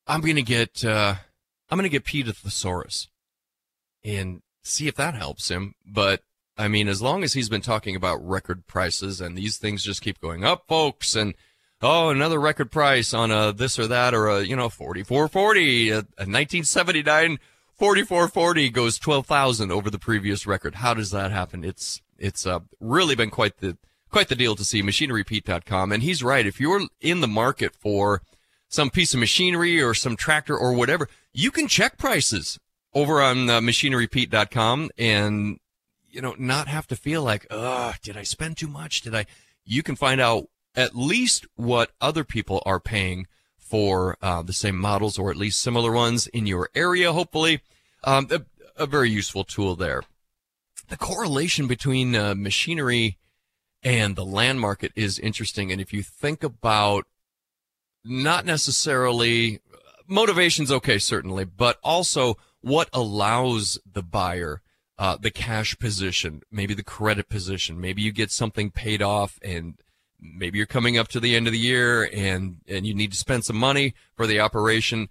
I'm 0.08 0.22
gonna 0.22 0.42
get 0.42 0.86
uh, 0.86 1.16
I'm 1.70 1.78
gonna 1.78 1.90
get 1.90 2.06
Pete 2.06 2.30
a 2.30 2.34
thesaurus 2.34 3.10
and 4.06 4.42
see 4.64 4.88
if 4.88 4.96
that 4.96 5.16
helps 5.16 5.50
him. 5.50 5.76
But 5.86 6.22
I 6.58 6.70
mean, 6.70 6.88
as 6.88 7.02
long 7.02 7.24
as 7.24 7.34
he's 7.34 7.50
been 7.50 7.62
talking 7.62 7.96
about 7.96 8.26
record 8.26 8.68
prices 8.68 9.20
and 9.20 9.38
these 9.38 9.58
things 9.58 9.84
just 9.84 10.02
keep 10.02 10.22
going 10.22 10.46
up, 10.46 10.66
folks, 10.68 11.14
and 11.14 11.34
oh, 11.82 12.10
another 12.10 12.40
record 12.40 12.72
price 12.72 13.14
on 13.14 13.32
a 13.32 13.52
this 13.52 13.78
or 13.78 13.88
that 13.88 14.14
or 14.14 14.28
a 14.28 14.44
you 14.44 14.56
know 14.56 14.70
4440, 14.70 15.90
a, 15.90 15.94
a 15.94 16.00
1979 16.24 17.40
4440 17.78 18.70
goes 18.70 18.98
12,000 18.98 19.72
over 19.72 19.92
the 19.92 20.00
previous 20.00 20.48
record. 20.48 20.76
How 20.76 20.94
does 20.94 21.12
that 21.12 21.32
happen? 21.32 21.66
It's 21.66 22.02
it's 22.18 22.48
uh, 22.48 22.60
really 22.80 23.14
been 23.14 23.30
quite 23.30 23.58
the 23.58 23.78
quite 24.10 24.30
the 24.30 24.36
deal 24.36 24.56
to 24.56 24.64
see 24.64 24.82
machinerypete.com. 24.82 25.92
And 25.92 26.04
he's 26.04 26.24
right. 26.24 26.46
If 26.46 26.60
you're 26.60 26.82
in 27.02 27.22
the 27.22 27.28
market 27.28 27.76
for 27.76 28.22
some 28.70 28.90
piece 28.90 29.14
of 29.14 29.20
machinery 29.20 29.82
or 29.82 29.94
some 29.94 30.16
tractor 30.16 30.58
or 30.58 30.74
whatever, 30.74 31.08
you 31.34 31.52
can 31.52 31.68
check 31.68 31.98
prices 31.98 32.60
over 32.94 33.22
on 33.22 33.50
uh, 33.50 33.60
machinerypete.com 33.60 34.90
and, 34.98 35.60
you 36.10 36.22
know, 36.22 36.36
not 36.38 36.68
have 36.68 36.88
to 36.88 36.96
feel 36.96 37.24
like, 37.24 37.46
oh, 37.50 37.94
did 38.02 38.18
I 38.18 38.24
spend 38.24 38.58
too 38.58 38.68
much? 38.68 39.02
Did 39.02 39.16
I? 39.16 39.26
You 39.64 39.84
can 39.84 39.96
find 39.96 40.20
out 40.22 40.48
at 40.76 40.96
least 40.96 41.46
what 41.56 41.92
other 42.00 42.24
people 42.24 42.62
are 42.66 42.80
paying 42.80 43.28
for 43.58 44.18
uh, 44.22 44.42
the 44.42 44.54
same 44.54 44.78
models 44.78 45.20
or 45.20 45.30
at 45.30 45.36
least 45.36 45.62
similar 45.62 45.92
ones 45.92 46.28
in 46.28 46.46
your 46.46 46.70
area, 46.74 47.12
hopefully. 47.12 47.62
Um, 48.04 48.28
a, 48.32 48.42
a, 48.78 48.86
very 48.86 49.10
useful 49.10 49.44
tool 49.44 49.76
there. 49.76 50.04
The 50.88 50.96
correlation 50.96 51.68
between 51.68 52.16
uh, 52.16 52.36
machinery 52.36 53.18
and 53.88 54.18
the 54.18 54.26
land 54.26 54.60
market 54.60 54.92
is 54.98 55.18
interesting. 55.18 55.72
And 55.72 55.80
if 55.80 55.94
you 55.94 56.04
think 56.04 56.44
about 56.44 57.06
not 58.04 58.46
necessarily 58.46 59.62
motivation's 60.06 60.70
okay, 60.70 60.98
certainly, 60.98 61.46
but 61.46 61.80
also 61.82 62.36
what 62.60 62.90
allows 62.92 63.80
the 63.90 64.04
buyer 64.04 64.62
uh, 65.00 65.16
the 65.16 65.30
cash 65.30 65.78
position, 65.78 66.42
maybe 66.52 66.74
the 66.74 66.84
credit 66.84 67.30
position, 67.30 67.80
maybe 67.80 68.02
you 68.02 68.12
get 68.12 68.32
something 68.32 68.72
paid 68.72 69.00
off 69.00 69.40
and 69.44 69.76
maybe 70.20 70.58
you're 70.58 70.66
coming 70.66 70.98
up 70.98 71.08
to 71.08 71.20
the 71.20 71.36
end 71.36 71.46
of 71.46 71.54
the 71.54 71.60
year 71.60 72.10
and, 72.12 72.58
and 72.68 72.88
you 72.88 72.96
need 72.96 73.12
to 73.12 73.18
spend 73.18 73.46
some 73.46 73.58
money 73.58 73.94
for 74.16 74.26
the 74.26 74.40
operation. 74.40 75.08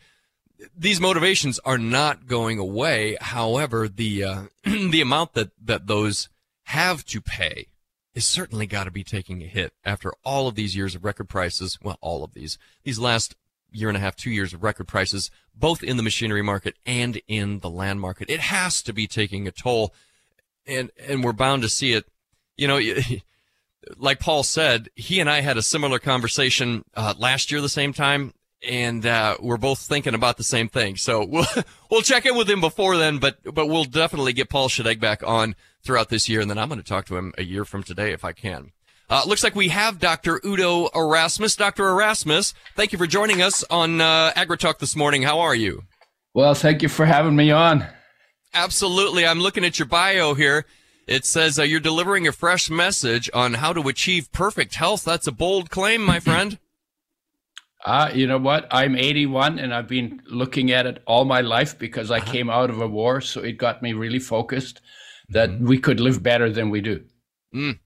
These 0.76 1.00
motivations 1.00 1.60
are 1.60 1.78
not 1.78 2.26
going 2.26 2.58
away. 2.58 3.16
However, 3.20 3.86
the, 3.88 4.24
uh, 4.24 4.42
the 4.64 5.00
amount 5.00 5.34
that, 5.34 5.52
that 5.64 5.86
those 5.86 6.28
have 6.64 7.04
to 7.04 7.20
pay 7.20 7.68
is 8.16 8.24
certainly 8.24 8.66
got 8.66 8.84
to 8.84 8.90
be 8.90 9.04
taking 9.04 9.42
a 9.42 9.46
hit 9.46 9.74
after 9.84 10.10
all 10.24 10.48
of 10.48 10.54
these 10.54 10.74
years 10.74 10.94
of 10.94 11.04
record 11.04 11.28
prices. 11.28 11.78
Well, 11.82 11.98
all 12.00 12.24
of 12.24 12.32
these, 12.32 12.58
these 12.82 12.98
last 12.98 13.36
year 13.70 13.88
and 13.88 13.96
a 13.96 14.00
half, 14.00 14.16
two 14.16 14.30
years 14.30 14.54
of 14.54 14.62
record 14.62 14.88
prices, 14.88 15.30
both 15.54 15.82
in 15.82 15.98
the 15.98 16.02
machinery 16.02 16.40
market 16.40 16.76
and 16.86 17.20
in 17.28 17.58
the 17.58 17.68
land 17.68 18.00
market. 18.00 18.30
It 18.30 18.40
has 18.40 18.80
to 18.82 18.94
be 18.94 19.06
taking 19.06 19.46
a 19.46 19.50
toll 19.50 19.94
and, 20.66 20.90
and 20.98 21.22
we're 21.22 21.34
bound 21.34 21.60
to 21.60 21.68
see 21.68 21.92
it. 21.92 22.06
You 22.56 22.68
know, 22.68 22.80
like 23.98 24.18
Paul 24.18 24.42
said, 24.42 24.88
he 24.94 25.20
and 25.20 25.28
I 25.28 25.42
had 25.42 25.58
a 25.58 25.62
similar 25.62 25.98
conversation 25.98 26.86
uh, 26.94 27.12
last 27.18 27.50
year, 27.50 27.60
the 27.60 27.68
same 27.68 27.92
time, 27.92 28.32
and 28.66 29.04
uh, 29.04 29.36
we're 29.40 29.58
both 29.58 29.80
thinking 29.80 30.14
about 30.14 30.38
the 30.38 30.42
same 30.42 30.70
thing. 30.70 30.96
So 30.96 31.22
we'll 31.28 31.46
we'll 31.90 32.00
check 32.00 32.24
in 32.24 32.34
with 32.34 32.48
him 32.48 32.62
before 32.62 32.96
then, 32.96 33.18
but 33.18 33.36
but 33.44 33.66
we'll 33.66 33.84
definitely 33.84 34.32
get 34.32 34.48
Paul 34.48 34.70
Schadegg 34.70 35.00
back 35.00 35.22
on 35.22 35.54
throughout 35.86 36.08
this 36.08 36.28
year, 36.28 36.40
and 36.40 36.50
then 36.50 36.58
I'm 36.58 36.68
going 36.68 36.80
to 36.80 36.86
talk 36.86 37.06
to 37.06 37.16
him 37.16 37.32
a 37.38 37.44
year 37.44 37.64
from 37.64 37.82
today 37.82 38.12
if 38.12 38.24
I 38.24 38.32
can. 38.32 38.72
Uh, 39.08 39.22
looks 39.26 39.44
like 39.44 39.54
we 39.54 39.68
have 39.68 40.00
Dr. 40.00 40.40
Udo 40.44 40.88
Erasmus. 40.94 41.54
Dr. 41.54 41.86
Erasmus, 41.88 42.54
thank 42.74 42.92
you 42.92 42.98
for 42.98 43.06
joining 43.06 43.40
us 43.40 43.64
on 43.70 44.00
uh, 44.00 44.32
AgriTalk 44.36 44.78
this 44.78 44.96
morning. 44.96 45.22
How 45.22 45.38
are 45.38 45.54
you? 45.54 45.84
Well, 46.34 46.54
thank 46.54 46.82
you 46.82 46.88
for 46.88 47.06
having 47.06 47.36
me 47.36 47.52
on. 47.52 47.86
Absolutely. 48.52 49.24
I'm 49.24 49.38
looking 49.38 49.64
at 49.64 49.78
your 49.78 49.86
bio 49.86 50.34
here. 50.34 50.66
It 51.06 51.24
says 51.24 51.58
uh, 51.58 51.62
you're 51.62 51.78
delivering 51.78 52.26
a 52.26 52.32
fresh 52.32 52.68
message 52.68 53.30
on 53.32 53.54
how 53.54 53.72
to 53.72 53.88
achieve 53.88 54.32
perfect 54.32 54.74
health. 54.74 55.04
That's 55.04 55.28
a 55.28 55.32
bold 55.32 55.70
claim, 55.70 56.04
my 56.04 56.20
friend. 56.20 56.58
Uh, 57.84 58.10
you 58.12 58.26
know 58.26 58.38
what? 58.38 58.66
I'm 58.72 58.96
81 58.96 59.60
and 59.60 59.72
I've 59.72 59.86
been 59.86 60.20
looking 60.26 60.72
at 60.72 60.86
it 60.86 61.00
all 61.06 61.24
my 61.24 61.40
life 61.40 61.78
because 61.78 62.10
I 62.10 62.16
uh-huh. 62.16 62.32
came 62.32 62.50
out 62.50 62.68
of 62.68 62.80
a 62.80 62.88
war. 62.88 63.20
So 63.20 63.42
it 63.42 63.58
got 63.58 63.80
me 63.80 63.92
really 63.92 64.18
focused 64.18 64.80
that 65.28 65.50
mm-hmm. 65.50 65.66
we 65.66 65.78
could 65.78 66.00
live 66.00 66.22
better 66.22 66.50
than 66.50 66.70
we 66.70 66.80
do. 66.80 67.04
Mm. 67.54 67.78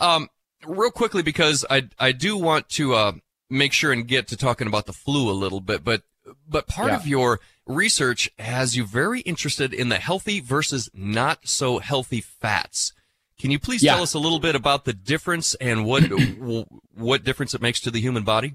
Um, 0.00 0.28
real 0.66 0.90
quickly, 0.90 1.22
because 1.22 1.64
I 1.70 1.88
I 1.98 2.12
do 2.12 2.36
want 2.36 2.68
to 2.70 2.94
uh, 2.94 3.12
make 3.50 3.72
sure 3.72 3.92
and 3.92 4.06
get 4.06 4.28
to 4.28 4.36
talking 4.36 4.66
about 4.66 4.86
the 4.86 4.92
flu 4.92 5.30
a 5.30 5.32
little 5.32 5.60
bit, 5.60 5.84
but 5.84 6.02
but 6.48 6.66
part 6.66 6.90
yeah. 6.90 6.96
of 6.96 7.06
your 7.06 7.40
research 7.66 8.30
has 8.38 8.76
you 8.76 8.84
very 8.84 9.20
interested 9.20 9.72
in 9.72 9.88
the 9.88 9.98
healthy 9.98 10.40
versus 10.40 10.88
not 10.94 11.48
so 11.48 11.78
healthy 11.78 12.20
fats. 12.20 12.92
Can 13.38 13.50
you 13.50 13.58
please 13.58 13.82
yeah. 13.82 13.94
tell 13.94 14.02
us 14.02 14.14
a 14.14 14.18
little 14.18 14.38
bit 14.38 14.54
about 14.54 14.84
the 14.84 14.92
difference 14.92 15.54
and 15.56 15.84
what 15.84 16.02
what 16.94 17.24
difference 17.24 17.54
it 17.54 17.60
makes 17.60 17.80
to 17.80 17.90
the 17.90 18.00
human 18.00 18.24
body? 18.24 18.54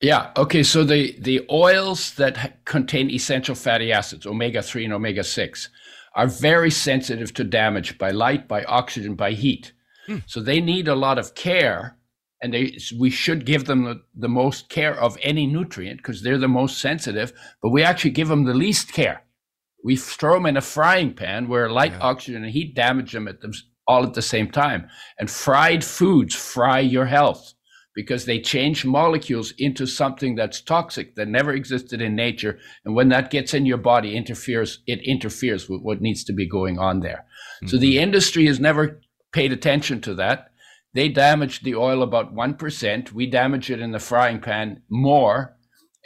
Yeah. 0.00 0.32
Okay. 0.36 0.64
So 0.64 0.82
the 0.82 1.16
the 1.18 1.46
oils 1.50 2.14
that 2.14 2.64
contain 2.64 3.08
essential 3.10 3.54
fatty 3.54 3.92
acids, 3.92 4.26
omega 4.26 4.62
three 4.62 4.84
and 4.84 4.92
omega 4.92 5.22
six, 5.22 5.68
are 6.14 6.26
very 6.26 6.70
sensitive 6.70 7.32
to 7.34 7.44
damage 7.44 7.98
by 7.98 8.10
light, 8.10 8.48
by 8.48 8.64
oxygen, 8.64 9.14
by 9.14 9.32
heat. 9.32 9.72
Hmm. 10.06 10.18
So 10.26 10.40
they 10.40 10.60
need 10.60 10.88
a 10.88 10.94
lot 10.94 11.18
of 11.18 11.34
care, 11.34 11.96
and 12.42 12.52
they, 12.52 12.76
we 12.98 13.10
should 13.10 13.46
give 13.46 13.64
them 13.64 13.84
the, 13.84 14.02
the 14.14 14.28
most 14.28 14.68
care 14.68 14.98
of 14.98 15.16
any 15.22 15.46
nutrient 15.46 15.98
because 15.98 16.22
they're 16.22 16.38
the 16.38 16.48
most 16.48 16.78
sensitive. 16.78 17.32
But 17.62 17.70
we 17.70 17.82
actually 17.82 18.10
give 18.10 18.28
them 18.28 18.44
the 18.44 18.54
least 18.54 18.92
care. 18.92 19.24
We 19.84 19.96
throw 19.96 20.34
them 20.34 20.46
in 20.46 20.56
a 20.56 20.60
frying 20.60 21.14
pan 21.14 21.48
where 21.48 21.70
light, 21.70 21.92
yeah. 21.92 22.00
oxygen, 22.00 22.44
and 22.44 22.52
heat 22.52 22.74
damage 22.74 23.12
them 23.12 23.26
at 23.26 23.40
them 23.40 23.52
all 23.86 24.04
at 24.04 24.14
the 24.14 24.22
same 24.22 24.50
time. 24.50 24.88
And 25.18 25.30
fried 25.30 25.84
foods 25.84 26.34
fry 26.34 26.80
your 26.80 27.06
health 27.06 27.54
because 27.94 28.24
they 28.24 28.40
change 28.40 28.84
molecules 28.84 29.52
into 29.58 29.86
something 29.86 30.34
that's 30.34 30.60
toxic 30.60 31.14
that 31.14 31.28
never 31.28 31.52
existed 31.52 32.00
in 32.00 32.14
nature 32.14 32.58
and 32.84 32.94
when 32.94 33.08
that 33.08 33.30
gets 33.30 33.54
in 33.54 33.66
your 33.66 33.78
body 33.78 34.16
interferes 34.16 34.80
it 34.86 35.00
interferes 35.02 35.68
with 35.68 35.80
what 35.82 36.00
needs 36.00 36.24
to 36.24 36.32
be 36.32 36.48
going 36.48 36.78
on 36.78 37.00
there 37.00 37.24
mm-hmm. 37.56 37.66
so 37.68 37.76
the 37.76 37.96
mm-hmm. 37.96 38.02
industry 38.04 38.46
has 38.46 38.58
never 38.58 39.00
paid 39.32 39.52
attention 39.52 40.00
to 40.02 40.14
that. 40.14 40.50
They 40.94 41.08
damage 41.08 41.62
the 41.62 41.74
oil 41.74 42.02
about 42.02 42.34
1%. 42.34 43.12
We 43.12 43.26
damage 43.26 43.70
it 43.70 43.80
in 43.80 43.92
the 43.92 43.98
frying 43.98 44.40
pan 44.40 44.82
more. 44.88 45.56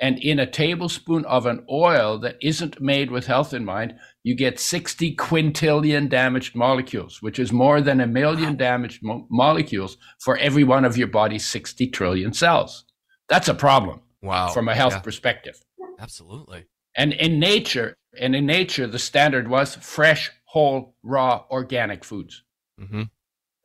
And 0.00 0.18
in 0.18 0.38
a 0.38 0.50
tablespoon 0.50 1.24
of 1.24 1.46
an 1.46 1.64
oil 1.70 2.18
that 2.18 2.36
isn't 2.42 2.80
made 2.80 3.10
with 3.10 3.26
health 3.26 3.52
in 3.52 3.64
mind, 3.64 3.94
you 4.26 4.34
get 4.34 4.58
60 4.58 5.14
quintillion 5.14 6.08
damaged 6.08 6.56
molecules, 6.56 7.22
which 7.22 7.38
is 7.38 7.52
more 7.52 7.80
than 7.80 8.00
a 8.00 8.08
million 8.08 8.56
damaged 8.56 9.00
mo- 9.00 9.24
molecules 9.30 9.98
for 10.18 10.36
every 10.38 10.64
one 10.64 10.84
of 10.84 10.96
your 10.96 11.06
body's 11.06 11.46
60 11.46 11.86
trillion 11.90 12.32
cells. 12.32 12.84
That's 13.28 13.46
a 13.46 13.54
problem. 13.54 14.00
Wow. 14.20 14.48
From 14.48 14.66
a 14.68 14.74
health 14.74 14.94
Yeah. 14.94 14.98
perspective. 14.98 15.62
Absolutely. 16.00 16.64
And 16.96 17.12
in 17.12 17.38
nature, 17.38 17.94
and 18.18 18.34
in 18.34 18.46
nature, 18.46 18.88
the 18.88 18.98
standard 18.98 19.46
was 19.46 19.76
fresh, 19.76 20.32
whole, 20.46 20.96
raw, 21.04 21.44
organic 21.48 22.04
foods. 22.04 22.42
Mm-hmm. 22.80 23.02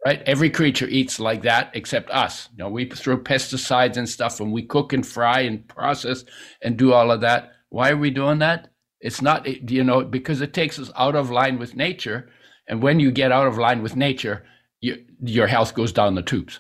Right? 0.06 0.22
Every 0.28 0.52
creature 0.52 0.88
eats 0.88 1.20
like 1.20 1.42
that 1.42 1.72
except 1.74 2.12
us. 2.12 2.50
You 2.52 2.60
know, 2.60 2.70
we 2.70 2.86
throw 2.86 3.18
pesticides 3.18 3.98
and 3.98 4.08
stuff 4.08 4.40
and 4.40 4.52
we 4.52 4.62
cook 4.62 4.94
and 4.94 5.04
fry 5.06 5.40
and 5.40 5.68
process 5.68 6.24
and 6.62 6.78
do 6.78 6.94
all 6.94 7.10
of 7.10 7.22
that. 7.22 7.50
Why 7.70 7.90
are 7.90 7.98
we 7.98 8.12
doing 8.12 8.38
that? 8.40 8.71
It's 9.02 9.22
not, 9.22 9.48
you 9.70 9.84
know, 9.84 10.04
because 10.04 10.42
it 10.42 10.54
takes 10.54 10.78
us 10.80 10.92
out 10.96 11.16
of 11.16 11.30
line 11.32 11.58
with 11.60 11.76
nature. 11.76 12.30
And 12.68 12.82
when 12.82 13.00
you 13.00 13.12
get 13.12 13.32
out 13.32 13.48
of 13.48 13.58
line 13.58 13.82
with 13.82 13.96
nature, 13.96 14.46
you, 14.80 15.04
your 15.24 15.48
health 15.48 15.74
goes 15.74 15.92
down 15.92 16.16
the 16.16 16.22
tubes. 16.22 16.60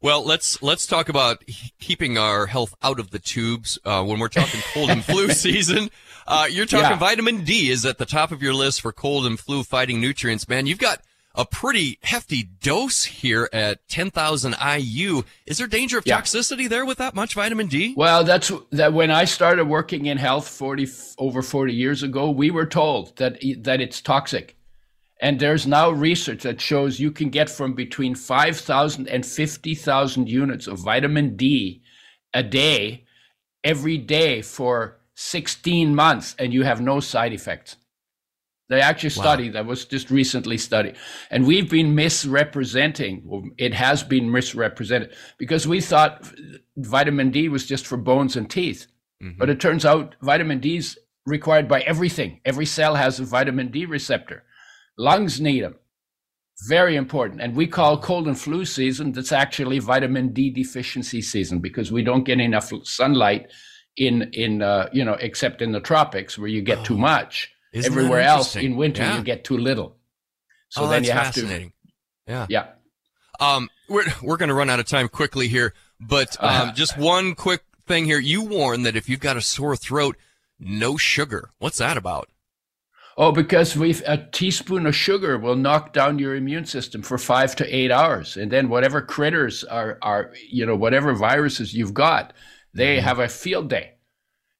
Well, 0.00 0.24
let's 0.24 0.62
let's 0.62 0.86
talk 0.86 1.08
about 1.08 1.42
keeping 1.80 2.16
our 2.18 2.46
health 2.46 2.72
out 2.84 3.00
of 3.00 3.10
the 3.10 3.18
tubes 3.18 3.80
uh, 3.84 4.04
when 4.04 4.20
we're 4.20 4.28
talking 4.28 4.60
cold 4.72 4.90
and 4.90 5.04
flu 5.04 5.28
season. 5.30 5.90
Uh, 6.24 6.46
you're 6.48 6.66
talking 6.66 6.90
Yeah. 6.90 6.98
vitamin 6.98 7.42
D 7.42 7.68
is 7.68 7.84
at 7.84 7.98
the 7.98 8.06
top 8.06 8.30
of 8.30 8.40
your 8.40 8.54
list 8.54 8.80
for 8.80 8.92
cold 8.92 9.26
and 9.26 9.40
flu 9.40 9.64
fighting 9.64 10.00
nutrients. 10.00 10.48
Man, 10.48 10.66
you've 10.66 10.78
got 10.78 11.00
a 11.38 11.46
pretty 11.46 11.98
hefty 12.02 12.42
dose 12.42 13.04
here 13.04 13.48
at 13.52 13.88
10,000 13.88 14.54
IU. 14.54 15.22
Is 15.46 15.58
there 15.58 15.68
danger 15.68 15.96
of 15.96 16.04
Yeah. 16.06 16.20
toxicity 16.20 16.68
there 16.68 16.84
with 16.84 16.98
that 16.98 17.14
much 17.14 17.32
vitamin 17.34 17.68
D? 17.68 17.94
Well, 17.96 18.24
that's 18.24 18.50
that. 18.72 18.92
When 18.92 19.10
I 19.12 19.24
started 19.24 19.66
working 19.66 20.06
in 20.06 20.18
health 20.18 20.48
forty 20.48 20.86
over 21.16 21.40
forty 21.40 21.72
years 21.72 22.02
ago, 22.02 22.28
we 22.28 22.50
were 22.50 22.66
told 22.66 23.16
that 23.18 23.38
that 23.62 23.80
it's 23.80 24.00
toxic, 24.00 24.56
and 25.20 25.38
there's 25.38 25.64
now 25.66 25.90
research 25.90 26.42
that 26.42 26.60
shows 26.60 26.98
you 26.98 27.12
can 27.12 27.30
get 27.30 27.48
from 27.48 27.72
between 27.74 28.16
5,000 28.16 29.06
and 29.08 29.24
50,000 29.24 30.28
units 30.28 30.66
of 30.66 30.80
vitamin 30.80 31.36
D 31.36 31.82
a 32.34 32.42
day, 32.42 33.04
every 33.62 33.96
day 33.96 34.42
for 34.42 34.98
sixteen 35.14 35.94
months, 35.94 36.34
and 36.36 36.52
you 36.52 36.64
have 36.64 36.80
no 36.80 36.98
side 37.00 37.32
effects. 37.32 37.76
They 38.68 38.80
actually 38.82 39.14
Wow. 39.16 39.22
study 39.24 39.48
that 39.50 39.64
was 39.66 39.86
just 39.86 40.10
recently 40.10 40.58
studied, 40.58 40.96
and 41.30 41.46
we've 41.46 41.70
been 41.70 41.94
misrepresenting. 41.94 43.52
It 43.56 43.74
has 43.74 44.02
been 44.02 44.30
misrepresented 44.30 45.14
because 45.38 45.66
we 45.66 45.80
thought 45.80 46.30
vitamin 46.76 47.30
D 47.30 47.48
was 47.48 47.66
just 47.66 47.86
for 47.86 47.96
bones 47.96 48.36
and 48.36 48.48
teeth, 48.50 48.86
Mm-hmm. 49.22 49.38
but 49.38 49.50
it 49.50 49.58
turns 49.60 49.84
out 49.84 50.14
vitamin 50.22 50.60
D 50.60 50.76
is 50.76 50.96
required 51.26 51.66
by 51.66 51.80
everything. 51.80 52.40
Every 52.44 52.66
cell 52.66 52.94
has 52.94 53.18
a 53.18 53.24
vitamin 53.24 53.70
D 53.70 53.84
receptor. 53.84 54.44
Lungs 54.96 55.40
need 55.40 55.64
them. 55.64 55.74
Very 56.68 56.94
important. 56.96 57.40
And 57.40 57.56
we 57.56 57.66
call 57.66 57.98
cold 58.00 58.26
and 58.28 58.38
flu 58.38 58.64
season 58.64 59.12
that's 59.12 59.32
actually 59.32 59.78
vitamin 59.80 60.32
D 60.32 60.50
deficiency 60.50 61.20
season 61.22 61.58
because 61.60 61.90
we 61.90 62.02
don't 62.02 62.24
get 62.24 62.38
enough 62.40 62.70
sunlight 62.84 63.46
in 63.96 64.30
in 64.32 64.62
uh, 64.62 64.88
you 64.92 65.04
know 65.04 65.14
except 65.14 65.62
in 65.62 65.72
the 65.72 65.80
tropics 65.80 66.38
where 66.38 66.48
you 66.48 66.62
get 66.62 66.84
too 66.84 66.94
Oh. 66.94 66.98
much. 66.98 67.50
Isn't 67.72 67.92
Everywhere 67.92 68.20
else 68.20 68.56
in 68.56 68.76
winter 68.76 69.02
Yeah. 69.02 69.18
you 69.18 69.22
get 69.22 69.44
too 69.44 69.58
little. 69.58 69.96
So 70.70 70.82
oh, 70.82 70.88
then 70.88 71.02
that's 71.02 71.06
you 71.08 71.12
have 71.12 71.24
fascinating. 71.34 71.72
Yeah. 72.26 72.46
to 72.46 72.52
yeah. 72.52 72.66
Um, 73.40 73.68
we're 73.88 74.04
we're 74.22 74.36
going 74.36 74.48
to 74.48 74.54
run 74.54 74.70
out 74.70 74.80
of 74.80 74.86
time 74.86 75.08
quickly 75.08 75.48
here, 75.48 75.74
but 76.00 76.36
um, 76.40 76.48
Uh-huh. 76.48 76.72
just 76.72 76.96
one 76.98 77.34
quick 77.34 77.62
thing 77.86 78.04
here. 78.04 78.18
You 78.18 78.42
warn 78.42 78.82
that 78.82 78.96
if 78.96 79.08
you've 79.08 79.20
got 79.20 79.36
a 79.36 79.40
sore 79.42 79.76
throat, 79.76 80.16
no 80.58 80.96
sugar. 80.96 81.50
What's 81.58 81.78
that 81.78 81.96
about? 81.96 82.28
Oh, 83.16 83.32
because 83.32 83.76
we've 83.76 84.02
a 84.06 84.16
teaspoon 84.16 84.86
of 84.86 84.94
sugar 84.94 85.36
will 85.38 85.56
knock 85.56 85.92
down 85.92 86.18
your 86.20 86.36
immune 86.36 86.66
system 86.66 87.02
for 87.02 87.18
five 87.18 87.56
to 87.56 87.66
eight 87.76 87.90
hours, 87.90 88.36
and 88.36 88.50
then 88.50 88.68
whatever 88.68 89.02
critters 89.02 89.64
are 89.64 89.98
are 90.02 90.32
you 90.48 90.64
know 90.66 90.76
whatever 90.76 91.12
viruses 91.14 91.74
you've 91.74 91.94
got, 91.94 92.32
they 92.74 93.00
have 93.00 93.18
a 93.18 93.26
field 93.28 93.68
day, 93.70 93.94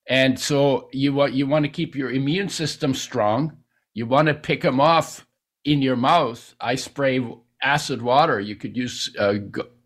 and 0.08 0.38
so 0.38 0.88
you 0.92 1.12
want 1.12 1.34
you 1.34 1.46
want 1.46 1.64
to 1.64 1.70
keep 1.70 1.94
your 1.94 2.10
immune 2.10 2.48
system 2.48 2.94
strong. 2.94 3.58
You 3.94 4.06
want 4.06 4.28
to 4.28 4.34
pick 4.34 4.62
them 4.62 4.80
off 4.80 5.26
in 5.64 5.82
your 5.82 5.96
mouth. 5.96 6.54
I 6.60 6.76
spray 6.76 7.26
acid 7.62 8.00
water. 8.00 8.40
You 8.40 8.56
could 8.56 8.76
use 8.76 9.14
uh, 9.18 9.34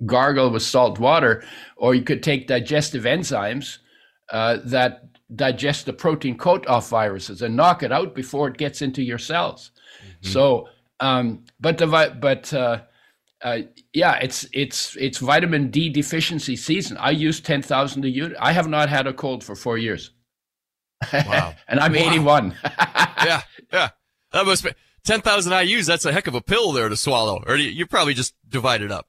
gargle 0.07 0.51
with 0.51 0.63
salt 0.63 0.99
water, 0.99 1.45
or 1.77 1.95
you 1.95 2.03
could 2.03 2.23
take 2.23 2.47
digestive 2.47 3.03
enzymes 3.05 3.79
uh, 4.31 4.59
that 4.65 5.09
digest 5.35 5.87
the 5.87 5.93
protein 5.93 6.37
coat 6.37 6.67
off 6.67 6.89
viruses 6.89 7.43
and 7.43 7.57
knock 7.57 7.83
it 7.83 7.91
out 7.91 8.15
before 8.15 8.49
it 8.49 8.59
gets 8.59 8.83
into 8.83 9.03
your 9.03 9.19
cells. 9.19 9.71
So, 10.21 10.69
um, 11.01 11.45
but 11.59 11.79
the 11.79 12.17
but 12.21 12.55
uh, 12.55 12.83
uh, 13.43 13.59
yeah, 13.93 14.15
it's 14.17 14.47
it's 14.53 14.97
it's 14.97 15.19
vitamin 15.19 15.71
D 15.71 15.89
deficiency 15.89 16.57
season. 16.57 16.97
I 16.99 17.11
use 17.11 17.41
ten 17.41 17.63
thousand 17.63 18.05
a 18.05 18.09
unit. 18.09 18.37
I 18.41 18.53
have 18.53 18.69
not 18.69 18.89
had 18.89 19.07
a 19.07 19.13
cold 19.13 19.43
for 19.45 19.55
four 19.57 19.79
years. 19.79 20.11
Wow. 21.13 21.55
and 21.69 21.81
I'm 21.81 21.93
Wow. 21.93 21.99
81. 21.99 22.55
yeah, 22.65 23.43
yeah. 23.73 23.89
That 24.33 24.47
must 24.47 24.63
be 24.63 24.71
10,000 25.05 25.53
IUs. 25.53 25.87
That's 25.87 26.05
a 26.05 26.13
heck 26.13 26.29
of 26.29 26.35
a 26.37 26.41
pill 26.41 26.71
there 26.71 26.89
to 26.89 26.97
swallow. 26.97 27.43
Or 27.47 27.57
you, 27.57 27.69
you 27.71 27.87
probably 27.87 28.15
just 28.15 28.35
divide 28.49 28.83
it 28.83 28.93
up. 28.93 29.09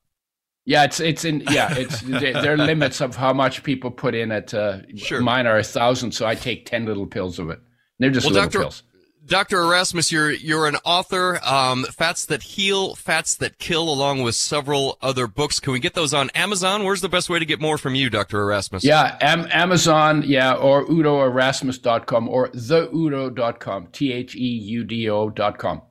Yeah, 0.66 0.86
it's 0.86 1.00
it's 1.00 1.24
in 1.26 1.42
yeah, 1.52 1.74
it's 1.78 2.02
there 2.02 2.54
are 2.54 2.58
limits 2.58 3.02
of 3.02 3.16
how 3.16 3.34
much 3.34 3.64
people 3.64 3.92
put 3.92 4.16
in 4.16 4.32
it. 4.32 4.54
Uh, 4.54 4.80
Sure. 4.96 5.22
Mine 5.22 5.46
are 5.46 5.58
a 5.58 5.64
thousand, 5.64 6.14
so 6.14 6.26
I 6.26 6.36
take 6.36 6.66
ten 6.66 6.86
little 6.86 7.06
pills 7.06 7.38
of 7.38 7.50
it. 7.50 7.60
They're 8.00 8.10
just 8.10 8.26
Well, 8.26 8.34
little 8.34 8.46
Doctor- 8.48 8.60
pills. 8.62 8.84
Dr. 9.26 9.62
Erasmus, 9.62 10.12
you're 10.12 10.32
you're 10.32 10.68
an 10.68 10.76
author. 10.84 11.40
Um, 11.46 11.86
Fats 11.86 12.26
that 12.26 12.44
heal, 12.44 12.94
fats 12.96 13.36
that 13.36 13.58
kill, 13.58 13.88
along 13.88 14.22
with 14.22 14.36
several 14.36 14.98
other 15.02 15.28
books. 15.28 15.60
Can 15.62 15.72
we 15.74 15.80
get 15.80 15.94
those 15.94 16.14
on 16.14 16.30
Amazon? 16.32 16.84
Where's 16.84 17.00
the 17.02 17.08
best 17.10 17.30
way 17.30 17.40
to 17.40 17.46
get 17.46 17.62
more 17.62 17.78
from 17.78 17.96
you, 17.96 18.10
Dr. 18.10 18.42
Erasmus? 18.42 18.84
Yeah, 18.84 19.18
am- 19.22 19.48
Amazon, 19.52 20.24
yeah, 20.26 20.54
or 20.54 20.86
udoerasmus.com 20.88 22.28
or 22.28 22.50
theudo.com, 22.50 23.88
T 23.92 24.12
H 24.12 24.36
E 24.36 24.40
U 24.40 24.84
D 24.84 25.10
O.com. 25.10 25.82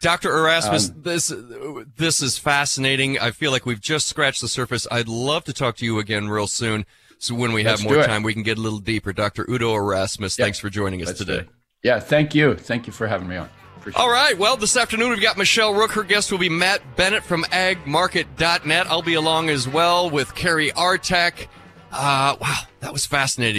Dr. 0.00 0.30
Erasmus, 0.36 0.90
Um, 0.90 1.02
this 1.02 1.32
this 1.96 2.22
is 2.22 2.38
fascinating. 2.38 3.18
I 3.18 3.32
feel 3.32 3.50
like 3.50 3.66
we've 3.66 3.80
just 3.80 4.06
scratched 4.08 4.40
the 4.40 4.48
surface. 4.48 4.86
I'd 4.90 5.08
love 5.08 5.44
to 5.44 5.52
talk 5.52 5.76
to 5.78 5.84
you 5.84 5.98
again 5.98 6.28
real 6.28 6.46
soon. 6.46 6.86
So 7.18 7.34
when 7.34 7.52
we 7.52 7.64
have 7.64 7.82
more 7.82 8.02
time, 8.04 8.22
we 8.22 8.32
can 8.32 8.44
get 8.44 8.58
a 8.58 8.60
little 8.60 8.78
deeper. 8.78 9.12
Dr. 9.12 9.44
Udo 9.50 9.74
Erasmus, 9.74 10.38
Yeah. 10.38 10.44
thanks 10.44 10.60
for 10.60 10.70
joining 10.70 11.02
us 11.02 11.08
Let's 11.08 11.18
today. 11.18 11.48
Yeah, 11.82 12.00
thank 12.00 12.34
you. 12.34 12.54
Thank 12.54 12.86
you 12.86 12.92
for 12.92 13.06
having 13.06 13.28
me 13.28 13.36
on. 13.36 13.48
Appreciate 13.76 14.00
All 14.00 14.10
right. 14.10 14.36
Well, 14.36 14.56
this 14.56 14.76
afternoon 14.76 15.10
we've 15.10 15.22
got 15.22 15.38
Michelle 15.38 15.72
Rook. 15.72 15.92
Her 15.92 16.02
guest 16.02 16.32
will 16.32 16.38
be 16.38 16.48
Matt 16.48 16.96
Bennett 16.96 17.22
from 17.22 17.44
agmarket.net. 17.44 18.86
I'll 18.88 19.02
be 19.02 19.14
along 19.14 19.48
as 19.50 19.68
well 19.68 20.10
with 20.10 20.34
Carrie 20.34 20.70
Artek. 20.72 21.46
Uh, 21.92 22.36
wow, 22.40 22.58
that 22.80 22.92
was 22.92 23.06
fascinating. 23.06 23.56